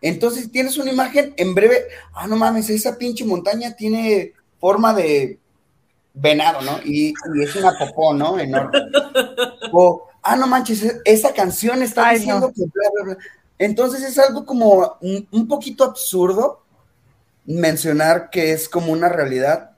Entonces 0.00 0.50
tienes 0.50 0.78
una 0.78 0.90
imagen, 0.90 1.32
en 1.36 1.54
breve, 1.54 1.86
ah, 2.14 2.26
no 2.26 2.34
mames, 2.34 2.68
esa 2.70 2.98
pinche 2.98 3.24
montaña 3.24 3.76
tiene 3.76 4.32
forma 4.58 4.92
de 4.94 5.38
venado, 6.14 6.62
¿no? 6.62 6.78
Y, 6.84 7.14
es 7.40 7.54
una 7.54 7.78
popó, 7.78 8.12
¿no? 8.12 8.38
Enorme. 8.38 8.78
O, 9.72 10.08
ah, 10.22 10.34
no 10.34 10.46
manches, 10.46 10.82
e, 10.82 11.00
esa 11.04 11.32
canción 11.32 11.82
está 11.82 12.10
diciendo 12.10 12.52
que 12.52 12.62
bla, 12.62 12.90
bla, 12.94 13.04
bla. 13.04 13.24
Entonces 13.58 14.02
es 14.02 14.18
algo 14.18 14.44
como 14.44 14.98
un 15.00 15.46
poquito 15.46 15.84
absurdo 15.84 16.62
mencionar 17.44 18.30
que 18.30 18.52
es 18.52 18.68
como 18.68 18.92
una 18.92 19.08
realidad, 19.08 19.76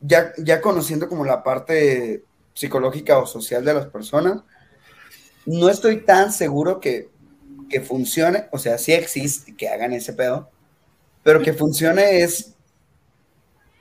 ya, 0.00 0.32
ya 0.36 0.60
conociendo 0.60 1.08
como 1.08 1.24
la 1.24 1.42
parte 1.42 2.24
psicológica 2.52 3.18
o 3.18 3.26
social 3.26 3.64
de 3.64 3.74
las 3.74 3.86
personas, 3.86 4.42
no 5.50 5.68
estoy 5.68 6.02
tan 6.02 6.32
seguro 6.32 6.80
que, 6.80 7.08
que 7.68 7.80
funcione, 7.80 8.46
o 8.52 8.58
sea, 8.58 8.78
sí 8.78 8.92
existe 8.92 9.54
que 9.56 9.68
hagan 9.68 9.92
ese 9.92 10.12
pedo, 10.12 10.50
pero 11.22 11.42
que 11.42 11.52
funcione 11.52 12.22
es 12.22 12.54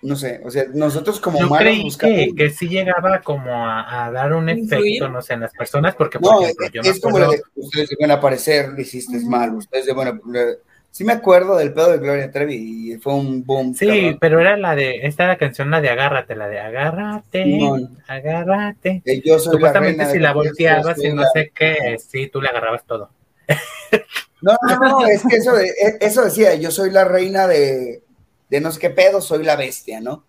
no 0.02 0.16
sé, 0.16 0.40
o 0.46 0.50
sea, 0.50 0.64
nosotros 0.74 1.20
como 1.20 1.40
Yo 1.40 1.50
creí 1.50 1.86
que, 1.98 2.32
que, 2.36 2.50
sí 2.52 2.70
llegaba 2.70 3.22
como 3.22 3.52
a, 3.54 4.10
dar 4.12 4.34
un 4.34 4.48
efecto, 4.48 5.10
no 5.10 5.22
sé, 5.22 5.34
en 5.34 5.42
las 5.42 5.54
personas, 5.54 5.94
porque 5.96 6.20
por 6.20 6.36
no, 6.36 6.42
ejemplo, 6.42 6.68
yo 6.72 6.82
es 6.90 7.02
como 7.02 7.20
de, 7.20 7.42
ustedes 7.56 7.90
deben 7.90 8.12
aparecer, 8.12 8.70
lo 8.70 8.80
hiciste 8.80 9.20
mal, 9.26 9.56
ustedes 9.56 9.88
de, 9.88 9.94
bueno, 9.94 10.18
sí 10.92 11.04
me 11.04 11.14
acuerdo 11.14 11.58
del 11.58 11.74
pedo 11.74 11.92
de 11.92 11.98
Gloria 11.98 12.32
Trevi 12.32 12.94
y 12.94 12.98
fue 12.98 13.14
un 13.14 13.46
boom. 13.46 13.74
Sí, 13.76 14.18
pero 14.20 14.40
era 14.40 14.58
la 14.58 14.76
de, 14.76 15.06
esta 15.08 15.24
era 15.24 15.34
la 15.34 15.38
canción, 15.38 15.72
la 15.72 15.82
de 15.82 15.90
Agárrate, 15.90 16.36
la 16.36 16.48
de 16.48 16.60
Agárrate, 16.60 17.60
Agárrate. 18.08 19.02
Eh, 19.06 19.22
yo 19.24 19.40
soy 19.40 19.54
Supuestamente 19.54 20.06
si 20.06 20.20
la 20.20 20.34
volteabas 20.34 21.04
y 21.04 21.14
no 21.14 21.24
sé 21.34 21.52
qué, 21.54 21.98
sí, 22.00 22.28
tú 22.28 22.42
le 22.42 22.50
agarrabas 22.50 22.86
todo. 22.86 23.10
No, 24.42 24.54
no, 24.70 24.80
no, 24.80 25.06
es 25.06 25.22
que 25.30 25.36
eso, 25.36 25.54
de, 25.54 25.70
eso 26.00 26.24
decía, 26.24 26.56
yo 26.56 26.72
soy 26.72 26.92
la 26.92 27.04
reina 27.04 27.46
de 27.46 28.04
de 28.50 28.62
no 28.62 28.72
sé 28.72 28.80
qué 28.80 28.90
pedo, 28.90 29.22
soy 29.22 29.44
la 29.44 29.56
bestia, 29.56 30.02
¿no? 30.02 30.26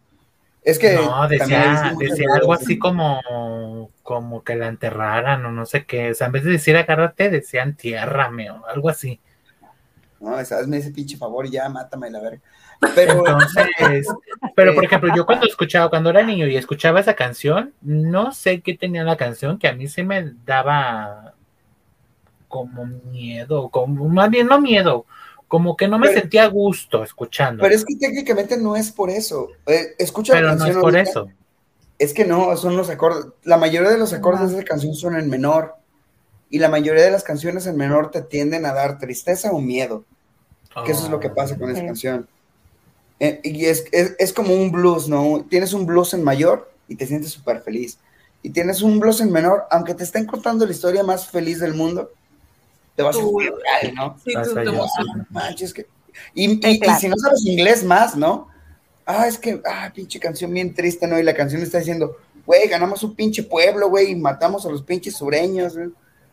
Es 0.62 0.79
que. 0.79 0.94
No, 0.94 1.27
decía, 1.27 1.94
decía 1.99 2.27
algo 2.35 2.53
así 2.53 2.79
como, 2.79 3.90
como 4.03 4.44
que 4.44 4.57
la 4.57 4.68
enterraran 4.68 5.44
o 5.46 5.53
no 5.53 5.64
sé 5.64 5.87
qué. 5.87 6.11
O 6.11 6.14
sea, 6.14 6.27
en 6.27 6.35
vez 6.35 6.44
de 6.44 6.53
decir 6.53 6.77
agárrate, 6.77 7.31
decía 7.31 7.62
entiérrame 7.62 8.51
o 8.51 8.66
algo 8.66 8.90
así. 8.90 9.20
No, 10.20 10.37
hazme 10.37 10.76
ese 10.76 10.90
pinche 10.90 11.16
favor 11.16 11.46
y 11.46 11.50
ya, 11.50 11.68
mátame 11.68 12.11
la 12.11 12.20
verga. 12.20 12.40
Pero, 12.94 13.26
Entonces, 13.26 14.06
pero 14.54 14.74
por 14.74 14.85
ejemplo, 14.85 15.14
yo 15.16 15.24
cuando 15.24 15.46
escuchaba, 15.46 15.88
cuando 15.88 16.11
era 16.11 16.22
niño 16.22 16.46
y 16.46 16.56
escuchaba 16.56 17.00
esa 17.00 17.14
canción, 17.14 17.72
no 17.80 18.33
sé 18.33 18.61
qué 18.61 18.74
tenía 18.74 19.02
la 19.02 19.16
canción 19.16 19.59
que 19.59 19.68
a 19.68 19.72
mí 19.72 19.88
se 19.88 20.02
me 20.02 20.33
daba 20.44 21.35
como 22.48 22.85
miedo, 22.85 23.70
como 23.70 24.09
más 24.09 24.28
bien 24.28 24.48
no 24.48 24.61
miedo, 24.61 25.06
como 25.48 25.76
que 25.76 25.88
no 25.88 25.98
me 25.98 26.12
sentía 26.12 26.44
a 26.44 26.48
gusto 26.48 27.02
escuchando. 27.02 27.62
Pero 27.62 27.74
es 27.74 27.85
que 27.85 27.96
técnicamente 27.96 28.56
no 28.56 28.76
es 28.76 28.92
por 28.92 29.09
eso. 29.09 29.48
Eh, 29.66 29.94
escucha 29.98 30.35
pero 30.35 30.54
no 30.54 30.66
es 30.66 30.76
por 30.76 30.96
eso. 30.96 31.28
Es 31.98 32.14
que 32.14 32.24
no, 32.24 32.56
son 32.56 32.76
los 32.76 32.88
acordes. 32.88 33.26
La 33.42 33.56
mayoría 33.56 33.90
de 33.90 33.98
los 33.98 34.12
acordes 34.12 34.50
de 34.50 34.59
esa 34.59 34.64
canción 34.64 34.94
son 34.94 35.16
en 35.16 35.28
menor. 35.28 35.76
Y 36.50 36.58
la 36.58 36.68
mayoría 36.68 37.04
de 37.04 37.10
las 37.10 37.22
canciones 37.22 37.66
en 37.66 37.76
menor 37.76 38.10
te 38.10 38.22
tienden 38.22 38.66
a 38.66 38.72
dar 38.72 38.98
tristeza 38.98 39.52
o 39.52 39.60
miedo. 39.60 40.04
Que 40.84 40.92
eso 40.92 41.04
es 41.04 41.10
lo 41.10 41.20
que 41.20 41.30
pasa 41.30 41.56
con 41.56 41.70
esa 41.70 41.84
canción. 41.84 42.28
Eh, 43.20 43.40
y 43.44 43.66
es, 43.66 43.84
es, 43.92 44.32
como 44.32 44.54
un 44.54 44.72
blues, 44.72 45.08
¿no? 45.08 45.44
Tienes 45.48 45.72
un 45.72 45.84
blues 45.84 46.14
en 46.14 46.24
mayor 46.24 46.72
y 46.88 46.96
te 46.96 47.06
sientes 47.06 47.30
súper 47.30 47.60
feliz. 47.60 47.98
Y 48.42 48.50
tienes 48.50 48.80
un 48.80 48.98
blues 48.98 49.20
en 49.20 49.30
menor, 49.30 49.64
aunque 49.70 49.94
te 49.94 50.04
estén 50.04 50.26
contando 50.26 50.64
la 50.64 50.72
historia 50.72 51.02
más 51.02 51.26
feliz 51.26 51.60
del 51.60 51.74
mundo, 51.74 52.10
te 52.96 53.02
vas 53.02 53.16
a 53.16 53.20
subir, 53.20 53.52
¿no? 53.94 54.16
Sí, 54.24 54.32
tú 54.42 54.54
te 54.54 55.72
que... 55.74 55.86
Y, 56.34 56.60
si 56.98 57.08
no 57.08 57.16
sabes 57.16 57.44
inglés 57.44 57.84
más, 57.84 58.16
¿no? 58.16 58.48
Ah, 59.04 59.26
es 59.26 59.38
que, 59.38 59.60
ah, 59.66 59.90
pinche 59.94 60.18
canción 60.18 60.52
bien 60.52 60.74
triste, 60.74 61.06
¿no? 61.06 61.18
Y 61.18 61.22
la 61.22 61.34
canción 61.34 61.62
está 61.62 61.78
diciendo, 61.78 62.16
güey, 62.46 62.68
ganamos 62.68 63.02
un 63.02 63.14
pinche 63.14 63.42
pueblo, 63.42 63.88
güey, 63.90 64.12
y 64.12 64.16
matamos 64.16 64.64
a 64.64 64.70
los 64.70 64.82
pinches 64.82 65.16
sureños, 65.16 65.76
güey. 65.76 65.90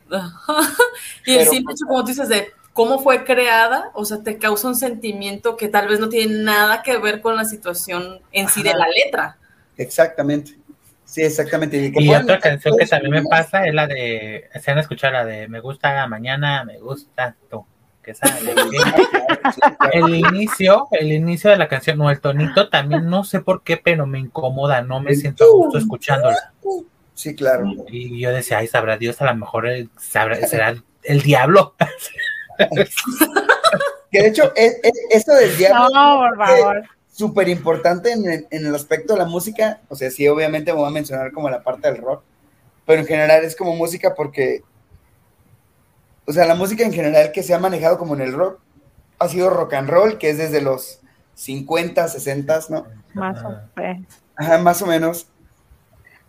y 1.26 1.36
el 1.36 1.48
simple 1.48 1.74
hecho, 1.74 1.86
como 1.88 2.02
tú 2.02 2.08
dices, 2.08 2.30
de 2.30 2.52
cómo 2.74 3.00
fue 3.00 3.24
creada, 3.24 3.91
o 3.93 4.06
sea, 4.06 4.22
te 4.22 4.38
causa 4.38 4.67
un 4.67 4.76
sentimiento 4.76 5.58
que 5.58 5.67
tal 5.67 5.88
vez 5.88 6.00
no 6.00 6.10
tiene 6.10 6.43
nada 6.43 6.84
que 6.84 6.98
ver 6.98 7.22
con 7.22 7.36
la 7.36 7.46
situación 7.46 8.22
en 8.32 8.48
sí 8.50 8.62
de 8.62 8.74
la 8.74 8.86
letra. 8.88 9.38
Exactamente. 9.78 10.58
Sí, 11.08 11.22
exactamente. 11.24 11.91
Y, 11.96 12.13
otra 12.13 12.39
canción 12.39 12.78
que 12.78 12.86
también 12.86 13.13
me 13.13 13.24
pasa 13.24 13.65
es 13.65 13.74
la 13.74 13.88
de, 13.88 14.50
se 14.62 14.72
han 14.72 14.78
escuchado 14.78 15.13
la 15.13 15.26
de 15.26 15.48
Me 15.48 15.62
gusta 15.62 16.06
mañana, 16.06 16.65
me 16.65 16.80
gusta 16.80 17.36
tú. 17.50 17.65
Que 18.04 18.13
sale. 18.13 18.54
el 19.93 20.15
inicio, 20.15 20.88
el 20.91 21.12
inicio 21.12 21.50
de 21.50 21.58
la 21.58 21.67
canción, 21.67 22.00
o 22.02 22.10
el 22.10 22.22
tonito 22.22 22.70
también, 22.70 23.10
no 23.10 23.24
sé 23.24 23.41
por 23.41 23.63
qué, 23.63 23.78
pero 23.78 24.06
me 24.06 24.20
incomoda, 24.20 24.82
no 24.82 25.00
me 25.00 25.15
siento 25.15 25.46
a 25.46 25.48
gusto 25.50 25.78
escuchándola. 25.78 26.54
Sí, 27.17 27.36
claro. 27.36 27.73
Y 27.89 28.19
yo 28.21 28.32
decía, 28.32 28.60
ay, 28.60 28.67
sabrá 28.67 28.97
Dios, 28.97 29.19
a 29.21 29.25
lo 29.25 29.36
mejor 29.36 29.67
será 29.97 30.75
el 31.03 31.21
diablo. 31.21 31.75
que 34.12 34.21
de 34.21 34.27
hecho, 34.27 34.53
es, 34.56 34.80
esto 35.10 35.34
del 35.34 35.58
diablo. 35.58 35.89
No, 35.93 36.19
por 36.19 36.38
favor 36.38 36.84
súper 37.17 37.49
importante 37.49 38.12
en, 38.12 38.47
el 38.51 38.75
aspecto 38.75 39.13
de 39.13 39.19
la 39.19 39.25
música. 39.25 39.82
O 39.89 39.95
sea, 39.95 40.12
sí, 40.12 40.27
obviamente 40.27 40.71
me 40.71 40.77
voy 40.77 40.88
a 40.88 40.91
mencionar 40.91 41.32
como 41.32 41.49
la 41.49 41.63
parte 41.63 41.91
del 41.91 41.99
rock, 41.99 42.21
pero 42.86 43.01
en 43.01 43.08
general 43.08 43.43
es 43.43 43.56
como 43.56 43.75
música 43.75 44.13
porque, 44.13 44.62
o 46.27 46.32
sea, 46.32 46.45
la 46.45 46.53
música 46.53 46.84
en 46.84 46.93
general 46.93 47.32
que 47.32 47.41
se 47.41 47.56
ha 47.56 47.60
manejado 47.60 47.97
como 47.97 48.13
en 48.13 48.21
el 48.21 48.34
rock 48.34 48.60
ha 49.17 49.27
sido 49.30 49.49
rock 49.49 49.73
and 49.73 49.89
roll, 49.89 50.19
que 50.19 50.30
es 50.30 50.38
desde 50.38 50.62
los 50.62 50.99
50, 51.34 52.08
60, 52.08 52.60
¿no? 52.69 52.86
Más 53.15 53.43
o 53.43 53.62
menos. 53.75 54.06
Ajá, 54.36 54.60
más 54.60 54.82
o 54.84 54.86
menos. 54.86 55.27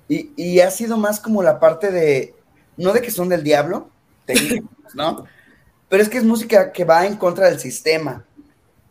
Y, 0.08 0.32
y 0.36 0.60
ha 0.60 0.70
sido 0.70 0.96
más 0.96 1.20
como 1.20 1.42
la 1.42 1.60
parte 1.60 1.90
de, 1.90 2.34
no 2.76 2.92
de 2.92 3.02
que 3.02 3.10
son 3.10 3.28
del 3.28 3.44
diablo, 3.44 3.90
¿no? 4.94 5.24
Pero 5.88 6.02
es 6.02 6.08
que 6.08 6.18
es 6.18 6.24
música 6.24 6.72
que 6.72 6.84
va 6.84 7.06
en 7.06 7.16
contra 7.16 7.48
del 7.48 7.58
sistema 7.58 8.24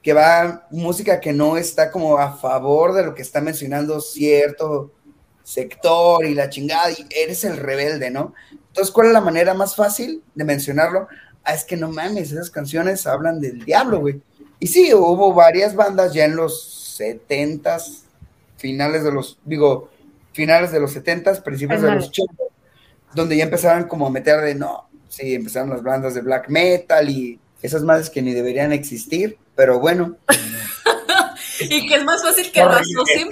que 0.07 0.13
va 0.13 0.65
música 0.71 1.19
que 1.19 1.33
no 1.33 1.57
está 1.57 1.91
como 1.91 2.17
a 2.17 2.37
favor 2.37 2.93
de 2.93 3.03
lo 3.03 3.13
que 3.13 3.21
está 3.21 3.41
mencionando 3.41 3.99
cierto 3.99 4.93
sector 5.43 6.25
y 6.25 6.33
la 6.33 6.49
chingada, 6.49 6.91
y 6.91 7.05
eres 7.09 7.43
el 7.43 7.57
rebelde, 7.57 8.09
¿no? 8.09 8.33
Entonces, 8.67 8.93
¿cuál 8.93 9.07
es 9.07 9.13
la 9.13 9.19
manera 9.19 9.53
más 9.53 9.75
fácil 9.75 10.23
de 10.33 10.45
mencionarlo? 10.45 11.09
Ah, 11.43 11.53
es 11.53 11.65
que 11.65 11.75
no 11.75 11.91
mames, 11.91 12.31
esas 12.31 12.49
canciones 12.49 13.05
hablan 13.05 13.41
del 13.41 13.65
diablo, 13.65 13.99
güey. 13.99 14.21
Y 14.59 14.67
sí, 14.67 14.93
hubo 14.93 15.33
varias 15.33 15.75
bandas 15.75 16.13
ya 16.13 16.23
en 16.23 16.37
los 16.37 16.95
setentas, 16.95 18.03
finales 18.55 19.03
de 19.03 19.11
los, 19.11 19.37
digo, 19.43 19.89
finales 20.37 20.71
de 20.71 20.79
los 20.79 20.91
setentas, 20.91 21.41
principios 21.41 21.81
de 21.81 21.95
los 21.95 22.09
80, 22.09 22.43
donde 23.15 23.35
ya 23.35 23.43
empezaron 23.43 23.87
como 23.87 24.05
a 24.05 24.11
meter 24.11 24.39
de, 24.41 24.53
no, 24.53 24.87
sí, 25.09 25.33
empezaron 25.33 25.71
las 25.71 25.81
bandas 25.81 26.13
de 26.13 26.21
black 26.21 26.47
metal 26.47 27.09
y 27.09 27.39
esas 27.63 27.81
madres 27.81 28.11
que 28.11 28.21
ni 28.21 28.33
deberían 28.33 28.71
existir, 28.71 29.39
pero 29.55 29.79
bueno. 29.79 30.15
y 31.59 31.87
que 31.87 31.95
es 31.95 32.03
más 32.03 32.21
fácil 32.21 32.51
que 32.51 32.63
raciosen. 32.63 33.29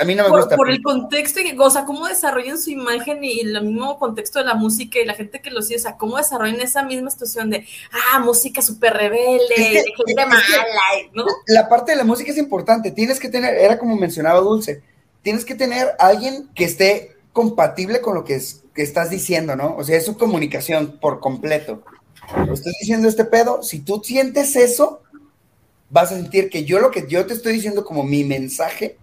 a 0.00 0.04
mí 0.04 0.16
no 0.16 0.24
me 0.24 0.30
gusta. 0.30 0.56
Por 0.56 0.68
el 0.68 0.82
contexto 0.82 1.38
y 1.38 1.44
que, 1.44 1.56
o 1.56 1.70
sea, 1.70 1.84
cómo 1.84 2.08
desarrollan 2.08 2.60
su 2.60 2.70
imagen 2.70 3.22
y 3.22 3.38
el 3.42 3.62
mismo 3.62 3.96
contexto 4.00 4.40
de 4.40 4.46
la 4.46 4.54
música 4.54 4.98
y 4.98 5.04
la 5.04 5.14
gente 5.14 5.40
que 5.40 5.52
lo 5.52 5.62
sigue, 5.62 5.78
o 5.78 5.82
sea, 5.82 5.96
cómo 5.96 6.16
desarrollan 6.16 6.60
esa 6.60 6.82
misma 6.82 7.08
situación 7.08 7.50
de, 7.50 7.68
ah, 7.92 8.18
música 8.18 8.62
súper 8.62 8.94
rebelde, 8.94 9.84
gente 9.96 10.26
mala, 10.26 10.42
¿no? 11.14 11.24
La 11.46 11.68
parte 11.68 11.92
de 11.92 11.98
la 11.98 12.04
música 12.04 12.32
es 12.32 12.38
importante, 12.38 12.90
tienes 12.90 13.20
que 13.20 13.28
tener, 13.28 13.54
era 13.54 13.78
como 13.78 13.94
mencionaba 13.94 14.40
Dulce, 14.40 14.82
tienes 15.22 15.44
que 15.44 15.54
tener 15.54 15.94
alguien 15.98 16.48
que 16.54 16.64
esté 16.64 17.16
compatible 17.32 18.00
con 18.00 18.14
lo 18.14 18.24
que, 18.24 18.34
es, 18.34 18.62
que 18.74 18.82
estás 18.82 19.10
diciendo, 19.10 19.56
¿no? 19.56 19.76
O 19.76 19.84
sea, 19.84 19.96
es 19.96 20.04
su 20.04 20.16
comunicación 20.16 20.98
por 21.00 21.20
completo. 21.20 21.82
Estoy 22.52 22.72
diciendo 22.80 23.08
este 23.08 23.24
pedo, 23.24 23.62
si 23.62 23.80
tú 23.80 24.02
sientes 24.04 24.56
eso, 24.56 25.02
vas 25.90 26.12
a 26.12 26.16
sentir 26.16 26.48
que 26.48 26.64
yo 26.64 26.80
lo 26.80 26.90
que 26.90 27.06
yo 27.08 27.26
te 27.26 27.34
estoy 27.34 27.54
diciendo 27.54 27.84
como 27.84 28.04
mi 28.04 28.24
mensaje 28.24 28.98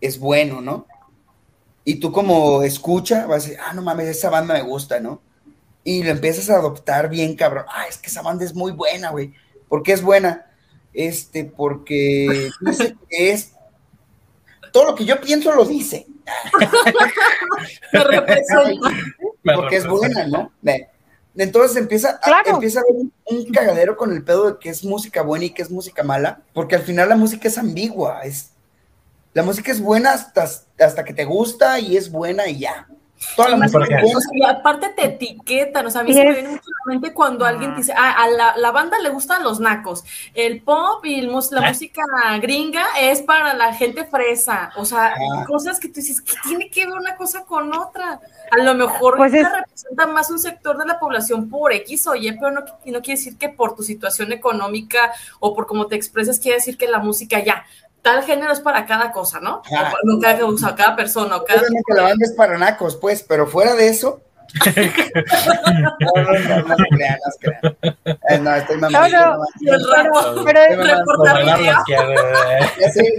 es 0.00 0.18
bueno, 0.18 0.60
¿no? 0.60 0.86
Y 1.84 1.96
tú 1.96 2.12
como 2.12 2.62
escucha, 2.62 3.26
vas 3.26 3.44
a 3.44 3.48
decir, 3.48 3.60
ah, 3.64 3.72
no 3.74 3.82
mames, 3.82 4.08
esa 4.08 4.30
banda 4.30 4.54
me 4.54 4.62
gusta, 4.62 5.00
¿no? 5.00 5.20
Y 5.84 6.04
lo 6.04 6.10
empiezas 6.10 6.48
a 6.50 6.56
adoptar 6.56 7.08
bien, 7.08 7.34
cabrón. 7.34 7.64
Ah, 7.68 7.86
es 7.88 7.98
que 7.98 8.08
esa 8.08 8.22
banda 8.22 8.44
es 8.44 8.54
muy 8.54 8.72
buena, 8.72 9.10
güey. 9.10 9.34
¿Por 9.68 9.82
qué 9.82 9.92
es 9.92 10.02
buena? 10.02 10.46
Este, 10.92 11.44
porque 11.44 12.50
dice 12.60 12.96
que 13.08 13.32
es 13.32 13.52
todo 14.72 14.86
lo 14.86 14.94
que 14.94 15.04
yo 15.04 15.20
pienso 15.20 15.52
lo 15.52 15.64
dice. 15.64 16.06
Me 17.92 18.04
representa. 18.04 18.90
Porque 19.54 19.76
es 19.76 19.86
buena, 19.86 20.26
¿no? 20.26 20.52
Entonces 21.34 21.76
empieza 21.76 22.20
a, 22.22 22.42
empieza 22.50 22.80
a 22.80 22.82
haber 22.82 22.96
un, 22.96 23.12
un 23.24 23.52
cagadero 23.52 23.96
con 23.96 24.12
el 24.12 24.22
pedo 24.22 24.50
de 24.50 24.58
que 24.58 24.68
es 24.68 24.84
música 24.84 25.22
buena 25.22 25.46
y 25.46 25.50
que 25.50 25.62
es 25.62 25.70
música 25.70 26.02
mala, 26.02 26.42
porque 26.52 26.76
al 26.76 26.82
final 26.82 27.08
la 27.08 27.16
música 27.16 27.48
es 27.48 27.56
ambigua, 27.56 28.20
es, 28.22 28.50
la 29.32 29.42
música 29.42 29.72
es 29.72 29.80
buena 29.80 30.12
hasta, 30.12 30.46
hasta 30.78 31.04
que 31.04 31.14
te 31.14 31.24
gusta 31.24 31.78
y 31.78 31.96
es 31.96 32.10
buena 32.10 32.46
y 32.48 32.58
ya. 32.58 32.86
Toda 33.36 33.56
la 33.56 33.66
Y 34.32 34.44
aparte 34.44 34.88
te 34.90 35.04
etiquetan, 35.06 35.86
o 35.86 35.90
sea, 35.90 36.00
a 36.00 36.04
mí 36.04 36.12
se 36.12 36.24
me 36.24 36.32
viene 36.32 36.48
mucho 36.50 36.62
la 36.86 36.92
mente 36.92 37.12
cuando 37.12 37.44
alguien 37.44 37.74
dice, 37.76 37.92
ah, 37.96 38.12
a 38.22 38.28
la, 38.28 38.56
la 38.56 38.70
banda 38.72 38.98
le 38.98 39.08
gustan 39.10 39.42
los 39.42 39.60
nacos, 39.60 40.04
el 40.34 40.62
pop 40.62 41.04
y 41.04 41.18
el 41.20 41.28
mus- 41.28 41.52
la 41.52 41.66
¿Eh? 41.66 41.68
música 41.68 42.02
gringa 42.40 42.84
es 43.00 43.22
para 43.22 43.54
la 43.54 43.74
gente 43.74 44.04
fresa, 44.04 44.70
o 44.76 44.84
sea, 44.84 45.14
Ah. 45.14 45.44
cosas 45.46 45.78
que 45.80 45.88
tú 45.88 45.94
dices, 45.94 46.20
¿qué 46.20 46.34
tiene 46.42 46.70
que 46.70 46.86
ver 46.86 46.94
una 46.94 47.16
cosa 47.16 47.44
con 47.44 47.74
otra? 47.74 48.20
A 48.50 48.56
lo 48.58 48.74
mejor 48.74 49.16
Pues 49.16 49.32
es- 49.34 49.46
representa 49.50 50.06
más 50.06 50.30
un 50.30 50.38
sector 50.38 50.76
de 50.78 50.86
la 50.86 50.98
población 50.98 51.48
por 51.48 51.72
X 51.72 52.06
o 52.08 52.14
Y, 52.14 52.32
pero 52.32 52.50
no, 52.50 52.60
no 52.60 53.00
quiere 53.02 53.18
decir 53.18 53.38
que 53.38 53.48
por 53.48 53.74
tu 53.74 53.82
situación 53.82 54.32
económica 54.32 55.12
o 55.40 55.54
por 55.54 55.66
cómo 55.66 55.86
te 55.86 55.96
expresas, 55.96 56.38
quiere 56.38 56.56
decir 56.58 56.76
que 56.76 56.88
la 56.88 56.98
música 56.98 57.38
ya, 57.42 57.64
tal 58.02 58.22
género 58.24 58.52
es 58.52 58.60
para 58.60 58.84
cada 58.84 59.12
cosa, 59.12 59.40
¿no? 59.40 59.62
Ajá. 59.72 59.94
O, 59.94 60.06
no 60.06 60.20
cada, 60.20 60.44
o 60.44 60.58
sea, 60.58 60.74
cada 60.74 60.96
persona 60.96 61.36
o 61.36 61.44
cada... 61.44 61.60
Obviamente 61.60 61.94
la 61.94 62.02
banda 62.02 62.24
es 62.24 62.32
para 62.32 62.58
nacos, 62.58 62.96
pues, 62.96 63.22
pero 63.22 63.46
fuera 63.46 63.74
de 63.74 63.88
eso. 63.88 64.20
no, 64.66 66.12
no, 66.22 66.32
no, 66.32 66.62
no 66.68 66.76
se 66.76 66.84
crean, 66.90 67.18
no 67.24 67.30
se 67.32 67.38
crean. 67.38 67.76
Eh, 68.28 68.38
no, 68.38 68.54
estoy 68.54 68.76
mamando. 68.76 69.18
No, 69.18 69.36
no. 69.36 70.44
Pero, 70.44 70.60
¿eh? 70.60 70.76
Sé, 72.92 73.14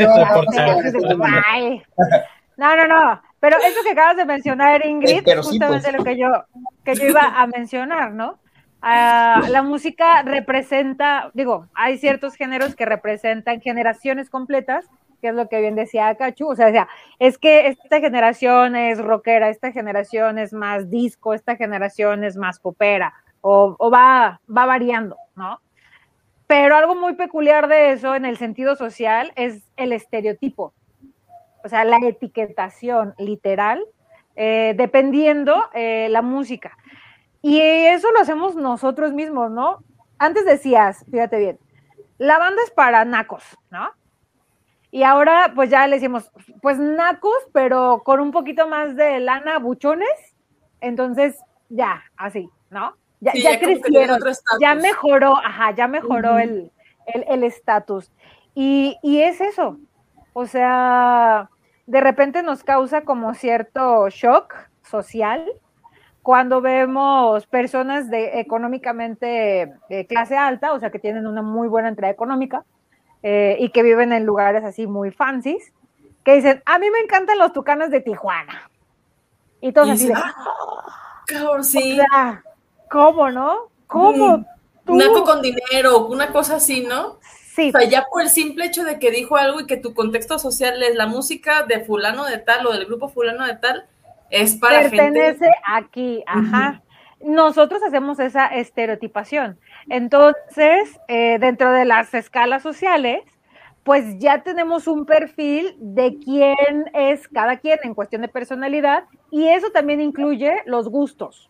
no, 2.57 2.75
no, 2.75 2.87
no. 2.87 3.21
Pero 3.39 3.57
eso 3.57 3.83
que 3.83 3.91
acabas 3.91 4.17
de 4.17 4.25
mencionar, 4.25 4.85
Ingrid, 4.85 5.27
Eh, 5.27 5.33
es 5.33 5.45
justamente 5.45 5.89
pues. 5.89 5.97
lo 5.97 6.03
que 6.03 6.17
yo, 6.17 6.27
que 6.85 6.95
yo 6.95 7.05
iba 7.07 7.41
a 7.41 7.47
mencionar, 7.47 8.11
¿no? 8.11 8.37
Ah, 8.85 9.41
la 9.49 9.63
música 9.63 10.23
representa, 10.23 11.31
digo, 11.33 11.67
hay 11.73 11.97
ciertos 11.97 12.35
géneros 12.35 12.75
que 12.75 12.85
representan 12.85 13.61
generaciones 13.61 14.29
completas, 14.29 14.85
que 15.21 15.29
es 15.29 15.35
lo 15.35 15.47
que 15.47 15.61
bien 15.61 15.75
decía 15.75 16.13
Cachu, 16.15 16.49
o 16.49 16.55
sea, 16.55 16.89
es 17.17 17.37
que 17.37 17.67
esta 17.67 18.01
generación 18.01 18.75
es 18.75 18.99
rockera, 18.99 19.49
esta 19.49 19.71
generación 19.71 20.37
es 20.37 20.51
más 20.51 20.89
disco, 20.89 21.33
esta 21.33 21.55
generación 21.55 22.25
es 22.25 22.35
más 22.35 22.59
popera, 22.59 23.13
o, 23.39 23.89
va 23.89 24.41
variando, 24.47 25.15
¿no? 25.35 25.61
Pero 26.45 26.75
algo 26.75 26.95
muy 26.95 27.15
peculiar 27.15 27.69
de 27.69 27.93
eso 27.93 28.15
en 28.15 28.25
el 28.25 28.37
sentido 28.37 28.75
social 28.75 29.31
es 29.35 29.63
el 29.77 29.93
estereotipo 29.93 30.73
o 31.63 31.69
sea, 31.69 31.85
la 31.85 31.97
etiquetación 31.97 33.15
literal, 33.17 33.81
eh, 34.35 34.73
dependiendo 34.75 35.69
eh, 35.73 36.07
la 36.09 36.21
música. 36.21 36.77
Y 37.43 37.59
eso 37.59 38.09
lo 38.11 38.19
hacemos 38.21 38.55
nosotros 38.55 39.11
mismos, 39.13 39.51
¿no? 39.51 39.83
Antes 40.17 40.45
decías, 40.45 41.05
fíjate 41.11 41.37
bien, 41.37 41.59
la 42.17 42.39
banda 42.39 42.61
es 42.63 42.71
para 42.71 43.03
nacos, 43.05 43.43
¿no? 43.69 43.91
Y 44.91 45.03
ahora 45.03 45.51
pues 45.53 45.69
ya 45.69 45.85
le 45.87 45.97
decimos, 45.97 46.31
pues 46.61 46.79
nacos, 46.79 47.35
pero 47.51 48.01
con 48.05 48.21
un 48.21 48.31
poquito 48.31 48.67
más 48.67 48.95
de 48.95 49.19
lana, 49.19 49.59
buchones, 49.59 50.07
entonces 50.81 51.37
ya, 51.69 52.03
así, 52.15 52.49
¿no? 52.69 52.95
Ya, 53.19 53.33
Sí, 53.33 53.41
ya 53.43 53.51
ya 53.51 53.59
crecieron, 53.59 54.19
ya 54.59 54.75
mejoró, 54.75 55.35
ajá, 55.37 55.71
ya 55.71 55.87
mejoró 55.87 56.31
Ujú. 56.31 56.39
el 56.39 56.71
el- 57.07 57.25
el 57.27 57.43
estatus. 57.43 58.09
y, 58.55 58.97
y 59.03 59.19
es 59.21 59.41
eso, 59.41 59.77
o 60.31 60.45
sea, 60.45 61.49
de 61.87 61.99
repente 61.99 62.41
nos 62.43 62.63
causa 62.63 63.01
como 63.01 63.33
cierto 63.33 64.07
shock 64.09 64.53
social 64.83 65.51
cuando 66.23 66.61
vemos 66.61 67.45
personas 67.47 68.09
de 68.09 68.39
económicamente 68.39 69.73
de 69.89 70.07
clase 70.07 70.37
alta, 70.37 70.71
o 70.71 70.79
sea, 70.79 70.89
que 70.89 70.97
tienen 70.97 71.27
una 71.27 71.41
muy 71.41 71.67
buena 71.67 71.89
entrada 71.89 72.13
económica 72.13 72.63
eh, 73.21 73.57
y 73.59 73.69
que 73.69 73.83
viven 73.83 74.13
en 74.13 74.25
lugares 74.25 74.63
así 74.63 74.87
muy 74.87 75.11
fancies, 75.11 75.73
que 76.23 76.35
dicen, 76.35 76.63
a 76.65 76.79
mí 76.79 76.89
me 76.89 76.99
encantan 76.99 77.37
los 77.37 77.51
tucanes 77.51 77.91
de 77.91 77.99
Tijuana. 77.99 78.69
Y 79.59 79.73
todos 79.73 79.89
Y 79.89 79.91
así 79.91 80.11
o 81.47 81.63
sí. 81.63 81.95
sea, 81.97 82.43
¿cómo, 82.89 83.29
no? 83.29 83.69
¿Cómo? 83.87 84.37
Mm, 84.37 84.45
tú? 84.85 84.95
Naco 84.95 85.23
con 85.23 85.41
dinero, 85.41 86.07
una 86.07 86.31
cosa 86.31 86.55
así, 86.55 86.85
¿no? 86.85 87.19
Sí, 87.53 87.69
O 87.69 87.79
sea, 87.79 87.87
ya 87.87 88.05
por 88.09 88.21
el 88.21 88.29
simple 88.29 88.65
hecho 88.65 88.83
de 88.83 88.97
que 88.97 89.11
dijo 89.11 89.35
algo 89.35 89.59
y 89.59 89.67
que 89.67 89.77
tu 89.77 89.93
contexto 89.93 90.39
social 90.39 90.81
es 90.81 90.95
la 90.95 91.05
música 91.05 91.63
de 91.63 91.81
fulano 91.81 92.25
de 92.25 92.39
tal 92.39 92.65
o 92.65 92.71
del 92.71 92.85
grupo 92.85 93.09
fulano 93.09 93.45
de 93.45 93.55
tal, 93.55 93.85
es 94.33 94.55
para 94.55 94.81
pertenece 94.81 95.45
gente. 95.45 95.57
aquí, 95.65 96.23
ajá. 96.25 96.81
Nosotros 97.21 97.81
hacemos 97.83 98.19
esa 98.19 98.47
estereotipación. 98.47 99.57
Entonces, 99.87 100.99
eh, 101.07 101.37
dentro 101.39 101.71
de 101.71 101.85
las 101.85 102.13
escalas 102.13 102.61
sociales, 102.61 103.23
pues 103.83 104.17
ya 104.17 104.43
tenemos 104.43 104.87
un 104.87 105.05
perfil 105.05 105.75
de 105.79 106.17
quién 106.19 106.89
es 106.93 107.27
cada 107.27 107.57
quien 107.57 107.79
en 107.83 107.93
cuestión 107.93 108.21
de 108.21 108.27
personalidad 108.27 109.05
y 109.29 109.47
eso 109.47 109.69
también 109.71 110.01
incluye 110.01 110.61
los 110.65 110.89
gustos. 110.89 111.49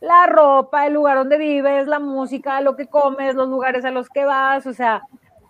La 0.00 0.26
ropa, 0.26 0.86
el 0.86 0.94
lugar 0.94 1.16
donde 1.16 1.36
vives, 1.36 1.86
la 1.86 1.98
música, 1.98 2.60
lo 2.60 2.76
que 2.76 2.86
comes, 2.86 3.34
los 3.34 3.48
lugares 3.48 3.84
a 3.84 3.90
los 3.90 4.08
que 4.08 4.24
vas, 4.24 4.66
o 4.66 4.72
sea, 4.72 5.02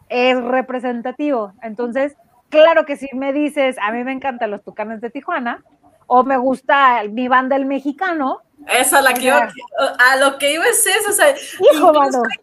es 0.09 0.43
representativo. 0.43 1.53
Entonces, 1.63 2.17
claro 2.49 2.85
que 2.87 2.97
si 2.97 3.09
me 3.15 3.33
dices, 3.33 3.77
a 3.81 3.93
mí 3.93 4.03
me 4.03 4.13
encantan 4.13 4.51
los 4.51 4.65
tucanes 4.65 5.01
de 5.01 5.11
Tijuana, 5.11 5.63
o 6.13 6.25
me 6.25 6.37
gusta 6.37 7.05
mi 7.09 7.29
banda 7.29 7.55
el 7.55 7.67
mexicano, 7.67 8.43
Esa 8.67 9.01
la 9.01 9.13
O 9.13 9.15
que 9.15 9.21
sea, 9.21 9.53
a 9.97 10.17
lo 10.17 10.39
que 10.39 10.55
iba 10.55 10.67
es 10.67 10.85
eso, 10.85 11.11
o 11.11 11.13
sea, 11.13 11.37
Hijo, 11.73 11.93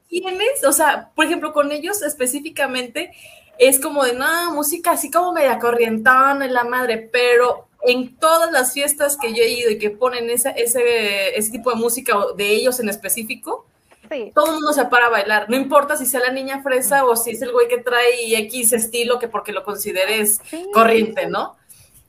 quienes, 0.08 0.64
o 0.64 0.72
sea, 0.72 1.12
por 1.14 1.26
ejemplo, 1.26 1.52
con 1.52 1.74
ellos 1.74 2.02
específicamente, 2.02 3.12
es 3.60 3.82
como 3.82 4.06
de, 4.06 4.14
no, 4.14 4.54
música 4.54 4.92
así 4.92 5.12
como 5.12 5.34
media 5.34 5.60
corrientana 5.60 6.46
en 6.46 6.54
la 6.54 6.64
madre, 6.64 7.10
pero 7.12 7.68
en 7.82 8.16
todas 8.16 8.54
las 8.54 8.72
fiestas 8.72 9.18
que 9.18 9.34
yo 9.34 9.44
he 9.44 9.50
ido 9.50 9.70
y 9.70 9.78
que 9.78 9.90
ponen 9.90 10.30
ese, 10.30 10.54
ese, 10.56 11.38
ese 11.38 11.52
tipo 11.52 11.70
de 11.70 11.76
música 11.76 12.16
de 12.38 12.50
ellos 12.50 12.80
en 12.80 12.88
específico, 12.88 13.66
sí, 14.10 14.32
todo 14.34 14.46
el 14.46 14.54
mundo 14.54 14.72
se 14.72 14.86
para 14.86 15.08
a 15.08 15.10
bailar, 15.10 15.50
no 15.50 15.58
importa 15.58 15.98
si 15.98 16.06
sea 16.06 16.22
la 16.22 16.32
niña 16.32 16.64
fresa 16.64 17.04
o 17.04 17.18
si 17.18 17.32
es 17.32 17.42
el 17.42 17.52
güey 17.52 17.68
que 17.68 17.80
trae 17.80 18.34
X 18.44 18.72
estilo 18.72 19.20
que 19.20 19.28
porque 19.28 19.52
lo 19.52 19.66
consideres 19.66 20.40
sí. 20.50 20.66
corriente, 20.74 21.28
¿no? 21.28 21.58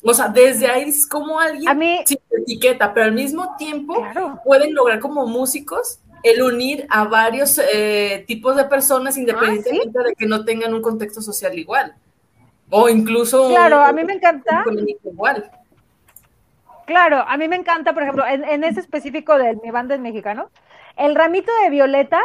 O 0.03 0.15
sea, 0.15 0.29
desde 0.29 0.69
ahí 0.71 0.89
es 0.89 1.07
como 1.07 1.41
alguien 1.41 1.69
A 1.69 1.75
mí, 1.75 2.01
sin 2.07 2.19
etiqueta, 2.31 2.95
pero 2.95 3.07
al 3.07 3.13
mismo 3.13 3.57
tiempo 3.57 3.95
claro, 3.97 4.41
pueden 4.45 4.75
lograr 4.75 5.01
como 5.01 5.27
músicos 5.27 6.01
el 6.23 6.43
unir 6.43 6.87
a 6.91 7.05
varios 7.05 7.59
eh, 7.73 8.25
tipos 8.27 8.57
de 8.57 8.65
personas 8.65 9.17
Ah, 9.17 9.21
independientemente 9.21 9.99
de 10.03 10.15
que 10.15 10.27
no 10.27 10.45
tengan 10.45 10.75
un 10.75 10.83
contexto 10.83 11.21
social 11.21 11.59
igual. 11.59 11.95
O 12.71 12.89
incluso 12.89 13.49
claro, 13.49 13.79
un- 13.79 13.85
a 13.85 13.93
mí 13.93 14.05
me 14.05 14.13
encanta. 14.15 14.61
económico 14.61 15.09
igual. 15.11 15.51
Claro, 16.87 17.19
a 17.27 17.37
mí 17.37 17.49
me 17.49 17.57
encanta, 17.57 17.93
por 17.93 18.03
ejemplo, 18.03 18.25
en, 18.27 18.45
en 18.45 18.65
ese 18.65 18.81
específico 18.81 19.37
de 19.37 19.57
mi 19.63 19.71
banda 19.71 19.95
en 19.95 20.03
mexicano, 20.03 20.51
el 20.97 21.15
ramito 21.15 21.53
de 21.63 21.71
violetas, 21.71 22.23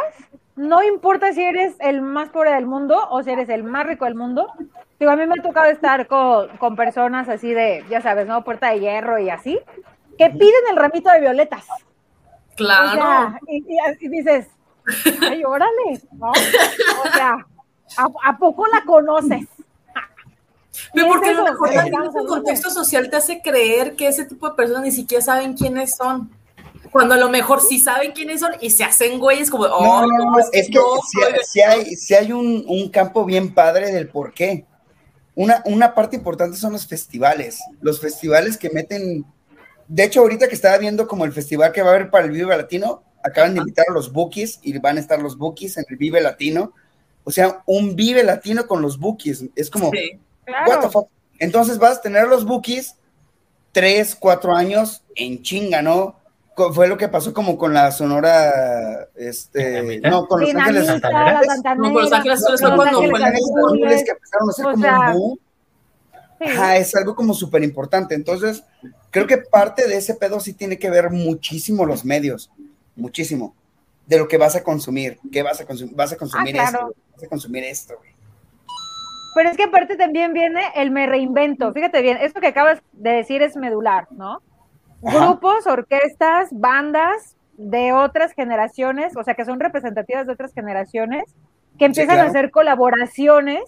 no 0.56 0.82
importa 0.82 1.32
si 1.32 1.42
eres 1.42 1.74
el 1.80 2.00
más 2.00 2.30
pobre 2.30 2.52
del 2.52 2.66
mundo 2.66 2.96
o 3.10 3.22
si 3.22 3.30
eres 3.30 3.48
el 3.48 3.62
más 3.62 3.86
rico 3.86 4.04
del 4.06 4.14
mundo. 4.14 4.50
Digo, 4.98 5.10
a 5.10 5.16
mí 5.16 5.26
me 5.26 5.34
ha 5.38 5.42
tocado 5.42 5.70
estar 5.70 6.06
con, 6.06 6.48
con 6.58 6.76
personas 6.76 7.28
así 7.28 7.52
de, 7.52 7.84
ya 7.90 8.00
sabes, 8.00 8.26
¿no? 8.26 8.44
Puerta 8.44 8.70
de 8.70 8.80
hierro 8.80 9.18
y 9.18 9.28
así, 9.30 9.58
que 10.16 10.30
piden 10.30 10.62
el 10.70 10.76
ramito 10.76 11.10
de 11.10 11.20
violetas. 11.20 11.64
Claro. 12.56 12.92
O 12.92 12.94
sea, 12.94 13.40
y, 13.48 13.56
y- 13.58 14.04
y 14.06 14.08
dices, 14.08 14.46
ay, 15.22 15.42
órale, 15.44 16.00
¿no? 16.12 16.30
O 16.30 17.12
sea, 17.12 17.36
¿a, 17.96 18.06
a 18.30 18.38
poco 18.38 18.66
la 18.68 18.84
conoces? 18.84 19.46
Pero 20.92 21.08
porque 21.08 21.30
es 21.30 21.38
a 21.38 21.42
lo 21.42 21.44
mejor 21.50 21.68
a 21.78 22.26
contexto 22.26 22.70
social 22.70 23.08
te 23.10 23.16
hace 23.16 23.40
creer 23.42 23.94
que 23.96 24.08
ese 24.08 24.24
tipo 24.24 24.48
de 24.48 24.54
personas 24.56 24.82
ni 24.82 24.92
siquiera 24.92 25.22
saben 25.22 25.54
quiénes 25.54 25.96
son. 25.96 26.30
Cuando 26.90 27.14
a 27.14 27.18
lo 27.18 27.28
mejor 27.28 27.60
sí 27.60 27.80
saben 27.80 28.12
quiénes 28.12 28.40
son 28.40 28.52
y 28.60 28.70
se 28.70 28.84
hacen 28.84 29.18
güeyes 29.18 29.50
como, 29.50 29.64
oh, 29.64 30.02
No, 30.02 30.06
no, 30.06 30.30
no, 30.32 30.38
es 30.38 30.50
que 30.50 30.78
de- 30.78 31.44
sí 31.44 31.60
hay, 31.60 31.84
sí 31.96 32.14
hay 32.14 32.32
un, 32.32 32.64
un 32.68 32.88
campo 32.90 33.24
bien 33.24 33.52
padre 33.54 33.90
del 33.90 34.08
por 34.08 34.32
qué. 34.32 34.64
Una, 35.36 35.62
una 35.66 35.94
parte 35.94 36.16
importante 36.16 36.56
son 36.56 36.72
los 36.72 36.86
festivales. 36.86 37.58
Los 37.80 38.00
festivales 38.00 38.56
que 38.56 38.70
meten. 38.70 39.24
De 39.88 40.04
hecho, 40.04 40.20
ahorita 40.20 40.48
que 40.48 40.54
estaba 40.54 40.78
viendo 40.78 41.06
como 41.08 41.24
el 41.24 41.32
festival 41.32 41.72
que 41.72 41.82
va 41.82 41.90
a 41.90 41.94
haber 41.94 42.10
para 42.10 42.24
el 42.24 42.30
Vive 42.30 42.56
Latino, 42.56 43.02
acaban 43.22 43.54
de 43.54 43.60
invitar 43.60 43.86
a 43.88 43.92
los 43.92 44.12
Bookies 44.12 44.60
y 44.62 44.78
van 44.78 44.96
a 44.96 45.00
estar 45.00 45.20
los 45.20 45.36
Bookies 45.36 45.76
en 45.78 45.84
el 45.88 45.96
Vive 45.96 46.20
Latino. 46.20 46.72
O 47.24 47.30
sea, 47.30 47.62
un 47.66 47.96
Vive 47.96 48.22
Latino 48.22 48.66
con 48.66 48.82
los 48.82 48.98
Bookies. 48.98 49.44
Es 49.56 49.70
como, 49.70 49.90
Sí. 49.90 50.20
what 50.46 50.56
the 50.56 50.64
Claro, 50.66 50.90
fuck. 50.90 51.08
Entonces 51.38 51.78
vas 51.78 51.98
a 51.98 52.02
tener 52.02 52.22
a 52.22 52.26
los 52.26 52.44
Bookies 52.44 52.96
tres, 53.72 54.14
cuatro 54.14 54.54
años 54.54 55.02
en 55.16 55.42
chinga, 55.42 55.82
¿no? 55.82 56.20
Fue 56.72 56.86
lo 56.88 56.96
que 56.96 57.08
pasó 57.08 57.34
como 57.34 57.58
con 57.58 57.74
la 57.74 57.90
Sonora, 57.90 59.08
este, 59.16 60.00
no, 60.00 60.26
con 60.26 60.40
Los 60.40 60.54
Ángeles 60.54 60.82
Dinamita, 60.82 61.08
Santanera, 61.08 61.74
No, 61.76 61.92
con 61.92 62.02
Los 62.02 62.12
Ángeles 62.12 62.42
Azules 62.42 62.60
fue 62.60 62.76
cuando 62.76 62.98
fue 63.00 63.08
que 63.08 64.10
empezaron 64.10 64.48
a 64.48 64.52
ser 64.52 64.66
o 64.66 64.70
como 64.70 64.82
sea, 64.82 64.98
un 65.10 65.18
boom. 65.18 65.38
sí. 66.40 66.44
Ajá, 66.46 66.76
es 66.76 66.94
algo 66.94 67.14
como 67.16 67.34
súper 67.34 67.64
importante. 67.64 68.14
Entonces, 68.14 68.62
creo 69.10 69.26
que 69.26 69.38
parte 69.38 69.88
de 69.88 69.96
ese 69.96 70.14
pedo 70.14 70.38
sí 70.38 70.52
tiene 70.52 70.78
que 70.78 70.90
ver 70.90 71.10
muchísimo 71.10 71.84
los 71.86 72.04
medios, 72.04 72.50
muchísimo. 72.96 73.54
de 74.06 74.18
lo 74.18 74.28
que 74.28 74.36
vas 74.36 74.54
a 74.54 74.62
consumir. 74.62 75.18
¿Qué 75.32 75.42
vas 75.42 75.60
a 75.60 75.64
consumir? 75.66 75.94
Vas 75.96 76.12
a 76.12 76.16
consumir 76.16 76.54
Ah, 76.60 76.68
claro. 76.70 76.88
esto, 76.90 77.02
vas 77.14 77.24
a 77.24 77.28
consumir 77.28 77.64
esto, 77.64 77.94
güey. 77.96 78.12
Pero 79.34 79.48
es 79.50 79.56
que 79.56 79.64
aparte 79.64 79.96
también 79.96 80.32
viene 80.34 80.60
el 80.76 80.90
me 80.92 81.06
reinvento. 81.06 81.72
Fíjate 81.72 82.00
bien, 82.02 82.18
esto 82.18 82.40
que 82.40 82.48
acabas 82.48 82.80
de 82.92 83.10
decir 83.10 83.42
es 83.42 83.56
medular, 83.56 84.06
¿no? 84.12 84.40
Ajá. 85.06 85.26
Grupos, 85.26 85.66
orquestas, 85.66 86.48
bandas 86.52 87.36
de 87.56 87.92
otras 87.92 88.32
generaciones, 88.32 89.16
o 89.16 89.22
sea, 89.22 89.34
que 89.34 89.44
son 89.44 89.60
representativas 89.60 90.26
de 90.26 90.32
otras 90.32 90.52
generaciones, 90.52 91.24
que 91.78 91.86
empiezan 91.86 92.16
claro. 92.16 92.28
a 92.28 92.30
hacer 92.30 92.50
colaboraciones 92.50 93.62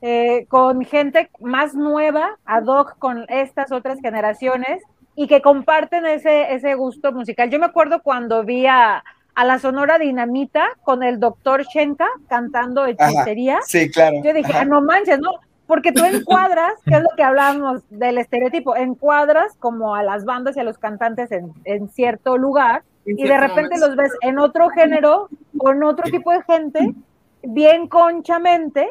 eh, 0.00 0.46
con 0.48 0.84
gente 0.84 1.30
más 1.40 1.74
nueva, 1.74 2.36
ad 2.44 2.66
hoc 2.66 2.98
con 2.98 3.24
estas 3.28 3.72
otras 3.72 4.00
generaciones, 4.00 4.82
y 5.14 5.26
que 5.26 5.42
comparten 5.42 6.06
ese, 6.06 6.54
ese 6.54 6.74
gusto 6.74 7.10
musical. 7.10 7.50
Yo 7.50 7.58
me 7.58 7.66
acuerdo 7.66 8.02
cuando 8.02 8.44
vi 8.44 8.66
a, 8.66 9.02
a 9.34 9.44
la 9.44 9.58
Sonora 9.58 9.98
Dinamita 9.98 10.68
con 10.84 11.02
el 11.02 11.18
doctor 11.18 11.64
Shenka 11.64 12.06
cantando 12.28 12.86
hechicería. 12.86 13.58
Sí, 13.66 13.90
claro. 13.90 14.22
Yo 14.22 14.32
dije, 14.32 14.52
Ajá. 14.52 14.60
ah, 14.60 14.64
no 14.64 14.80
manches, 14.80 15.18
¿no? 15.18 15.30
Porque 15.68 15.92
tú 15.92 16.02
encuadras, 16.04 16.72
que 16.84 16.96
es 16.96 17.02
lo 17.02 17.10
que 17.14 17.22
hablábamos 17.22 17.82
del 17.90 18.16
estereotipo, 18.18 18.74
encuadras 18.74 19.54
como 19.60 19.94
a 19.94 20.02
las 20.02 20.24
bandas 20.24 20.56
y 20.56 20.60
a 20.60 20.64
los 20.64 20.78
cantantes 20.78 21.30
en, 21.30 21.52
en 21.64 21.90
cierto 21.90 22.38
lugar 22.38 22.82
En 23.04 23.18
y 23.18 23.22
de 23.24 23.38
repente 23.38 23.76
momento. 23.76 23.86
los 23.86 23.96
ves 23.96 24.12
en 24.22 24.38
otro 24.38 24.70
género, 24.70 25.28
con 25.58 25.84
otro 25.84 26.10
tipo 26.10 26.32
de 26.32 26.42
gente, 26.42 26.94
bien 27.42 27.86
conchamente, 27.86 28.90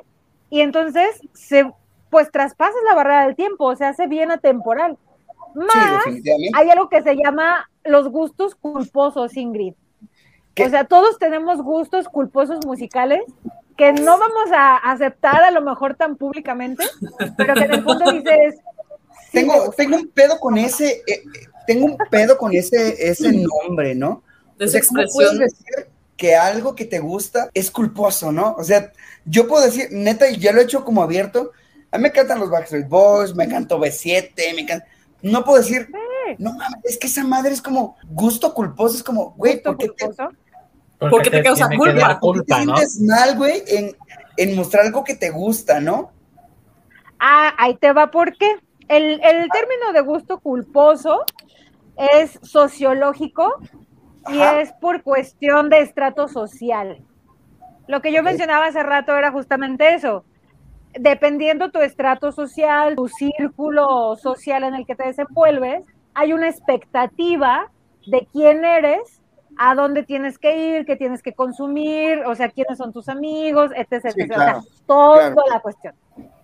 y 0.51 0.61
entonces 0.61 1.19
se, 1.33 1.69
pues 2.11 2.31
traspasas 2.31 2.81
la 2.87 2.95
barrera 2.95 3.25
del 3.25 3.35
tiempo, 3.35 3.75
se 3.75 3.85
hace 3.85 4.05
bien 4.07 4.29
atemporal. 4.31 4.97
Más, 5.55 6.05
hay 6.53 6.69
algo 6.69 6.89
que 6.89 7.01
se 7.01 7.15
llama 7.15 7.67
los 7.83 8.07
gustos 8.09 8.53
culposos, 8.53 9.35
Ingrid. 9.35 9.73
¿Qué? 10.53 10.65
O 10.65 10.69
sea, 10.69 10.83
todos 10.83 11.17
tenemos 11.17 11.59
gustos 11.61 12.07
culposos 12.07 12.63
musicales 12.67 13.23
que 13.77 13.93
no 13.93 14.17
vamos 14.17 14.51
a 14.51 14.77
aceptar 14.77 15.43
a 15.43 15.51
lo 15.51 15.61
mejor 15.61 15.95
tan 15.95 16.15
públicamente, 16.15 16.83
pero 17.37 17.53
que 17.53 17.65
en 17.65 17.73
el 17.75 17.83
fondo 17.83 18.11
dices, 18.11 18.55
sí, 18.55 19.29
Tengo, 19.31 19.71
tengo 19.71 19.97
un 19.97 20.07
pedo 20.07 20.39
con 20.39 20.57
ese, 20.57 21.03
eh, 21.05 21.05
eh, 21.07 21.23
tengo 21.67 21.85
un 21.85 21.97
pedo 22.09 22.37
con 22.37 22.53
ese, 22.55 23.09
ese 23.09 23.31
nombre, 23.31 23.93
¿no? 23.93 24.23
de 24.57 24.65
O 24.65 24.67
esa 24.67 24.79
sea, 24.79 24.87
¿cómo 24.87 25.03
puedes 25.13 25.31
expresión. 25.31 25.39
decir 25.39 25.87
que 26.17 26.35
algo 26.35 26.73
que 26.73 26.85
te 26.85 26.99
gusta 26.99 27.51
es 27.53 27.69
culposo, 27.69 28.31
¿no? 28.31 28.55
O 28.57 28.63
sea, 28.63 28.91
yo 29.25 29.47
puedo 29.47 29.63
decir, 29.63 29.89
neta, 29.91 30.27
y 30.29 30.39
ya 30.39 30.51
lo 30.51 30.59
he 30.59 30.63
hecho 30.63 30.83
como 30.83 31.03
abierto, 31.03 31.51
a 31.91 31.97
mí 31.97 32.01
me 32.01 32.09
encantan 32.09 32.39
los 32.39 32.49
Backstreet 32.49 32.89
Boys, 32.89 33.35
me 33.35 33.43
encantó 33.43 33.79
B7, 33.79 34.33
me 34.55 34.61
encanta... 34.61 34.85
No 35.21 35.43
puedo 35.43 35.59
decir, 35.59 35.89
no 36.37 36.53
mames, 36.53 36.79
es 36.83 36.97
que 36.97 37.07
esa 37.07 37.23
madre 37.23 37.53
es 37.53 37.61
como 37.61 37.95
gusto 38.09 38.53
culposo, 38.53 38.95
es 38.95 39.03
como, 39.03 39.31
güey, 39.31 39.61
¿por 39.61 39.77
qué 39.77 39.89
te, 39.89 40.09
Porque 40.99 41.29
te 41.29 41.43
causa 41.43 41.69
culpa. 41.69 42.13
te 42.15 42.19
culpa, 42.19 42.65
¿no? 42.65 42.75
sientes 42.75 43.01
mal, 43.01 43.37
güey, 43.37 43.63
en, 43.67 43.95
en 44.37 44.55
mostrar 44.55 44.85
algo 44.85 45.03
que 45.03 45.15
te 45.15 45.29
gusta, 45.29 45.79
¿no? 45.79 46.11
Ah, 47.19 47.53
ahí 47.57 47.75
te 47.75 47.93
va, 47.93 48.11
¿por 48.11 48.35
qué? 48.37 48.57
El, 48.87 49.19
el 49.23 49.49
término 49.49 49.93
de 49.93 50.01
gusto 50.01 50.39
culposo 50.39 51.23
es 51.97 52.39
sociológico 52.41 53.53
y 54.29 54.39
Ajá. 54.39 54.61
es 54.61 54.71
por 54.73 55.03
cuestión 55.03 55.69
de 55.69 55.81
estrato 55.81 56.27
social. 56.27 56.99
Lo 57.87 58.01
que 58.01 58.11
yo 58.11 58.21
mencionaba 58.23 58.65
hace 58.67 58.83
rato 58.83 59.15
era 59.15 59.31
justamente 59.31 59.93
eso. 59.93 60.25
Dependiendo 60.93 61.71
tu 61.71 61.79
estrato 61.79 62.31
social, 62.31 62.95
tu 62.95 63.07
círculo 63.07 64.15
social 64.15 64.63
en 64.63 64.75
el 64.75 64.85
que 64.85 64.95
te 64.95 65.05
desenvuelves, 65.05 65.85
hay 66.13 66.33
una 66.33 66.49
expectativa 66.49 67.69
de 68.05 68.27
quién 68.31 68.65
eres, 68.65 69.16
a 69.57 69.75
dónde 69.75 70.03
tienes 70.03 70.37
que 70.37 70.77
ir, 70.77 70.85
qué 70.85 70.95
tienes 70.95 71.21
que 71.21 71.33
consumir, 71.33 72.23
o 72.25 72.35
sea, 72.35 72.49
quiénes 72.49 72.77
son 72.77 72.93
tus 72.93 73.09
amigos, 73.09 73.71
etc. 73.75 74.11
Sí, 74.13 74.21
etc. 74.21 74.33
claro, 74.33 74.59
o 74.59 74.61
sea, 74.61 74.71
toda 74.85 75.33
claro. 75.33 75.49
la 75.49 75.59
cuestión. 75.59 75.95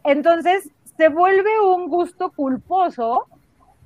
Entonces, 0.03 0.69
se 0.97 1.09
vuelve 1.09 1.61
un 1.61 1.89
gusto 1.89 2.31
culposo 2.31 3.25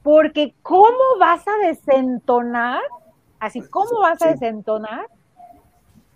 porque 0.03 0.53
¿cómo 0.61 1.17
vas 1.19 1.45
a 1.47 1.67
desentonar? 1.67 2.81
Así, 3.39 3.61
¿cómo 3.61 3.99
vas 4.01 4.21
a 4.21 4.31
desentonar? 4.31 5.07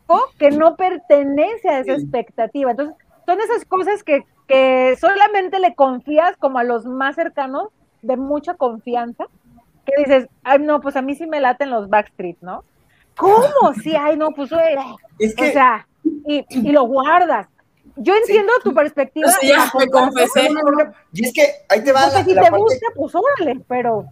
O 0.07 0.19
que 0.37 0.51
no 0.51 0.75
pertenece 0.75 1.69
a 1.69 1.79
esa 1.79 1.95
Sí. 1.95 2.01
expectativa. 2.01 2.71
Entonces, 2.71 2.95
son 3.25 3.39
esas 3.39 3.65
cosas 3.65 4.03
que, 4.03 4.25
que 4.47 4.95
solamente 4.99 5.59
le 5.59 5.75
confías 5.75 6.35
como 6.37 6.59
a 6.59 6.63
los 6.63 6.85
más 6.85 7.15
cercanos, 7.15 7.69
de 8.01 8.17
mucha 8.17 8.55
confianza, 8.55 9.25
que 9.85 9.93
dices, 9.97 10.27
ay, 10.43 10.59
no, 10.59 10.81
pues 10.81 10.95
a 10.95 11.01
mí 11.01 11.15
sí 11.15 11.27
me 11.27 11.39
laten 11.39 11.69
los 11.69 11.89
Backstreet, 11.89 12.37
¿no? 12.41 12.63
¿Cómo? 13.21 13.73
Sí, 13.83 13.95
ay, 13.95 14.17
no, 14.17 14.31
pues, 14.31 14.51
eh, 14.51 14.75
Es 15.19 15.35
que, 15.35 15.49
o 15.49 15.53
sea, 15.53 15.87
y, 16.27 16.45
y 16.49 16.71
lo 16.71 16.83
guardas. 16.83 17.47
Yo 17.97 18.15
entiendo 18.15 18.51
tu 18.63 18.73
perspectiva. 18.73 19.29
Sí, 19.39 19.47
ya, 19.49 19.71
me 19.77 19.87
confesé. 19.87 20.49
no, 20.49 20.61
no, 20.61 20.83
no, 20.83 20.93
y 21.13 21.25
es 21.25 21.33
que 21.33 21.43
ahí 21.69 21.83
te 21.83 21.91
va 21.91 22.01
Porque 22.03 22.17
la, 22.19 22.25
si 22.25 22.33
la 22.33 22.41
te 22.43 22.49
parte- 22.49 22.63
gusta, 22.63 22.85
pues 22.95 23.13
órale, 23.15 23.61
pero 23.67 24.05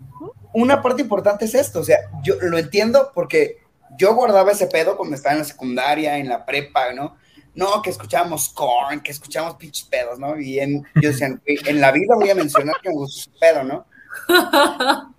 una 0.54 0.82
parte 0.82 1.02
importante 1.02 1.46
es 1.46 1.56
esto, 1.56 1.80
o 1.80 1.84
sea, 1.84 1.98
yo 2.24 2.36
lo 2.42 2.58
entiendo 2.58 3.12
porque 3.16 3.58
yo 3.98 4.14
guardaba 4.16 4.52
ese 4.52 4.68
pedo 4.68 4.98
cuando 4.98 5.16
estaba 5.16 5.34
en 5.34 5.40
la 5.40 5.46
secundaria, 5.46 6.18
en 6.18 6.28
la 6.30 6.46
prepa, 6.46 6.94
¿no? 6.94 7.16
No, 7.56 7.82
que 7.82 7.90
escuchábamos 7.90 8.50
corn, 8.50 9.00
que 9.02 9.12
escuchábamos 9.12 9.56
pinches 9.56 9.86
pedos, 9.86 10.20
¿no? 10.20 10.40
Y 10.40 10.60
en, 10.60 10.84
yo 11.02 11.10
decía, 11.10 11.30
"Güey, 11.30 11.60
en 11.66 11.82
la 11.82 11.92
vida 11.92 12.16
voy 12.16 12.30
a 12.30 12.36
mencionar 12.36 12.76
que 12.82 12.90
me 12.90 12.96
gusta 12.96 13.32
ese 13.32 13.40
pedo, 13.40 13.64
¿no? 13.64 13.86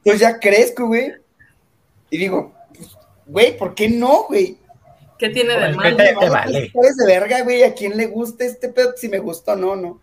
Entonces 0.05 0.21
ya 0.21 0.39
crezco, 0.39 0.87
güey, 0.87 1.13
y 2.11 2.19
digo, 2.19 2.53
pues, 2.53 2.60
güey, 3.31 3.57
¿por 3.57 3.75
qué 3.75 3.89
no, 3.89 4.25
güey? 4.29 4.57
¿Qué 5.19 5.29
tiene 5.29 5.53
de 5.53 5.75
Pues, 5.75 5.77
malo? 5.77 5.97
Vamos 6.15 6.25
a 6.25 6.29
vale. 6.31 6.73
Eres 6.75 6.97
de 6.97 7.07
verga, 7.07 7.43
güey, 7.43 7.63
a 7.63 7.75
quién 7.75 7.97
le 7.97 8.07
gusta 8.07 8.45
este 8.45 8.71
pedo, 8.71 8.95
si 8.97 9.09
me 9.09 9.19
gustó 9.19 9.53
o 9.53 9.57
no, 9.57 9.77
no. 9.77 10.01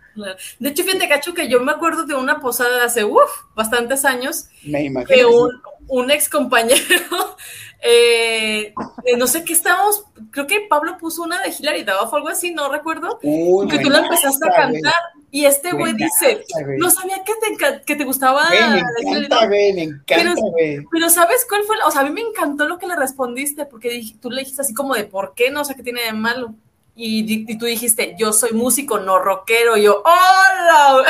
De 0.59 0.69
hecho, 0.69 0.83
fíjate, 0.83 1.09
Cacho, 1.09 1.33
que 1.33 1.47
yo 1.49 1.59
me 1.59 1.71
acuerdo 1.71 2.05
de 2.05 2.13
una 2.15 2.39
posada 2.39 2.77
de 2.77 2.83
hace, 2.85 3.03
uff, 3.03 3.43
bastantes 3.55 4.05
años, 4.05 4.45
Me 4.63 4.83
imagino. 4.83 5.15
que 5.15 5.25
un, 5.25 5.49
un 5.87 6.11
ex 6.11 6.29
compañero, 6.29 6.77
eh, 7.81 8.73
no 9.17 9.25
sé 9.27 9.43
qué 9.43 9.53
estábamos, 9.53 10.03
creo 10.31 10.45
que 10.45 10.61
Pablo 10.69 10.97
puso 10.99 11.23
una 11.23 11.41
de 11.41 11.49
Hilary 11.57 11.83
Duff 11.83 12.13
o 12.13 12.15
algo 12.15 12.29
así, 12.29 12.51
no 12.51 12.71
recuerdo, 12.71 13.19
Uy, 13.23 13.67
que 13.67 13.79
tú 13.79 13.89
la 13.89 13.99
empezaste 13.99 14.47
a 14.55 14.67
güey. 14.69 14.81
Y 15.29 15.45
este 15.45 15.71
güey 15.73 15.93
dice, 15.93 16.43
no 16.77 16.89
sabía 16.89 17.21
que 17.25 17.33
te, 17.33 17.81
que 17.85 17.95
te 17.95 18.03
gustaba 18.05 18.47
Güey, 18.47 18.59
me 18.71 18.79
encanta, 18.79 19.35
Duff". 19.41 19.47
güey, 19.47 19.73
me 19.73 19.83
encanta, 19.83 20.05
Pero- 20.15 20.33
güey. 20.35 20.85
Pero 20.91 21.09
¿sabes 21.09 21.45
cuál 21.49 21.63
fue? 21.63 21.75
O 21.85 21.91
sea, 21.91 22.01
a 22.01 22.03
mí 22.05 22.11
me 22.11 22.21
encantó 22.21 22.67
lo 22.67 22.77
que 22.79 22.87
le 22.87 22.95
respondiste, 22.95 23.65
porque 23.65 23.89
dij- 23.91 24.17
tú 24.21 24.29
le 24.31 24.39
dijiste 24.41 24.61
así 24.61 24.73
como 24.73 24.95
de, 24.95 25.03
¿por 25.03 25.33
qué? 25.35 25.51
No 25.51 25.65
sé 25.65 25.75
qué 25.75 25.83
tiene 25.83 26.01
de 26.03 26.13
malo. 26.13 26.53
Y, 26.95 27.51
y 27.51 27.57
tú 27.59 27.65
dijiste, 27.65 28.15
yo 28.17 28.33
soy 28.33 28.53
músico, 28.53 28.99
no 28.99 29.19
rockero. 29.19 29.77
Y 29.77 29.83
yo, 29.83 30.01
¡hola! 30.03 31.03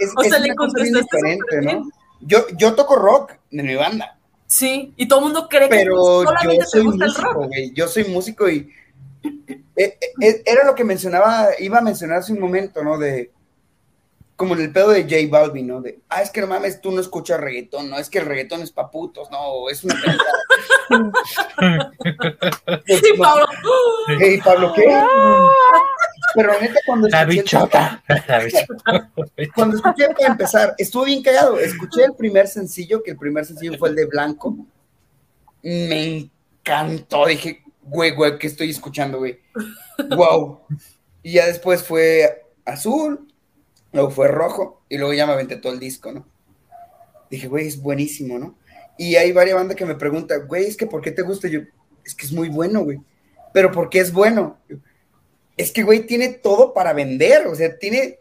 Es, 0.00 0.12
O 0.16 0.24
sea, 0.24 0.38
le 0.40 0.54
contestaste 0.56 1.18
¿no? 1.62 1.88
Yo, 2.20 2.46
yo 2.56 2.74
toco 2.74 2.96
rock 2.96 3.34
de 3.50 3.62
mi 3.62 3.74
banda, 3.76 4.16
Sí, 4.46 4.92
y 4.96 5.06
todo 5.06 5.20
el 5.20 5.26
mundo 5.26 5.48
cree 5.48 5.68
que 5.68 5.76
pero 5.76 5.94
solamente 6.24 6.56
yo 6.56 6.60
te 6.62 6.66
soy 6.66 6.82
gusta 6.84 7.04
el 7.04 7.10
músico, 7.12 7.32
rock. 7.32 7.46
güey. 7.46 7.72
Yo 7.72 7.86
soy 7.86 8.04
músico 8.04 8.48
y 8.50 8.68
eh, 9.76 9.96
eh, 10.20 10.42
era 10.44 10.64
lo 10.66 10.74
que 10.74 10.82
mencionaba, 10.82 11.50
iba 11.60 11.78
a 11.78 11.82
mencionar 11.82 12.18
hace 12.18 12.32
un 12.32 12.40
momento, 12.40 12.82
¿no? 12.82 12.98
De 12.98 13.30
como 14.40 14.54
en 14.54 14.62
el 14.62 14.72
pedo 14.72 14.88
de 14.88 15.02
J 15.02 15.16
Balvin, 15.28 15.66
¿no? 15.66 15.82
De, 15.82 16.00
ah, 16.08 16.22
es 16.22 16.30
que 16.30 16.40
no 16.40 16.46
mames, 16.46 16.80
tú 16.80 16.90
no 16.92 17.02
escuchas 17.02 17.38
reggaetón, 17.38 17.90
no, 17.90 17.98
es 17.98 18.08
que 18.08 18.20
el 18.20 18.24
reggaetón 18.24 18.62
es 18.62 18.70
pa' 18.72 18.90
putos, 18.90 19.30
no, 19.30 19.68
es 19.68 19.84
una. 19.84 19.94
Pues, 22.86 23.00
Sí, 23.00 23.12
no, 23.16 23.22
Pablo. 23.22 23.46
Hey, 24.18 24.40
Pablo, 24.42 24.72
¿qué? 24.74 24.84
Pero 26.34 26.52
neta, 26.58 26.80
cuando 26.86 27.08
La 27.08 27.20
escuché 27.20 27.36
el- 27.38 27.42
bichota. 27.44 28.02
La 28.28 28.38
bichota. 28.38 29.10
Cuando 29.54 29.76
escuché 29.76 30.08
para 30.08 30.26
empezar, 30.28 30.74
estuvo 30.78 31.04
bien 31.04 31.22
callado. 31.22 31.58
Escuché 31.58 32.04
el 32.04 32.14
primer 32.14 32.48
sencillo, 32.48 33.02
que 33.02 33.10
el 33.10 33.18
primer 33.18 33.44
sencillo 33.44 33.76
fue 33.78 33.90
el 33.90 33.94
de 33.94 34.06
Blanco. 34.06 34.56
Me 35.62 36.30
encantó. 36.62 37.26
Dije, 37.26 37.62
güey, 37.82 38.12
güey, 38.12 38.38
¿qué 38.38 38.46
estoy 38.46 38.70
escuchando, 38.70 39.18
güey? 39.18 39.38
Wow. 40.16 40.60
Y 41.22 41.32
ya 41.32 41.46
después 41.46 41.82
fue 41.82 42.46
azul, 42.64 43.29
luego 43.92 44.10
fue 44.10 44.28
rojo, 44.28 44.82
y 44.88 44.98
luego 44.98 45.12
ya 45.14 45.26
me 45.26 45.32
aventé 45.32 45.56
todo 45.56 45.72
el 45.72 45.80
disco, 45.80 46.12
¿no? 46.12 46.26
Dije, 47.30 47.48
güey, 47.48 47.66
es 47.66 47.80
buenísimo, 47.80 48.38
¿no? 48.38 48.58
Y 48.98 49.16
hay 49.16 49.32
varias 49.32 49.56
bandas 49.56 49.76
que 49.76 49.86
me 49.86 49.94
preguntan, 49.94 50.46
güey, 50.46 50.66
es 50.66 50.76
que 50.76 50.86
¿por 50.86 51.00
qué 51.00 51.10
te 51.10 51.22
gusta? 51.22 51.48
Yo, 51.48 51.60
es 52.04 52.14
que 52.14 52.26
es 52.26 52.32
muy 52.32 52.48
bueno, 52.48 52.82
güey. 52.82 53.00
Pero 53.52 53.72
¿por 53.72 53.88
qué 53.88 54.00
es 54.00 54.12
bueno? 54.12 54.58
Es 55.56 55.72
que, 55.72 55.82
güey, 55.82 56.06
tiene 56.06 56.28
todo 56.28 56.74
para 56.74 56.92
vender, 56.92 57.46
o 57.46 57.54
sea, 57.54 57.78
tiene 57.78 58.18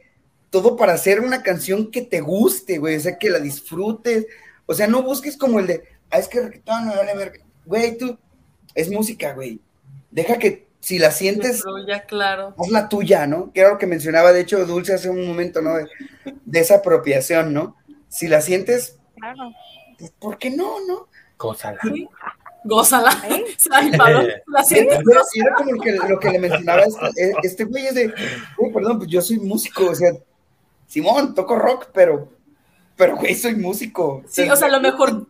todo 0.50 0.76
para 0.76 0.94
hacer 0.94 1.20
una 1.20 1.44
canción 1.44 1.92
que 1.92 2.02
te 2.02 2.22
guste, 2.22 2.78
güey, 2.78 2.96
o 2.96 3.00
sea, 3.00 3.18
que 3.18 3.30
la 3.30 3.40
disfrutes. 3.40 4.26
O 4.66 4.74
sea, 4.74 4.88
no 4.88 5.04
busques 5.04 5.38
como 5.38 5.60
el 5.60 5.68
de, 5.68 5.84
ah, 6.12 6.20
es 6.20 6.28
que 6.28 6.42
reggaetón 6.42 6.86
no 6.86 6.96
vale 6.96 7.16
verga. 7.16 7.40
Güey, 7.66 7.98
tú, 7.98 8.18
es 8.74 8.90
música, 8.90 9.34
güey. 9.34 9.60
Deja 10.12 10.38
que 10.38 10.69
si 10.80 10.98
la 11.00 11.12
sientes, 11.12 11.64
Ya, 11.88 12.06
claro. 12.06 12.56
haz 12.58 12.70
la 12.70 12.88
tuya, 12.90 13.28
¿no? 13.28 13.52
Que 13.54 13.62
era 13.62 13.70
lo 13.72 13.78
que 13.78 13.88
mencionaba, 13.88 14.32
de 14.34 14.42
hecho, 14.42 14.66
Dulce 14.66 14.94
hace 14.94 15.10
un 15.10 15.28
momento, 15.28 15.62
¿no? 15.62 15.76
De, 15.76 15.88
de 16.46 16.60
esa 16.60 16.76
apropiación, 16.76 17.54
¿no? 17.54 17.76
Si 18.08 18.28
la 18.28 18.42
sientes, 18.42 18.98
claro. 19.20 19.52
pues, 19.98 20.12
¿por 20.20 20.38
qué 20.38 20.50
no, 20.50 20.76
no? 20.88 21.08
Cosa 21.38 21.72
la- 21.74 21.80
Sí. 21.82 22.08
Gózala. 22.66 23.12
¿Eh? 23.30 23.46
Da 23.70 23.80
el 23.80 23.96
palo, 23.98 24.22
la 24.48 24.64
sientes, 24.66 25.00
era, 25.36 25.56
como 25.56 25.72
lo 25.72 25.82
que, 25.82 25.92
lo 26.10 26.20
que 26.20 26.30
le 26.30 26.40
mencionaba 26.40 26.82
este, 26.84 27.34
este 27.42 27.64
güey 27.64 27.88
es 27.88 27.96
de, 27.96 28.14
"Uy, 28.58 28.74
perdón, 28.74 28.98
pues 28.98 29.10
yo 29.10 29.22
soy 29.22 29.40
músico, 29.40 29.86
o 29.90 29.96
sea, 29.96 30.12
Simón, 30.86 31.34
toco 31.36 31.56
rock, 31.58 31.88
pero, 31.94 32.30
pero 32.98 33.16
güey, 33.16 33.34
soy 33.36 33.56
músico. 33.56 34.24
Sí, 34.28 34.50
o 34.50 34.56
sea, 34.58 34.68
a 34.68 34.72
lo 34.72 34.82
mejor 34.82 35.26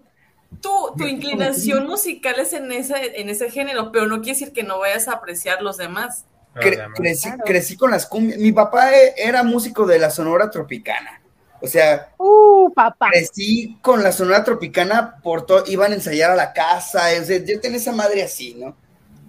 tu, 0.61 0.93
tu 0.97 1.05
inclinación 1.07 1.87
musical 1.87 2.39
es 2.39 2.53
en 2.53 2.71
ese, 2.71 3.19
en 3.21 3.29
ese 3.29 3.49
género, 3.49 3.91
pero 3.91 4.07
no 4.07 4.17
quiere 4.21 4.39
decir 4.39 4.53
que 4.53 4.63
no 4.63 4.79
vayas 4.79 5.07
a 5.07 5.13
apreciar 5.13 5.61
los 5.61 5.77
demás. 5.77 6.25
Cre- 6.55 6.91
crecí, 6.95 7.29
crecí 7.45 7.77
con 7.77 7.91
las 7.91 8.05
cumbias. 8.05 8.39
Mi 8.39 8.51
papá 8.51 8.93
e- 8.93 9.13
era 9.17 9.43
músico 9.43 9.85
de 9.85 9.99
la 9.99 10.09
Sonora 10.09 10.49
Tropicana. 10.49 11.21
O 11.61 11.67
sea, 11.67 12.09
Uh, 12.17 12.73
papá. 12.73 13.09
crecí 13.11 13.77
con 13.81 14.01
la 14.03 14.11
Sonora 14.11 14.43
Tropicana 14.43 15.17
por 15.21 15.45
todo, 15.45 15.63
iban 15.67 15.91
a 15.91 15.95
ensayar 15.95 16.31
a 16.31 16.35
la 16.35 16.53
casa, 16.53 17.03
o 17.21 17.25
sea, 17.25 17.37
yo 17.37 17.59
tenía 17.59 17.77
esa 17.77 17.91
madre 17.91 18.23
así, 18.23 18.55
¿no? 18.55 18.75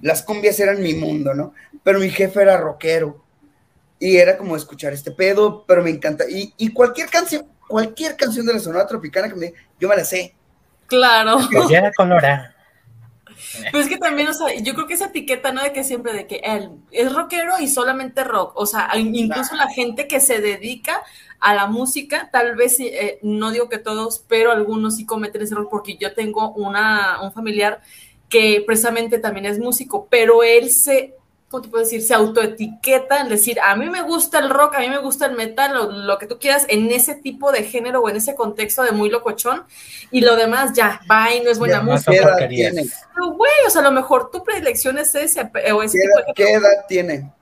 Las 0.00 0.22
cumbias 0.22 0.58
eran 0.60 0.80
mi 0.82 0.94
mundo, 0.94 1.34
¿no? 1.34 1.52
Pero 1.82 1.98
mi 1.98 2.08
jefe 2.10 2.40
era 2.42 2.56
rockero 2.56 3.22
y 3.98 4.16
era 4.16 4.38
como 4.38 4.56
escuchar 4.56 4.92
este 4.92 5.10
pedo, 5.10 5.64
pero 5.66 5.82
me 5.82 5.90
encanta. 5.90 6.24
Y, 6.28 6.54
y 6.56 6.72
cualquier 6.72 7.08
canción, 7.10 7.46
cualquier 7.68 8.16
canción 8.16 8.46
de 8.46 8.54
la 8.54 8.60
Sonora 8.60 8.86
Tropicana 8.86 9.28
que 9.28 9.34
me 9.34 9.52
yo 9.78 9.88
me 9.88 9.96
la 9.96 10.04
sé. 10.04 10.34
Claro. 10.90 11.38
Ya 11.70 11.90
colora. 11.92 12.54
Pero 13.62 13.78
es 13.78 13.88
que 13.88 13.96
también, 13.96 14.28
o 14.28 14.34
sea, 14.34 14.54
yo 14.58 14.74
creo 14.74 14.86
que 14.86 14.94
esa 14.94 15.06
etiqueta, 15.06 15.52
¿no? 15.52 15.62
De 15.62 15.72
que 15.72 15.84
siempre 15.84 16.12
de 16.12 16.26
que 16.26 16.40
él 16.44 16.70
es 16.90 17.12
rockero 17.14 17.58
y 17.58 17.68
solamente 17.68 18.24
rock. 18.24 18.52
O 18.54 18.66
sea, 18.66 18.90
incluso 18.96 19.54
la 19.56 19.68
gente 19.68 20.06
que 20.06 20.20
se 20.20 20.40
dedica 20.40 21.02
a 21.38 21.54
la 21.54 21.66
música, 21.66 22.28
tal 22.30 22.54
vez, 22.54 22.78
eh, 22.80 23.18
no 23.22 23.50
digo 23.50 23.68
que 23.68 23.78
todos, 23.78 24.24
pero 24.28 24.52
algunos 24.52 24.96
sí 24.96 25.06
cometen 25.06 25.42
ese 25.42 25.54
error, 25.54 25.68
porque 25.70 25.96
yo 25.96 26.12
tengo 26.12 26.52
una, 26.52 27.22
un 27.22 27.32
familiar 27.32 27.80
que 28.28 28.62
precisamente 28.66 29.18
también 29.18 29.46
es 29.46 29.58
músico, 29.58 30.06
pero 30.10 30.42
él 30.42 30.70
se, 30.70 31.14
¿cómo 31.50 31.62
te 31.62 31.68
puedo 31.68 31.82
decir? 31.82 32.00
Se 32.00 32.14
autoetiqueta 32.14 33.20
en 33.20 33.28
decir, 33.28 33.58
a 33.60 33.74
mí 33.74 33.90
me 33.90 34.02
gusta 34.02 34.38
el 34.38 34.50
rock, 34.50 34.76
a 34.76 34.78
mí 34.78 34.88
me 34.88 34.98
gusta 34.98 35.26
el 35.26 35.34
metal, 35.34 35.76
o 35.76 35.90
lo 35.90 36.16
que 36.16 36.26
tú 36.26 36.38
quieras, 36.38 36.64
en 36.68 36.90
ese 36.92 37.16
tipo 37.16 37.50
de 37.50 37.64
género 37.64 38.00
o 38.00 38.08
en 38.08 38.16
ese 38.16 38.36
contexto 38.36 38.84
de 38.84 38.92
muy 38.92 39.10
locochón, 39.10 39.64
y 40.12 40.20
lo 40.20 40.36
demás 40.36 40.72
ya, 40.74 41.00
va 41.10 41.34
y 41.34 41.40
no 41.40 41.50
es 41.50 41.58
buena 41.58 41.82
música. 41.82 42.12
¿Qué 42.12 42.18
edad 42.18 42.30
porquerías. 42.30 42.72
tiene? 42.72 42.90
Pero, 43.12 43.32
güey, 43.32 43.52
o 43.66 43.70
sea, 43.70 43.80
a 43.80 43.84
lo 43.84 43.90
mejor 43.90 44.30
tu 44.30 44.44
predilección 44.44 44.96
es 44.98 45.12
ese, 45.14 45.50
o 45.72 45.82
ese 45.82 45.98
¿Qué 45.98 46.06
tipo 46.06 46.18
edad, 46.18 46.26
de 46.26 46.34
qué 46.34 46.52
edad 46.52 46.86
tiene? 46.88 47.32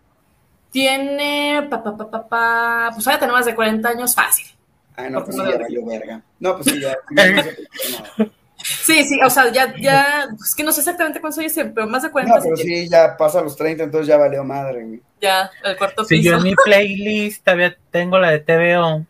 Tiene, 0.71 1.67
pa, 1.69 1.83
pa, 1.83 1.97
pa, 1.97 2.11
pa, 2.11 2.29
pa, 2.29 2.91
pues 2.95 3.07
ahora 3.07 3.19
tenemos 3.19 3.41
más 3.41 3.47
de 3.47 3.55
40 3.55 3.89
años 3.89 4.15
fácil. 4.15 4.47
Ah, 4.97 5.09
no, 5.11 5.23
pues 5.23 5.37
sí, 5.37 5.43
valió 5.43 5.87
verga. 5.87 6.23
No, 6.41 6.57
pues 6.57 6.67
sí, 6.67 6.81
ya. 6.81 6.97
Sí, 8.83 9.05
sí, 9.05 9.19
o 9.25 9.31
sea, 9.31 9.51
ya, 9.51 9.75
ya, 9.81 10.29
es 10.45 10.55
que 10.55 10.63
no 10.63 10.73
sé 10.73 10.81
exactamente 10.81 11.21
cuántos 11.21 11.39
años 11.39 11.53
pero 11.75 11.87
más 11.87 12.03
de 12.03 12.11
40 12.11 12.37
No, 12.37 12.43
pero 12.43 12.57
sí, 12.57 12.89
ya 12.89 13.17
pasa 13.17 13.41
los 13.41 13.57
30, 13.57 13.85
entonces 13.85 14.07
ya 14.09 14.17
valió 14.17 14.45
madre, 14.45 14.85
güey. 14.85 15.01
ya, 15.21 15.51
el 15.65 15.77
cuarto 15.77 16.05
piso. 16.07 16.23
yo 16.31 16.37
en 16.37 16.43
mi 16.43 16.55
playlist 16.65 17.45
todavía 17.45 17.77
tengo 17.91 18.19
la 18.19 18.31
de 18.31 18.41
TVO. 18.41 19.07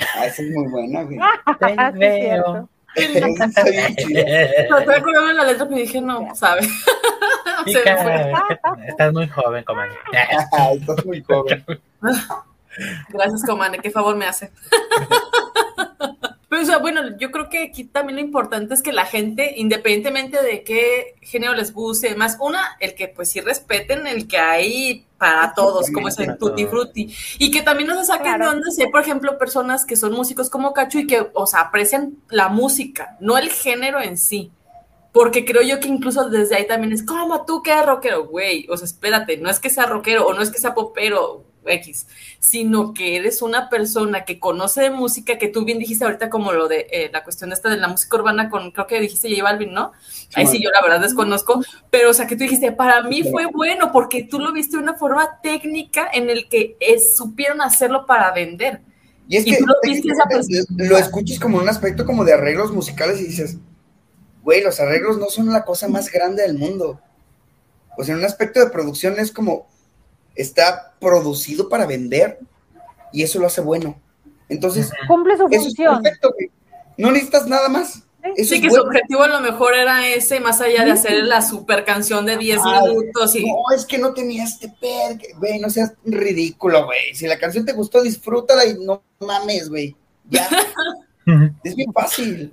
Ah, 0.00 0.26
esa 0.26 0.42
es 0.42 0.50
muy 0.50 0.68
buena, 0.68 1.02
güey. 1.02 1.18
Sí, 1.98 2.04
es 2.04 2.14
cierto. 2.20 2.68
Esa 2.94 3.44
está 3.44 3.64
bien 3.64 3.94
chida. 3.96 4.24
Pero 4.68 4.84
te 4.84 4.94
acordaba 4.94 5.32
la 5.32 5.44
letra, 5.44 5.66
pero 5.66 5.76
dije, 5.78 6.00
no, 6.00 6.34
sabe. 6.34 6.62
Estás 8.86 9.12
muy 9.12 9.28
joven, 9.28 9.62
comadre. 9.62 9.92
Ah, 10.52 10.72
Estás 10.72 11.04
muy 11.04 11.22
joven. 11.22 11.64
Gracias, 13.10 13.44
Comane, 13.44 13.78
qué 13.78 13.90
favor 13.90 14.16
me 14.16 14.26
hace. 14.26 14.50
Pero, 16.58 16.62
o 16.62 16.66
sea, 16.66 16.78
bueno, 16.78 17.16
yo 17.18 17.30
creo 17.30 17.48
que 17.48 17.64
aquí 17.64 17.84
también 17.84 18.16
lo 18.16 18.22
importante 18.22 18.74
es 18.74 18.82
que 18.82 18.92
la 18.92 19.06
gente, 19.06 19.54
independientemente 19.56 20.42
de 20.42 20.64
qué 20.64 21.14
género 21.22 21.54
les 21.54 21.72
guste, 21.72 22.08
y 22.08 22.10
demás, 22.10 22.36
una, 22.40 22.76
el 22.80 22.94
que 22.94 23.06
pues 23.06 23.30
sí 23.30 23.40
respeten 23.40 24.08
el 24.08 24.26
que 24.26 24.38
hay 24.38 25.06
para 25.18 25.54
todos, 25.54 25.88
como 25.90 26.08
es 26.08 26.18
el 26.18 26.36
Tutti 26.36 26.66
Frutti, 26.66 27.14
y 27.38 27.52
que 27.52 27.62
también 27.62 27.88
no 27.88 27.98
se 28.00 28.06
saquen 28.06 28.34
Claro. 28.34 28.44
de 28.46 28.50
donde 28.56 28.72
si 28.72 28.82
hay, 28.82 28.90
por 28.90 29.00
ejemplo, 29.00 29.38
personas 29.38 29.84
que 29.84 29.94
son 29.94 30.12
músicos 30.12 30.50
como 30.50 30.72
Cacho 30.72 30.98
y 30.98 31.06
que, 31.06 31.28
o 31.32 31.46
sea, 31.46 31.60
aprecian 31.60 32.16
la 32.28 32.48
música, 32.48 33.16
no 33.20 33.38
el 33.38 33.50
género 33.50 34.00
en 34.00 34.18
sí. 34.18 34.50
Porque 35.12 35.44
creo 35.44 35.62
yo 35.62 35.80
que 35.80 35.88
incluso 35.88 36.28
desde 36.28 36.56
ahí 36.56 36.66
también 36.66 36.92
es 36.92 37.04
como 37.04 37.44
tú 37.44 37.62
que 37.62 37.70
eres 37.70 37.86
rockero, 37.86 38.26
güey. 38.26 38.66
O 38.68 38.76
sea, 38.76 38.84
espérate, 38.84 39.38
no 39.38 39.48
es 39.48 39.58
que 39.58 39.70
sea 39.70 39.86
rockero 39.86 40.26
o 40.26 40.34
no 40.34 40.42
es 40.42 40.50
que 40.50 40.58
sea 40.58 40.74
popero 40.74 41.44
X, 41.70 42.06
sino 42.38 42.94
que 42.94 43.16
eres 43.16 43.42
una 43.42 43.68
persona 43.68 44.24
que 44.24 44.38
conoce 44.38 44.82
de 44.82 44.90
música, 44.90 45.38
que 45.38 45.48
tú 45.48 45.64
bien 45.64 45.78
dijiste 45.78 46.04
ahorita 46.04 46.30
como 46.30 46.52
lo 46.52 46.68
de 46.68 46.86
eh, 46.90 47.10
la 47.12 47.24
cuestión 47.24 47.52
esta 47.52 47.68
de 47.68 47.76
la 47.76 47.88
música 47.88 48.16
urbana 48.16 48.50
con, 48.50 48.70
creo 48.70 48.86
que 48.86 49.00
dijiste 49.00 49.28
J 49.30 49.42
Balvin, 49.42 49.72
¿no? 49.72 49.92
Ahí 50.34 50.46
sí 50.46 50.62
yo 50.62 50.70
la 50.70 50.82
verdad 50.82 51.00
desconozco, 51.00 51.62
pero 51.90 52.10
o 52.10 52.14
sea 52.14 52.26
que 52.26 52.36
tú 52.36 52.42
dijiste, 52.42 52.72
para 52.72 53.02
mí 53.02 53.22
fue 53.22 53.46
bueno 53.46 53.92
porque 53.92 54.24
tú 54.24 54.38
lo 54.38 54.52
viste 54.52 54.76
de 54.76 54.82
una 54.82 54.94
forma 54.94 55.40
técnica 55.42 56.08
en 56.12 56.30
el 56.30 56.48
que 56.48 56.76
eh, 56.80 56.98
supieron 57.00 57.60
hacerlo 57.60 58.06
para 58.06 58.32
vender. 58.32 58.80
Y 59.28 59.36
es 59.36 59.46
Y 59.46 59.52
que 59.52 59.58
tú 59.58 59.66
lo 59.66 59.74
viste 59.82 60.08
esa 60.08 60.24
lo 60.76 60.96
escuchas 60.96 61.38
como 61.38 61.58
un 61.58 61.68
aspecto 61.68 62.04
como 62.06 62.24
de 62.24 62.32
arreglos 62.32 62.72
musicales 62.72 63.20
y 63.20 63.24
dices, 63.24 63.58
güey, 64.42 64.62
los 64.62 64.80
arreglos 64.80 65.18
no 65.18 65.26
son 65.26 65.52
la 65.52 65.64
cosa 65.64 65.88
más 65.88 66.10
grande 66.10 66.42
del 66.42 66.56
mundo. 66.58 67.00
O 67.98 68.04
sea, 68.04 68.14
en 68.14 68.20
un 68.20 68.26
aspecto 68.26 68.60
de 68.60 68.70
producción 68.70 69.18
es 69.18 69.32
como, 69.32 69.66
está 70.38 70.94
producido 71.00 71.68
para 71.68 71.84
vender 71.86 72.38
y 73.12 73.22
eso 73.22 73.38
lo 73.38 73.46
hace 73.46 73.60
bueno. 73.60 74.00
Entonces, 74.48 74.90
Cumple 75.06 75.36
su 75.36 75.46
eso 75.46 75.56
es 75.56 75.62
función. 75.64 76.02
perfecto, 76.02 76.32
güey. 76.34 76.50
No 76.96 77.10
necesitas 77.12 77.46
nada 77.46 77.68
más. 77.68 78.02
Eso 78.36 78.50
Sí, 78.50 78.56
es 78.56 78.62
que 78.62 78.70
su 78.70 78.80
objetivo 78.80 79.22
a 79.22 79.28
lo 79.28 79.40
mejor 79.40 79.74
era 79.74 80.06
ese, 80.08 80.40
más 80.40 80.60
allá 80.60 80.84
de 80.84 80.90
hacer 80.90 81.24
la 81.24 81.40
super 81.40 81.84
canción 81.84 82.26
de 82.26 82.36
10 82.36 82.58
Ah, 82.64 82.82
minutos 82.82 83.34
y... 83.36 83.46
No, 83.46 83.56
es 83.74 83.86
que 83.86 83.96
no 83.98 84.12
tenía 84.12 84.44
este 84.44 84.68
per, 84.68 85.18
güey, 85.38 85.58
no 85.60 85.70
seas 85.70 85.92
ridículo, 86.04 86.84
güey. 86.86 87.14
Si 87.14 87.26
la 87.26 87.38
canción 87.38 87.64
te 87.64 87.72
gustó, 87.72 88.02
disfrútala 88.02 88.66
y 88.66 88.74
no 88.84 89.02
mames, 89.20 89.68
güey. 89.68 89.94
Ya, 90.28 90.48
es 91.64 91.74
bien 91.76 91.92
fácil. 91.92 92.52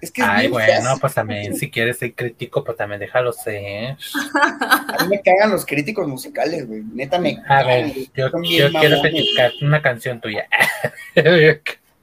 Es 0.00 0.10
que 0.10 0.22
es 0.22 0.28
Ay, 0.28 0.48
bueno, 0.48 0.82
fácil. 0.82 1.00
pues 1.00 1.14
también, 1.14 1.56
si 1.56 1.70
quieres 1.70 1.98
ser 1.98 2.14
crítico, 2.14 2.64
pues 2.64 2.76
también 2.76 3.00
déjalo 3.00 3.32
ser. 3.32 3.96
A 4.34 4.96
mí 5.02 5.08
me 5.08 5.20
cagan 5.22 5.50
los 5.50 5.64
críticos 5.66 6.06
musicales, 6.08 6.66
güey. 6.66 6.82
Neta 6.94 7.18
me 7.18 7.38
A 7.38 7.42
cagan, 7.44 7.66
ver, 7.66 7.94
yo, 8.14 8.28
yo 8.42 8.70
quiero 8.80 9.00
criticar 9.02 9.52
una 9.62 9.82
canción 9.82 10.20
tuya. 10.20 10.46
Dale, 11.14 11.62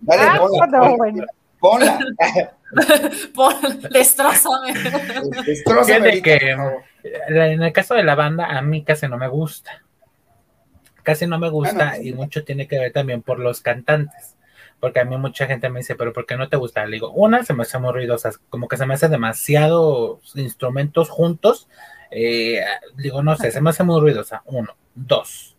Ah, 0.09 0.37
ponla, 0.39 0.67
no, 0.67 0.79
ponla, 0.79 0.95
bueno. 0.97 1.25
ponla. 1.59 1.99
Fíjate 5.55 5.91
ahorita, 5.99 6.21
que 6.21 6.51
en 7.29 7.63
el 7.63 7.73
caso 7.73 7.95
de 7.95 8.03
la 8.03 8.15
banda, 8.15 8.45
a 8.45 8.61
mí 8.61 8.83
casi 8.83 9.07
no 9.07 9.17
me 9.17 9.27
gusta. 9.27 9.81
Casi 11.03 11.25
no 11.25 11.39
me 11.39 11.49
gusta 11.49 11.91
Bueno, 11.91 12.03
y 12.03 12.13
mucho 12.13 12.43
tiene 12.43 12.67
que 12.67 12.77
ver 12.79 12.91
también 12.91 13.21
por 13.21 13.39
los 13.39 13.61
cantantes. 13.61 14.35
Porque 14.79 14.99
a 14.99 15.05
mí 15.05 15.17
mucha 15.17 15.47
gente 15.47 15.69
me 15.69 15.79
dice, 15.79 15.95
pero 15.95 16.13
¿por 16.13 16.25
qué 16.25 16.37
no 16.37 16.49
te 16.49 16.57
gusta? 16.57 16.85
Le 16.85 16.97
digo, 16.97 17.11
una, 17.11 17.43
se 17.43 17.53
me 17.53 17.63
hace 17.63 17.79
muy 17.79 17.91
ruidosa, 17.91 18.31
como 18.49 18.67
que 18.67 18.77
se 18.77 18.85
me 18.85 18.93
hace 18.93 19.09
demasiados 19.09 20.35
instrumentos 20.35 21.09
juntos. 21.09 21.67
Eh, 22.11 22.61
digo, 22.95 23.23
no 23.23 23.35
sé, 23.35 23.51
se 23.51 23.59
me 23.61 23.71
hace 23.71 23.83
muy 23.83 23.99
ruidosa. 23.99 24.43
Uno. 24.45 24.75
Dos. 24.93 25.57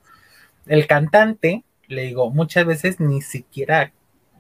El 0.66 0.86
cantante, 0.86 1.64
le 1.88 2.02
digo, 2.02 2.30
muchas 2.30 2.64
veces 2.64 3.00
ni 3.00 3.22
siquiera, 3.22 3.92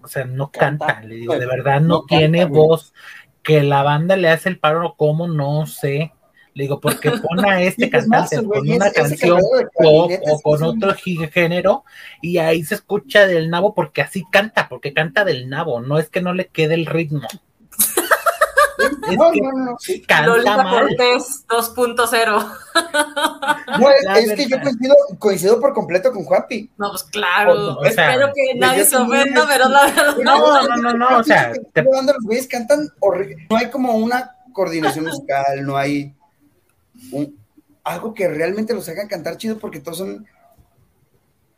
o 0.02 0.06
sea, 0.08 0.24
no 0.24 0.50
Canta. 0.50 0.86
canta. 0.86 1.06
Le 1.08 1.16
digo, 1.16 1.36
de 1.38 1.46
verdad 1.46 1.80
no, 1.80 2.04
tiene 2.04 2.44
voz. 2.44 2.94
Que 3.42 3.62
la 3.62 3.82
banda 3.82 4.16
le 4.16 4.28
hace 4.28 4.48
el 4.48 4.58
paro, 4.58 4.94
como 4.96 5.26
no 5.26 5.66
sé. 5.66 6.12
Le 6.58 6.64
digo, 6.64 6.80
porque 6.80 7.12
pone 7.12 7.48
a 7.48 7.62
este 7.62 7.84
es 7.84 7.90
cantante 7.92 8.44
con 8.44 8.68
una 8.68 8.90
canción 8.90 9.40
pop 9.74 10.10
o 10.28 10.40
con 10.40 10.60
otro 10.64 10.92
género 11.32 11.84
y 12.20 12.38
ahí 12.38 12.64
se 12.64 12.74
escucha 12.74 13.28
del 13.28 13.48
nabo 13.48 13.74
porque 13.74 14.02
así 14.02 14.24
canta, 14.28 14.68
porque 14.68 14.92
canta 14.92 15.24
del 15.24 15.48
nabo, 15.48 15.80
no 15.80 15.98
es 16.00 16.08
que 16.08 16.20
no 16.20 16.34
le 16.34 16.48
quede 16.48 16.74
el 16.74 16.86
ritmo. 16.86 17.22
Es 19.10 19.16
No, 19.16 19.32
que 19.32 19.40
no, 19.40 19.52
no. 19.52 19.76
sí. 19.80 20.02
canta 20.02 20.26
Lolita 20.28 20.62
mal. 20.62 20.88
Cortés 20.88 21.44
2.0. 21.48 22.52
No, 23.80 23.90
es, 23.90 24.32
que 24.34 24.46
yo 24.46 24.60
coincido, 24.60 24.94
coincido 25.18 25.60
por 25.60 25.72
completo 25.72 26.12
con 26.12 26.24
Juapi. 26.24 26.70
No, 26.76 26.90
pues 26.90 27.02
claro. 27.04 27.78
O 27.78 27.84
sea, 27.90 28.10
Espero 28.12 28.32
que 28.34 28.54
nadie 28.56 28.84
se 28.84 28.96
ofenda, 28.96 29.46
pero 29.48 29.68
la 29.68 29.86
verdad. 29.86 30.16
No, 30.22 30.62
no, 30.68 30.76
no, 30.76 30.92
no, 30.94 31.18
o 31.18 31.24
sea, 31.24 31.52
te- 31.72 31.82
los 31.82 32.22
güeyes 32.22 32.46
cantan 32.46 32.88
horrible. 33.00 33.46
No 33.50 33.56
hay 33.56 33.70
como 33.70 33.96
una 33.96 34.36
coordinación 34.52 35.06
musical, 35.06 35.64
no 35.64 35.76
hay 35.76 36.14
un- 37.12 37.38
algo 37.84 38.12
que 38.14 38.28
realmente 38.28 38.74
los 38.74 38.88
haga 38.88 39.08
cantar 39.08 39.36
chido 39.36 39.58
porque 39.58 39.80
todos 39.80 39.98
son 39.98 40.26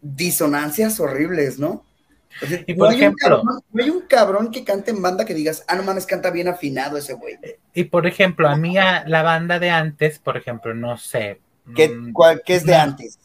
disonancias 0.00 0.98
horribles, 1.00 1.58
¿no? 1.58 1.84
O 2.42 2.46
sea, 2.46 2.60
Y 2.66 2.74
no 2.74 2.78
por 2.78 2.88
hay 2.90 2.96
ejemplo- 2.96 3.42
cabrón- 3.42 3.62
no 3.72 3.82
hay 3.82 3.90
un 3.90 4.00
cabrón 4.02 4.50
que 4.52 4.64
cante 4.64 4.92
en 4.92 5.02
banda 5.02 5.24
que 5.24 5.34
digas, 5.34 5.64
ah, 5.66 5.74
no 5.74 5.82
mames, 5.82 6.06
canta 6.06 6.30
bien 6.30 6.48
afinado 6.48 6.96
ese 6.96 7.14
güey. 7.14 7.38
y 7.74 7.84
por 7.84 8.06
ejemplo, 8.06 8.48
a 8.48 8.56
mí 8.56 8.78
a 8.78 9.04
la 9.06 9.22
banda 9.22 9.58
de 9.58 9.70
antes, 9.70 10.18
por 10.18 10.36
ejemplo, 10.36 10.74
no 10.74 10.96
sé. 10.96 11.40
¿Qué, 11.74 11.88
mm, 11.88 12.12
cuál- 12.12 12.42
qué 12.44 12.56
es 12.56 12.64
de 12.64 12.72
no. 12.72 12.78
antes? 12.82 13.18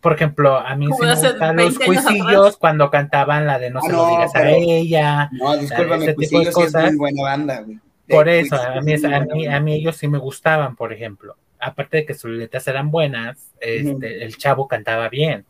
Por 0.00 0.12
ejemplo, 0.14 0.56
a 0.56 0.74
mí 0.76 0.86
sí 0.86 0.92
me 1.02 1.10
gustan 1.10 1.32
los 1.32 1.38
20 1.38 1.52
años 1.62 1.76
cuisillos 2.04 2.38
atrás. 2.40 2.56
cuando 2.56 2.90
cantaban 2.90 3.46
la 3.46 3.58
de 3.58 3.70
no 3.70 3.80
Ah, 3.80 3.82
se 3.86 3.92
no, 3.92 3.96
lo 3.98 4.10
digas 4.10 4.34
a 4.34 4.50
ella. 4.50 5.28
No, 5.32 5.56
discúlpame, 5.56 6.04
ese 6.04 6.14
tipo 6.14 6.36
de 6.38 6.42
ellos 6.42 6.54
sí 6.54 6.60
es 6.62 6.66
cosas. 6.72 6.84
muy 6.86 6.96
buena 6.96 7.22
banda, 7.22 7.60
güey. 7.60 7.78
Por 8.08 8.28
eso, 8.28 8.56
a 8.56 8.80
mí, 8.80 8.94
a, 8.94 9.20
mí, 9.20 9.46
a 9.46 9.60
mí 9.60 9.74
ellos 9.74 9.96
sí 9.96 10.08
me 10.08 10.18
gustaban, 10.18 10.74
por 10.74 10.92
ejemplo. 10.92 11.36
Aparte 11.60 11.98
de 11.98 12.06
que 12.06 12.14
sus 12.14 12.30
letras 12.30 12.66
eran 12.68 12.90
buenas, 12.90 13.52
este, 13.60 14.24
el 14.24 14.36
chavo 14.36 14.68
cantaba 14.68 15.08
bien. 15.08 15.44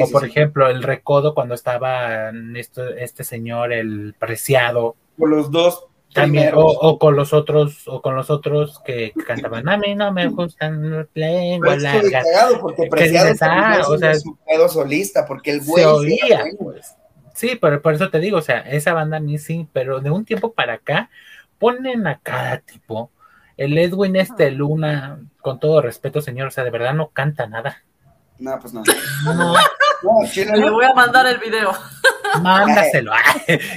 o 0.00 0.10
por 0.10 0.24
ejemplo, 0.24 0.68
el 0.68 0.82
recodo 0.82 1.34
cuando 1.34 1.54
estaba 1.54 2.30
este 2.56 3.24
señor, 3.24 3.72
el 3.72 4.14
preciado. 4.18 4.96
Con 5.18 5.30
los 5.30 5.50
dos 5.50 5.86
también, 6.12 6.52
o, 6.54 6.98
con 6.98 7.14
los 7.14 7.32
otros, 7.32 7.86
o 7.86 8.02
con 8.02 8.16
los 8.16 8.30
otros 8.30 8.80
que 8.84 9.12
cantaban, 9.26 9.68
a 9.68 9.76
mí 9.76 9.94
no 9.94 10.12
me 10.12 10.26
gustan 10.28 11.08
lenguas 11.14 11.82
largas. 11.82 12.26
Porque 12.60 12.88
Preciado 12.90 13.32
ah, 13.42 13.82
o 13.88 13.96
sea, 13.96 14.14
su 14.14 14.36
pedo 14.44 14.68
solista, 14.68 15.24
porque 15.24 15.52
el 15.52 15.60
güey 15.60 15.84
se 15.84 15.88
oía. 15.88 16.44
Pues. 16.58 16.96
Sí, 17.34 17.56
pero 17.60 17.80
por 17.80 17.94
eso 17.94 18.10
te 18.10 18.18
digo, 18.18 18.38
o 18.38 18.42
sea, 18.42 18.60
esa 18.60 18.92
banda 18.92 19.18
a 19.18 19.20
mí 19.20 19.38
sí, 19.38 19.68
pero 19.72 20.00
de 20.00 20.10
un 20.10 20.24
tiempo 20.24 20.52
para 20.52 20.74
acá 20.74 21.10
ponen 21.58 22.06
a 22.06 22.18
cada 22.18 22.58
tipo. 22.58 23.10
El 23.60 23.76
Edwin 23.76 24.16
este 24.16 24.50
Luna, 24.50 25.20
con 25.42 25.60
todo 25.60 25.82
respeto, 25.82 26.22
señor, 26.22 26.48
o 26.48 26.50
sea, 26.50 26.64
de 26.64 26.70
verdad 26.70 26.94
no 26.94 27.10
canta 27.10 27.46
nada. 27.46 27.82
No, 28.38 28.58
pues 28.58 28.72
no. 28.72 28.82
No. 29.26 29.54
Le 30.34 30.70
voy 30.70 30.86
a 30.86 30.94
mandar 30.94 31.26
el 31.26 31.36
video. 31.36 31.70
Mándaselo. 32.40 33.12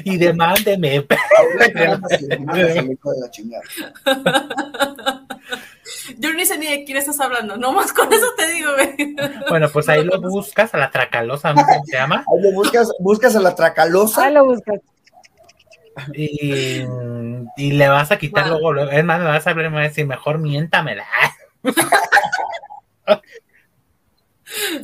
y 0.06 0.16
demándeme. 0.16 1.06
Yo 6.18 6.32
ni 6.32 6.46
sé 6.46 6.58
ni 6.58 6.68
de 6.68 6.86
quién 6.86 6.98
estás 6.98 7.20
hablando, 7.20 7.58
nomás 7.58 7.92
con 7.92 8.14
eso 8.14 8.28
te 8.38 8.48
digo, 8.54 8.72
Bueno, 9.50 9.68
pues 9.68 9.90
ahí 9.90 10.06
lo 10.06 10.22
buscas 10.22 10.74
a 10.74 10.78
la 10.78 10.92
tracalosa, 10.92 11.54
¿cómo 11.54 11.84
se 11.84 11.98
llama? 11.98 12.20
Ahí 12.20 12.42
lo 12.42 12.54
buscas, 12.54 12.90
buscas 13.00 13.36
a 13.36 13.42
la 13.42 13.54
tracalosa. 13.54 14.28
Ahí 14.28 14.34
lo 14.34 14.46
buscas. 14.46 14.80
Y, 16.14 16.84
y 17.58 17.72
le 17.72 17.88
vas 17.88 18.12
a 18.12 18.18
quitar 18.18 18.48
luego, 18.48 18.76
es 18.90 19.04
más, 19.04 19.20
me 19.20 19.26
vas 19.26 19.46
a 19.46 19.54
ver, 19.54 19.70
me 19.70 19.80
a 19.80 19.84
decir, 19.84 20.06
mejor 20.08 20.40
miéntamela. 20.40 21.06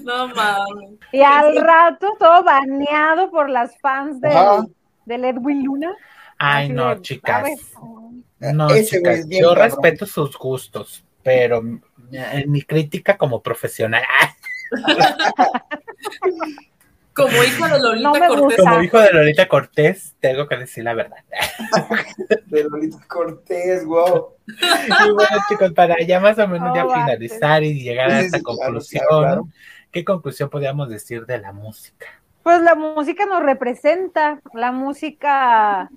No 0.03 0.27
mames. 0.29 0.99
Y 1.11 1.21
al 1.21 1.55
rato 1.55 2.07
todo 2.17 2.43
baneado 2.43 3.29
por 3.29 3.49
las 3.49 3.77
fans 3.79 4.19
de, 4.19 4.31
del 5.05 5.25
Edwin 5.25 5.63
Luna. 5.63 5.95
Ay, 6.39 6.69
no, 6.69 6.99
chicas. 7.01 7.49
No, 8.39 8.67
chicas, 8.83 9.27
yo 9.29 9.53
respeto 9.53 10.05
sus 10.05 10.35
gustos, 10.37 11.05
pero 11.21 11.61
en 12.11 12.51
mi 12.51 12.61
crítica 12.63 13.17
como 13.17 13.41
profesional. 13.41 14.03
Como 17.19 17.43
hijo 17.43 17.67
de 17.67 17.79
Lolita 17.79 18.27
Cortés. 18.27 18.57
Como 18.57 18.81
hijo 18.81 18.99
de 18.99 19.11
Lolita 19.11 19.47
Cortés, 19.47 20.15
tengo 20.19 20.47
que 20.47 20.57
decir 20.57 20.83
la 20.83 20.93
verdad. 20.93 21.17
De 22.47 22.63
Lolita 22.63 22.97
Cortés, 23.07 23.85
wow. 23.85 24.35
Y 24.47 25.11
bueno, 25.11 25.37
chicos, 25.49 25.73
para 25.73 25.99
ya 25.99 26.19
más 26.19 26.39
o 26.39 26.47
menos 26.47 26.75
ya 26.75 26.83
finalizar 26.83 27.63
y 27.63 27.81
llegar 27.81 28.09
a 28.09 28.21
esta 28.21 28.41
conclusión, 28.41 29.51
¿qué 29.91 30.03
conclusión 30.05 30.49
podríamos 30.49 30.89
decir 30.89 31.25
de 31.25 31.39
la 31.39 31.51
música? 31.51 32.07
Pues 32.43 32.61
la 32.61 32.75
música 32.75 33.25
nos 33.25 33.43
representa, 33.43 34.39
la 34.53 34.71
música 34.71 35.89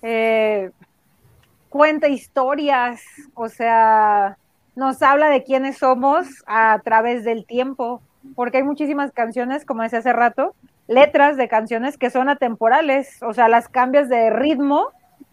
eh, 0.00 0.70
cuenta 1.68 2.08
historias, 2.08 3.02
o 3.34 3.48
sea, 3.48 4.38
nos 4.74 5.02
habla 5.02 5.28
de 5.28 5.42
quiénes 5.42 5.78
somos 5.78 6.26
a 6.46 6.80
través 6.84 7.24
del 7.24 7.44
tiempo 7.44 8.00
porque 8.34 8.58
hay 8.58 8.62
muchísimas 8.62 9.12
canciones, 9.12 9.64
como 9.64 9.82
decía 9.82 10.00
hace 10.00 10.12
rato, 10.12 10.54
letras 10.88 11.36
de 11.36 11.48
canciones 11.48 11.96
que 11.96 12.10
son 12.10 12.28
atemporales, 12.28 13.22
o 13.22 13.32
sea, 13.32 13.48
las 13.48 13.68
cambias 13.68 14.08
de 14.08 14.30
ritmo, 14.30 14.88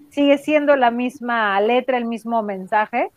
sigue 0.09 0.37
siendo 0.37 0.75
la 0.75 0.91
misma 0.91 1.59
letra, 1.61 1.97
el 1.97 2.05
mismo 2.05 2.41
mensaje, 2.43 3.09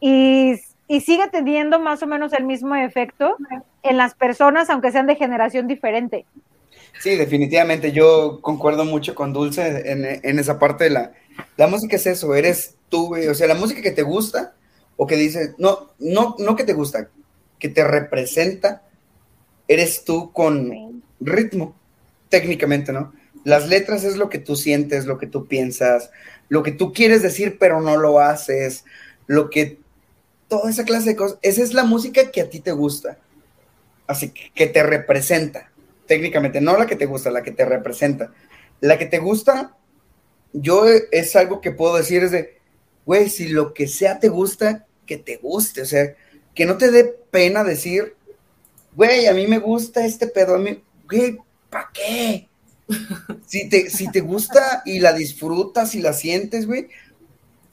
y, 0.00 0.54
y 0.88 1.00
sigue 1.00 1.28
teniendo 1.28 1.78
más 1.78 2.02
o 2.02 2.06
menos 2.06 2.32
el 2.32 2.44
mismo 2.44 2.74
efecto 2.74 3.36
en 3.82 3.96
las 3.96 4.14
personas, 4.14 4.70
aunque 4.70 4.92
sean 4.92 5.06
de 5.06 5.16
generación 5.16 5.66
diferente. 5.66 6.26
Sí, 7.00 7.16
definitivamente, 7.16 7.92
yo 7.92 8.40
concuerdo 8.40 8.84
mucho 8.84 9.14
con 9.14 9.32
Dulce 9.32 9.90
en, 9.90 10.20
en 10.22 10.38
esa 10.38 10.58
parte 10.58 10.84
de 10.84 10.90
la, 10.90 11.12
la 11.56 11.66
música 11.66 11.96
es 11.96 12.06
eso, 12.06 12.34
eres 12.34 12.76
tú, 12.88 13.14
o 13.14 13.34
sea, 13.34 13.46
la 13.46 13.54
música 13.54 13.82
que 13.82 13.90
te 13.90 14.02
gusta 14.02 14.54
o 14.96 15.06
que 15.06 15.16
dices, 15.16 15.54
no, 15.58 15.90
no, 15.98 16.36
no 16.38 16.56
que 16.56 16.64
te 16.64 16.74
gusta, 16.74 17.08
que 17.58 17.68
te 17.68 17.84
representa, 17.84 18.82
eres 19.68 20.04
tú 20.04 20.32
con 20.32 21.02
ritmo, 21.20 21.74
técnicamente, 22.28 22.92
¿no? 22.92 23.12
Las 23.44 23.68
letras 23.68 24.04
es 24.04 24.16
lo 24.16 24.28
que 24.28 24.38
tú 24.38 24.56
sientes, 24.56 25.06
lo 25.06 25.18
que 25.18 25.26
tú 25.26 25.46
piensas, 25.46 26.10
lo 26.48 26.62
que 26.62 26.72
tú 26.72 26.92
quieres 26.92 27.22
decir, 27.22 27.58
pero 27.58 27.80
no 27.80 27.96
lo 27.96 28.20
haces, 28.20 28.84
lo 29.26 29.50
que, 29.50 29.78
toda 30.48 30.70
esa 30.70 30.84
clase 30.84 31.10
de 31.10 31.16
cosas, 31.16 31.38
esa 31.42 31.62
es 31.62 31.74
la 31.74 31.84
música 31.84 32.30
que 32.30 32.40
a 32.40 32.50
ti 32.50 32.60
te 32.60 32.72
gusta, 32.72 33.18
así 34.06 34.30
que, 34.30 34.50
que 34.54 34.66
te 34.66 34.82
representa, 34.82 35.72
técnicamente, 36.06 36.60
no 36.60 36.76
la 36.76 36.86
que 36.86 36.96
te 36.96 37.06
gusta, 37.06 37.30
la 37.30 37.42
que 37.42 37.52
te 37.52 37.64
representa. 37.64 38.32
La 38.80 38.98
que 38.98 39.06
te 39.06 39.18
gusta, 39.18 39.76
yo 40.52 40.84
es 40.86 41.36
algo 41.36 41.60
que 41.60 41.70
puedo 41.70 41.96
decir 41.96 42.22
es 42.22 42.32
de, 42.32 42.58
güey, 43.06 43.28
si 43.28 43.48
lo 43.48 43.74
que 43.74 43.88
sea 43.88 44.18
te 44.18 44.28
gusta, 44.28 44.86
que 45.06 45.16
te 45.16 45.36
guste, 45.36 45.82
o 45.82 45.86
sea, 45.86 46.14
que 46.54 46.66
no 46.66 46.76
te 46.76 46.90
dé 46.90 47.04
pena 47.04 47.64
decir, 47.64 48.14
güey, 48.94 49.26
a 49.26 49.34
mí 49.34 49.46
me 49.46 49.58
gusta 49.58 50.04
este 50.04 50.26
pedo, 50.26 50.54
a 50.54 50.58
mí, 50.58 50.82
güey, 51.08 51.38
¿para 51.70 51.90
qué? 51.92 52.48
Si 53.46 53.68
te, 53.68 53.88
si 53.88 54.10
te 54.10 54.20
gusta 54.20 54.82
y 54.84 54.98
la 54.98 55.12
disfrutas 55.12 55.94
y 55.94 56.00
la 56.00 56.12
sientes, 56.12 56.66
güey, 56.66 56.88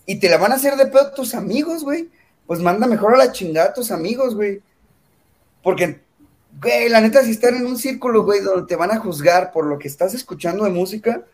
y 0.06 0.20
te 0.20 0.30
la 0.30 0.38
van 0.38 0.52
a 0.52 0.56
hacer 0.56 0.76
de 0.76 0.86
pedo 0.86 1.12
tus 1.12 1.36
amigos, 1.36 1.84
güey, 1.84 2.10
pues 2.48 2.62
manda 2.62 2.88
mejor 2.88 3.14
a 3.14 3.18
la 3.18 3.32
chingada 3.32 3.70
a 3.70 3.74
tus 3.74 3.92
amigos, 3.92 4.36
güey. 4.36 4.62
Porque, 5.62 6.02
güey, 6.62 6.90
la 6.90 7.02
neta, 7.02 7.24
si 7.24 7.32
están 7.32 7.56
en 7.56 7.66
un 7.66 7.78
círculo, 7.78 8.24
güey, 8.24 8.42
donde 8.42 8.68
te 8.68 8.76
van 8.76 8.92
a 8.92 9.00
juzgar 9.00 9.52
por 9.52 9.66
lo 9.66 9.78
que 9.78 9.88
estás 9.88 10.14
escuchando 10.14 10.64
de 10.64 10.72
música, 10.72 11.26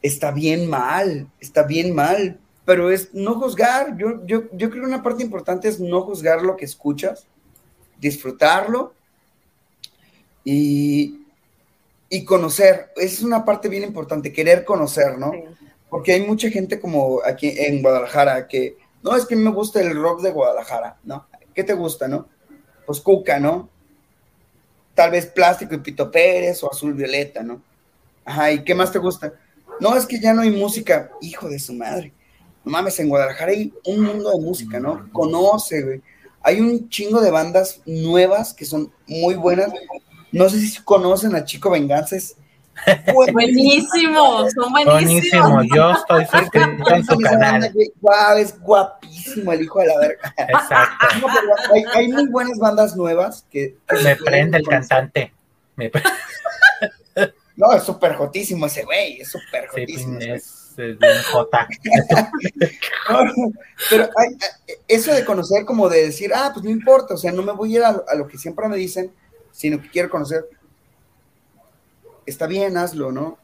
está 0.00 0.30
bien 0.30 0.70
mal, 0.70 1.28
está 1.40 1.64
bien 1.64 1.94
mal. 1.94 2.38
Pero 2.64 2.90
es 2.90 3.12
no 3.12 3.34
juzgar. 3.34 3.96
Yo, 3.98 4.24
yo, 4.24 4.44
yo 4.52 4.70
creo 4.70 4.82
que 4.82 4.88
una 4.88 5.02
parte 5.02 5.24
importante 5.24 5.68
es 5.68 5.80
no 5.80 6.02
juzgar 6.02 6.42
lo 6.42 6.56
que 6.56 6.64
escuchas 6.64 7.26
disfrutarlo 8.02 8.92
y, 10.44 11.24
y 12.10 12.24
conocer. 12.24 12.90
es 12.96 13.22
una 13.22 13.44
parte 13.44 13.68
bien 13.68 13.84
importante, 13.84 14.32
querer 14.32 14.64
conocer, 14.64 15.18
¿no? 15.18 15.32
Porque 15.88 16.12
hay 16.12 16.26
mucha 16.26 16.50
gente 16.50 16.80
como 16.80 17.20
aquí 17.24 17.54
en 17.56 17.80
Guadalajara 17.80 18.48
que, 18.48 18.76
no, 19.02 19.16
es 19.16 19.24
que 19.24 19.36
me 19.36 19.50
gusta 19.50 19.80
el 19.80 19.94
rock 19.94 20.20
de 20.20 20.32
Guadalajara, 20.32 20.98
¿no? 21.04 21.26
¿Qué 21.54 21.62
te 21.62 21.74
gusta, 21.74 22.08
no? 22.08 22.28
Pues 22.86 23.00
Cuca, 23.00 23.38
¿no? 23.38 23.68
Tal 24.94 25.12
vez 25.12 25.26
Plástico 25.26 25.74
y 25.74 25.78
Pito 25.78 26.10
Pérez 26.10 26.62
o 26.64 26.70
Azul 26.70 26.94
Violeta, 26.94 27.42
¿no? 27.42 27.62
Ajá, 28.24 28.50
¿y 28.50 28.64
qué 28.64 28.74
más 28.74 28.90
te 28.90 28.98
gusta? 28.98 29.32
No, 29.78 29.96
es 29.96 30.06
que 30.06 30.18
ya 30.18 30.34
no 30.34 30.42
hay 30.42 30.50
música, 30.50 31.10
hijo 31.20 31.48
de 31.48 31.58
su 31.58 31.72
madre. 31.72 32.12
No 32.64 32.72
mames, 32.72 32.98
en 32.98 33.08
Guadalajara 33.08 33.52
hay 33.52 33.72
un 33.86 34.00
mundo 34.00 34.30
de 34.30 34.40
música, 34.40 34.80
¿no? 34.80 35.08
Conoce, 35.12 35.82
güey. 35.82 36.02
Hay 36.42 36.60
un 36.60 36.88
chingo 36.88 37.20
de 37.20 37.30
bandas 37.30 37.80
nuevas 37.86 38.52
que 38.54 38.64
son 38.64 38.92
muy 39.06 39.34
buenas. 39.34 39.70
No 40.32 40.48
sé 40.48 40.60
si 40.60 40.82
conocen 40.82 41.34
a 41.34 41.44
Chico 41.44 41.70
Venganzas. 41.70 42.36
Buenísimo, 43.12 44.48
son 44.50 44.72
buenísimos. 44.72 45.02
Buenísimo, 45.02 45.62
yo 45.74 45.90
estoy 45.92 46.24
suscrito 46.24 46.94
en 46.94 47.04
su 47.04 47.18
canal. 47.18 47.72
Wow, 48.00 48.36
es 48.38 48.58
guapísimo 48.58 49.52
el 49.52 49.62
hijo 49.62 49.80
de 49.80 49.86
la 49.86 49.98
verga. 49.98 50.34
Exacto. 50.36 51.06
hay, 51.94 52.08
muy 52.08 52.28
buenas 52.28 52.58
bandas 52.58 52.96
nuevas 52.96 53.44
que. 53.50 53.76
Me 54.02 54.16
prende 54.16 54.58
el 54.58 54.66
cantante. 54.66 55.32
no, 57.56 57.72
es 57.72 57.82
súper 57.82 58.14
jotísimo 58.14 58.66
ese 58.66 58.84
güey, 58.84 59.20
es 59.20 59.30
súper 59.30 59.68
jotísimo. 59.68 60.18
Pero 63.90 64.08
eso 64.88 65.14
de 65.14 65.24
conocer, 65.24 65.64
como 65.64 65.88
de 65.88 66.06
decir, 66.06 66.32
ah, 66.34 66.50
pues 66.52 66.64
no 66.64 66.70
importa, 66.70 67.14
o 67.14 67.16
sea, 67.16 67.32
no 67.32 67.42
me 67.42 67.52
voy 67.52 67.74
a 67.74 67.78
ir 67.78 67.84
a, 67.84 68.14
lo 68.16 68.26
que 68.26 68.38
siempre 68.38 68.68
me 68.68 68.76
dicen, 68.76 69.12
sino 69.50 69.80
que 69.80 69.90
quiero 69.90 70.10
conocer. 70.10 70.48
Está 72.26 72.46
bien, 72.46 72.76
hazlo, 72.76 73.12
¿no? 73.12 73.38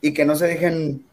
Y 0.00 0.12
que 0.12 0.24
no 0.24 0.36
se 0.36 0.46
dejen 0.46 1.04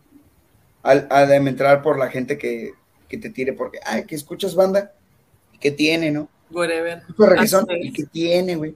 entrar 0.84 1.82
por 1.82 1.98
la 1.98 2.10
gente 2.10 2.38
que, 2.38 2.74
te 3.08 3.30
tire, 3.30 3.54
porque, 3.54 3.80
ay, 3.86 4.06
que 4.06 4.16
escuchas 4.16 4.56
banda, 4.56 4.94
¿qué 5.60 5.72
tiene, 5.72 6.12
no? 6.12 6.30
Whatever. 6.50 7.04
¿qué 7.94 8.04
tiene, 8.12 8.56
güey? 8.56 8.76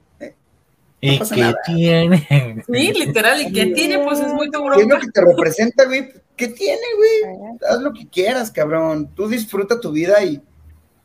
¿Y 1.00 1.20
qué 1.20 1.54
tiene? 1.66 2.64
Sí, 2.68 2.93
literal, 2.93 3.41
¿y 3.41 3.52
qué 3.52 3.68
tiene? 3.68 4.00
Pues 4.00 4.20
es 4.20 4.34
muy 4.34 4.50
duro. 4.50 4.76
¿Qué 4.76 4.82
es 4.82 4.88
lo 4.88 5.00
que 5.00 5.08
te 5.08 5.22
representa, 5.22 5.86
güey? 5.86 6.10
¿Qué 6.36 6.48
tiene, 6.48 6.82
güey? 6.98 7.58
Haz 7.70 7.82
lo 7.82 7.93
que 7.93 8.08
quieras, 8.08 8.52
cabrón. 8.52 9.14
Tú 9.16 9.28
disfruta 9.28 9.80
tu 9.80 9.91
vida 9.91 10.24
y, 10.24 10.41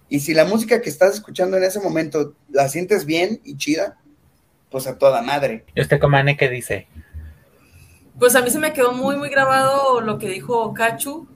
y 0.09 0.20
si 0.20 0.34
la 0.34 0.45
música 0.45 0.80
que 0.80 0.88
estás 0.88 1.14
escuchando 1.14 1.57
en 1.57 1.64
ese 1.64 1.80
momento 1.80 2.34
la 2.51 2.68
sientes 2.68 3.05
bien 3.05 3.40
y 3.45 3.57
chida, 3.57 3.99
pues 4.70 4.86
a 4.86 4.97
toda 4.97 5.20
madre. 5.22 5.64
¿Y 5.74 5.82
usted, 5.82 6.01
Comane, 6.01 6.36
qué 6.36 6.49
dice? 6.49 6.86
Pues 8.18 8.34
a 8.34 8.43
mí 8.43 8.51
se 8.51 8.59
me 8.59 8.72
quedó 8.72 8.93
muy, 8.93 9.16
muy 9.16 9.28
grabado 9.28 10.01
lo 10.01 10.18
que 10.18 10.28
dijo 10.28 10.72
Cachu 10.74 11.28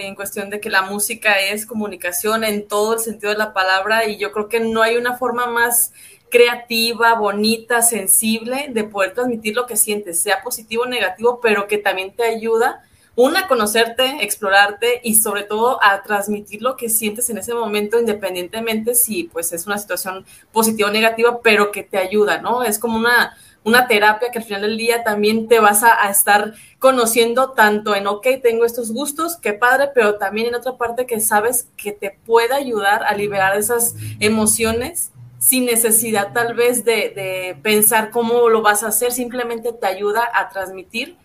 en 0.00 0.14
cuestión 0.14 0.50
de 0.50 0.60
que 0.60 0.70
la 0.70 0.82
música 0.82 1.38
es 1.38 1.66
comunicación 1.66 2.44
en 2.44 2.66
todo 2.66 2.94
el 2.94 3.00
sentido 3.00 3.32
de 3.32 3.38
la 3.38 3.52
palabra 3.52 4.06
y 4.06 4.18
yo 4.18 4.32
creo 4.32 4.48
que 4.48 4.60
no 4.60 4.82
hay 4.82 4.96
una 4.96 5.16
forma 5.16 5.46
más 5.46 5.92
creativa, 6.30 7.14
bonita, 7.14 7.82
sensible 7.82 8.66
de 8.70 8.84
poder 8.84 9.14
transmitir 9.14 9.54
lo 9.54 9.66
que 9.66 9.76
sientes, 9.76 10.20
sea 10.20 10.42
positivo 10.42 10.84
o 10.84 10.86
negativo, 10.86 11.40
pero 11.42 11.66
que 11.66 11.78
también 11.78 12.14
te 12.14 12.24
ayuda, 12.24 12.82
una, 13.16 13.40
a 13.40 13.48
conocerte, 13.48 14.24
explorarte 14.24 15.00
y 15.02 15.16
sobre 15.16 15.42
todo 15.42 15.82
a 15.82 16.02
transmitir 16.02 16.62
lo 16.62 16.76
que 16.76 16.88
sientes 16.88 17.28
en 17.28 17.38
ese 17.38 17.52
momento, 17.52 17.98
independientemente 17.98 18.94
si 18.94 19.24
pues 19.24 19.52
es 19.52 19.66
una 19.66 19.78
situación 19.78 20.24
positiva 20.52 20.88
o 20.88 20.92
negativa, 20.92 21.40
pero 21.42 21.70
que 21.70 21.82
te 21.82 21.98
ayuda, 21.98 22.40
¿no? 22.40 22.62
Es 22.62 22.78
como 22.78 22.96
una, 22.96 23.36
una 23.64 23.86
terapia 23.86 24.30
que 24.30 24.38
al 24.38 24.44
final 24.44 24.62
del 24.62 24.76
día 24.76 25.04
también 25.04 25.48
te 25.48 25.60
vas 25.60 25.82
a, 25.82 26.08
estar 26.10 26.54
conociendo 26.78 27.50
tanto 27.50 27.94
en, 27.94 28.06
ok, 28.06 28.26
tengo 28.42 28.64
estos 28.64 28.92
gustos, 28.92 29.36
qué 29.36 29.52
padre, 29.52 29.90
pero 29.94 30.16
también 30.16 30.48
en 30.48 30.54
otra 30.54 30.76
parte 30.76 31.06
que 31.06 31.20
sabes 31.20 31.68
que 31.76 31.92
te 31.92 32.16
puede 32.24 32.54
ayudar 32.54 33.04
a 33.04 33.14
liberar 33.14 33.56
esas 33.58 33.94
emociones 34.18 35.10
sin 35.38 35.66
necesidad 35.66 36.32
tal 36.32 36.54
vez 36.54 36.84
de, 36.84 37.10
de, 37.10 37.56
pensar 37.62 38.10
cómo 38.10 38.48
lo 38.48 38.62
vas 38.62 38.82
a 38.82 38.88
hacer, 38.88 39.12
simplemente 39.12 39.72
te 39.72 39.86
ayuda 39.86 40.28
a 40.34 40.48
transmitir 40.50 41.16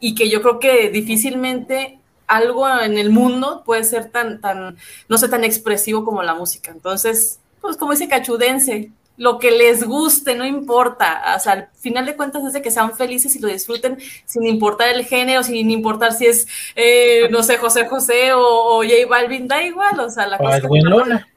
y 0.00 0.14
que 0.14 0.28
yo 0.28 0.42
creo 0.42 0.58
que 0.58 0.90
difícilmente 0.90 1.98
algo 2.26 2.68
en 2.68 2.98
el 2.98 3.10
mundo 3.10 3.62
puede 3.64 3.84
ser 3.84 4.10
tan, 4.10 4.40
tan, 4.40 4.76
no 5.08 5.18
sé, 5.18 5.28
tan 5.28 5.44
expresivo 5.44 6.04
como 6.04 6.22
la 6.22 6.34
música. 6.34 6.70
Entonces, 6.70 7.40
pues 7.60 7.76
como 7.76 7.92
ese 7.92 8.08
cachudense, 8.08 8.90
lo 9.16 9.38
que 9.38 9.50
les 9.50 9.84
guste, 9.84 10.34
no 10.34 10.44
importa. 10.44 11.34
O 11.36 11.40
sea, 11.40 11.52
al 11.52 11.68
final 11.78 12.06
de 12.06 12.16
cuentas 12.16 12.44
es 12.44 12.52
de 12.52 12.62
que 12.62 12.70
sean 12.70 12.96
felices 12.96 13.34
y 13.36 13.38
lo 13.38 13.48
disfruten 13.48 13.98
sin 14.24 14.44
importar 14.44 14.88
el 14.88 15.04
género, 15.04 15.42
sin 15.42 15.70
importar 15.70 16.12
si 16.12 16.26
es, 16.26 16.46
eh, 16.74 17.28
no 17.30 17.42
sé, 17.42 17.58
José 17.58 17.86
José 17.86 18.32
o, 18.32 18.42
o, 18.42 18.82
J 18.82 19.06
Balvin, 19.08 19.48
da 19.48 19.62
igual. 19.62 19.98
O 20.00 20.10
sea, 20.10 20.26
la 20.26 20.36
o 20.36 20.40
cosa 20.40 20.58
Edwin 20.58 20.84
Luna. 20.84 21.28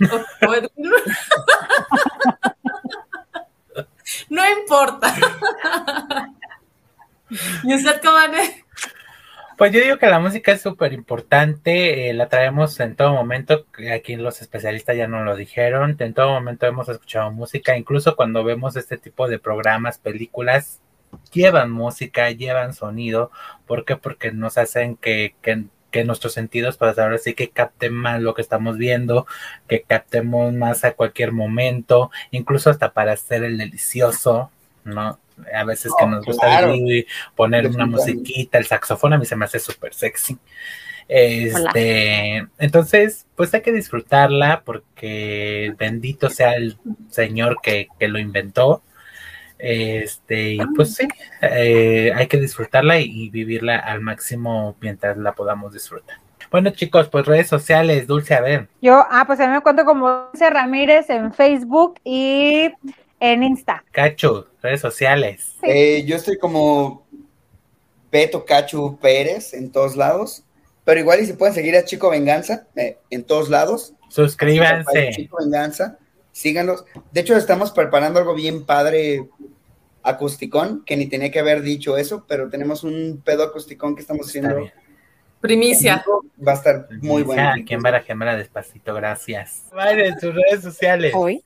O, 0.00 0.48
o 0.48 0.54
Edwin 0.54 0.70
no 4.30 4.42
importa. 4.60 5.14
¿Y 7.64 7.74
usted 7.74 8.00
cómo 8.02 8.16
Pues 9.58 9.72
yo 9.72 9.80
digo 9.80 9.98
que 9.98 10.06
la 10.06 10.20
música 10.20 10.52
es 10.52 10.62
súper 10.62 10.92
importante, 10.92 12.10
eh, 12.10 12.14
la 12.14 12.28
traemos 12.28 12.78
en 12.78 12.94
todo 12.94 13.12
momento, 13.12 13.66
aquí 13.92 14.14
los 14.14 14.40
especialistas 14.40 14.96
ya 14.96 15.08
nos 15.08 15.24
lo 15.24 15.34
dijeron, 15.34 15.96
en 15.98 16.14
todo 16.14 16.30
momento 16.30 16.66
hemos 16.66 16.88
escuchado 16.88 17.32
música, 17.32 17.76
incluso 17.76 18.14
cuando 18.14 18.44
vemos 18.44 18.76
este 18.76 18.98
tipo 18.98 19.26
de 19.26 19.40
programas, 19.40 19.98
películas, 19.98 20.80
llevan 21.32 21.72
música, 21.72 22.30
llevan 22.30 22.72
sonido, 22.72 23.32
¿por 23.66 23.84
qué? 23.84 23.96
Porque 23.96 24.30
nos 24.30 24.58
hacen 24.58 24.94
que, 24.94 25.34
que, 25.42 25.64
que 25.90 26.04
nuestros 26.04 26.34
sentidos, 26.34 26.76
pues 26.76 26.96
ahora 26.96 27.18
sí 27.18 27.34
que 27.34 27.50
capten 27.50 27.94
más 27.94 28.22
lo 28.22 28.34
que 28.34 28.42
estamos 28.42 28.78
viendo, 28.78 29.26
que 29.66 29.82
captemos 29.82 30.52
más 30.52 30.84
a 30.84 30.92
cualquier 30.92 31.32
momento, 31.32 32.12
incluso 32.30 32.70
hasta 32.70 32.92
para 32.92 33.12
hacer 33.14 33.42
el 33.42 33.58
delicioso, 33.58 34.52
¿no? 34.84 35.18
A 35.54 35.64
veces 35.64 35.92
que 35.98 36.06
nos 36.06 36.24
gusta 36.24 36.46
claro. 36.46 36.74
el 36.74 37.06
poner 37.34 37.66
una 37.66 37.86
musiquita, 37.86 38.58
el 38.58 38.66
saxofón 38.66 39.12
a 39.12 39.18
mí 39.18 39.26
se 39.26 39.36
me 39.36 39.44
hace 39.44 39.58
súper 39.58 39.94
sexy. 39.94 40.38
Este, 41.08 42.40
Hola. 42.40 42.50
entonces, 42.58 43.26
pues 43.34 43.52
hay 43.54 43.62
que 43.62 43.72
disfrutarla 43.72 44.62
porque 44.64 45.74
bendito 45.78 46.28
sea 46.28 46.54
el 46.54 46.76
Señor 47.08 47.58
que, 47.62 47.88
que 47.98 48.08
lo 48.08 48.18
inventó. 48.18 48.82
Este, 49.58 50.52
y 50.52 50.60
pues 50.76 50.94
sí, 50.94 51.08
eh, 51.42 52.12
hay 52.14 52.26
que 52.28 52.36
disfrutarla 52.36 53.00
y, 53.00 53.24
y 53.24 53.30
vivirla 53.30 53.76
al 53.76 54.00
máximo 54.00 54.76
mientras 54.80 55.16
la 55.16 55.32
podamos 55.32 55.72
disfrutar. 55.72 56.18
Bueno, 56.50 56.70
chicos, 56.70 57.08
pues 57.08 57.26
redes 57.26 57.48
sociales, 57.48 58.06
Dulce, 58.06 58.34
a 58.34 58.40
ver. 58.40 58.68
Yo, 58.80 59.04
ah, 59.10 59.24
pues 59.26 59.38
a 59.40 59.46
mí 59.46 59.52
me 59.52 59.60
cuento 59.60 59.84
como 59.84 60.08
Dulce 60.08 60.48
Ramírez 60.48 61.10
en 61.10 61.32
Facebook 61.32 62.00
y 62.04 62.70
en 63.20 63.42
Insta. 63.42 63.84
Cacho, 63.90 64.48
redes 64.62 64.80
sociales. 64.80 65.54
Sí. 65.60 65.66
Eh, 65.66 66.04
yo 66.06 66.16
estoy 66.16 66.38
como 66.38 67.06
Beto 68.10 68.44
Cachu 68.44 68.98
Pérez 69.00 69.54
en 69.54 69.70
todos 69.70 69.96
lados, 69.96 70.44
pero 70.84 71.00
igual 71.00 71.20
y 71.20 71.26
si 71.26 71.32
pueden 71.34 71.54
seguir 71.54 71.76
a 71.76 71.84
Chico 71.84 72.10
Venganza 72.10 72.66
eh, 72.76 72.98
en 73.10 73.24
todos 73.24 73.48
lados. 73.48 73.94
Suscríbanse. 74.08 75.10
Chico 75.12 75.38
Venganza, 75.40 75.98
síganlos. 76.32 76.84
De 77.12 77.20
hecho, 77.20 77.36
estamos 77.36 77.70
preparando 77.72 78.18
algo 78.18 78.34
bien 78.34 78.64
padre 78.64 79.28
acusticón, 80.02 80.84
que 80.84 80.96
ni 80.96 81.06
tenía 81.06 81.30
que 81.30 81.40
haber 81.40 81.62
dicho 81.62 81.96
eso, 81.98 82.24
pero 82.26 82.48
tenemos 82.48 82.84
un 82.84 83.20
pedo 83.24 83.44
acusticón 83.44 83.94
que 83.94 84.00
estamos 84.00 84.28
haciendo. 84.28 84.70
Primicia. 85.40 86.04
Va 86.46 86.52
a 86.52 86.54
estar 86.54 86.88
muy 87.00 87.22
bueno. 87.22 87.50
Aquí 87.50 87.74
en 87.74 87.82
Barajemera 87.82 88.36
despacito, 88.36 88.94
gracias. 88.94 89.64
Vale, 89.72 90.08
en 90.08 90.18
sus 90.18 90.34
redes 90.34 90.62
sociales. 90.62 91.12
Hoy. 91.14 91.44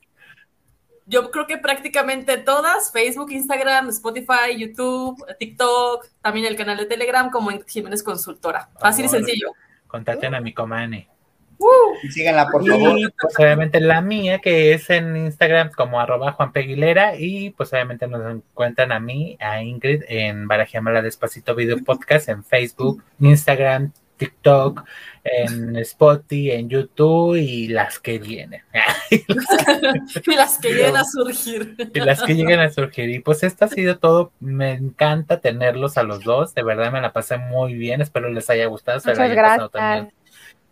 Yo 1.05 1.31
creo 1.31 1.45
que 1.47 1.57
prácticamente 1.57 2.37
todas, 2.37 2.91
Facebook, 2.91 3.31
Instagram, 3.31 3.89
Spotify, 3.89 4.57
YouTube, 4.57 5.23
TikTok, 5.37 6.07
también 6.21 6.45
el 6.45 6.55
canal 6.55 6.77
de 6.77 6.85
Telegram 6.85 7.29
como 7.29 7.51
Jiménez 7.67 8.03
Consultora. 8.03 8.69
Fácil 8.79 9.05
y 9.05 9.09
sencillo. 9.09 9.51
Contaten 9.87 10.33
a 10.33 10.39
mi 10.39 10.53
comane. 10.53 11.09
Uh, 11.57 11.95
y 12.03 12.09
síganla, 12.09 12.47
por 12.47 12.65
favor. 12.65 12.97
Y 12.97 13.07
pues 13.09 13.39
obviamente 13.39 13.79
la 13.79 14.01
mía, 14.01 14.39
que 14.39 14.73
es 14.73 14.89
en 14.89 15.15
Instagram 15.15 15.71
como 15.71 15.99
arroba 15.99 16.33
Juan 16.33 16.51
Peguilera, 16.51 17.15
y 17.17 17.51
pues 17.51 17.71
obviamente 17.73 18.07
nos 18.07 18.35
encuentran 18.35 18.91
a 18.91 18.99
mí, 18.99 19.37
a 19.39 19.61
Ingrid, 19.61 20.03
en 20.07 20.47
Barajamala 20.47 21.01
Despacito 21.01 21.55
Video 21.55 21.77
Podcast, 21.83 22.29
en 22.29 22.43
Facebook, 22.43 23.03
Instagram, 23.19 23.91
TikTok, 24.17 24.83
en 25.23 25.75
Spotify, 25.77 26.51
en 26.51 26.69
YouTube 26.69 27.35
y 27.35 27.67
las 27.67 27.99
que 27.99 28.19
vienen. 28.19 28.61
y 29.09 30.35
las 30.35 30.57
que 30.57 30.69
lleguen 30.69 30.97
a 30.97 31.03
surgir. 31.05 31.75
y 31.93 31.99
las 31.99 32.21
que 32.23 32.35
lleguen 32.35 32.59
a 32.59 32.69
surgir. 32.69 33.09
Y 33.09 33.19
pues 33.19 33.43
esto 33.43 33.65
ha 33.65 33.67
sido 33.69 33.97
todo. 33.97 34.31
Me 34.39 34.73
encanta 34.73 35.39
tenerlos 35.39 35.97
a 35.97 36.03
los 36.03 36.23
dos. 36.23 36.53
De 36.53 36.63
verdad 36.63 36.91
me 36.91 37.01
la 37.01 37.13
pasé 37.13 37.37
muy 37.37 37.73
bien. 37.73 38.01
Espero 38.01 38.29
les 38.29 38.49
haya 38.49 38.65
gustado. 38.65 38.97
Muchas 38.97 39.19
haya 39.19 39.33
gracias. 39.33 39.71
También. 39.71 40.13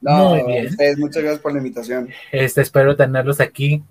No, 0.02 0.36
muy 0.36 0.43
bien. 0.43 0.68
Ustedes, 0.68 0.97
muchas 0.97 1.24
gracias 1.24 1.41
por 1.41 1.54
la 1.54 1.60
invitación. 1.60 2.10
Este, 2.32 2.62
espero 2.62 2.95
tenerlos 2.95 3.39
aquí 3.39 3.84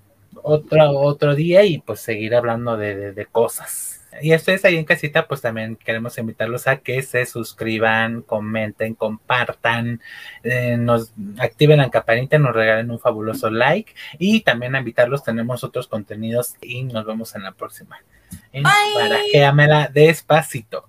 otro, 0.43 0.91
otro 0.99 1.35
día 1.35 1.65
y 1.65 1.79
pues 1.79 2.01
seguir 2.01 2.35
hablando 2.35 2.77
de, 2.77 2.97
de, 2.97 3.13
de 3.13 3.27
cosas. 3.27 3.90
Y 4.21 4.35
ustedes 4.35 4.65
ahí 4.65 4.77
en 4.77 4.85
casita, 4.85 5.27
pues 5.27 5.41
también 5.41 5.77
queremos 5.77 6.19
invitarlos 6.19 6.67
a 6.67 6.79
que 6.79 7.03
se 7.03 7.27
suscriban, 7.27 8.23
comenten, 8.23 8.95
compartan, 8.95 10.01
eh, 10.43 10.77
nos 10.77 11.13
activen 11.39 11.79
la 11.79 11.91
campanita, 11.91 12.39
nos 12.39 12.55
regalen 12.55 12.91
un 12.91 12.99
fabuloso 12.99 13.51
like 13.51 13.95
y 14.19 14.41
también 14.41 14.75
a 14.75 14.79
invitarlos, 14.79 15.25
tenemos 15.25 15.63
otros 15.65 15.87
contenidos 15.87 16.57
y 16.61 16.83
nos 16.83 17.07
vemos 17.07 17.35
en 17.35 17.45
la 17.45 17.53
próxima. 17.53 18.01
En 18.53 18.63
Barajeamela 18.63 19.89
despacito. 19.93 20.89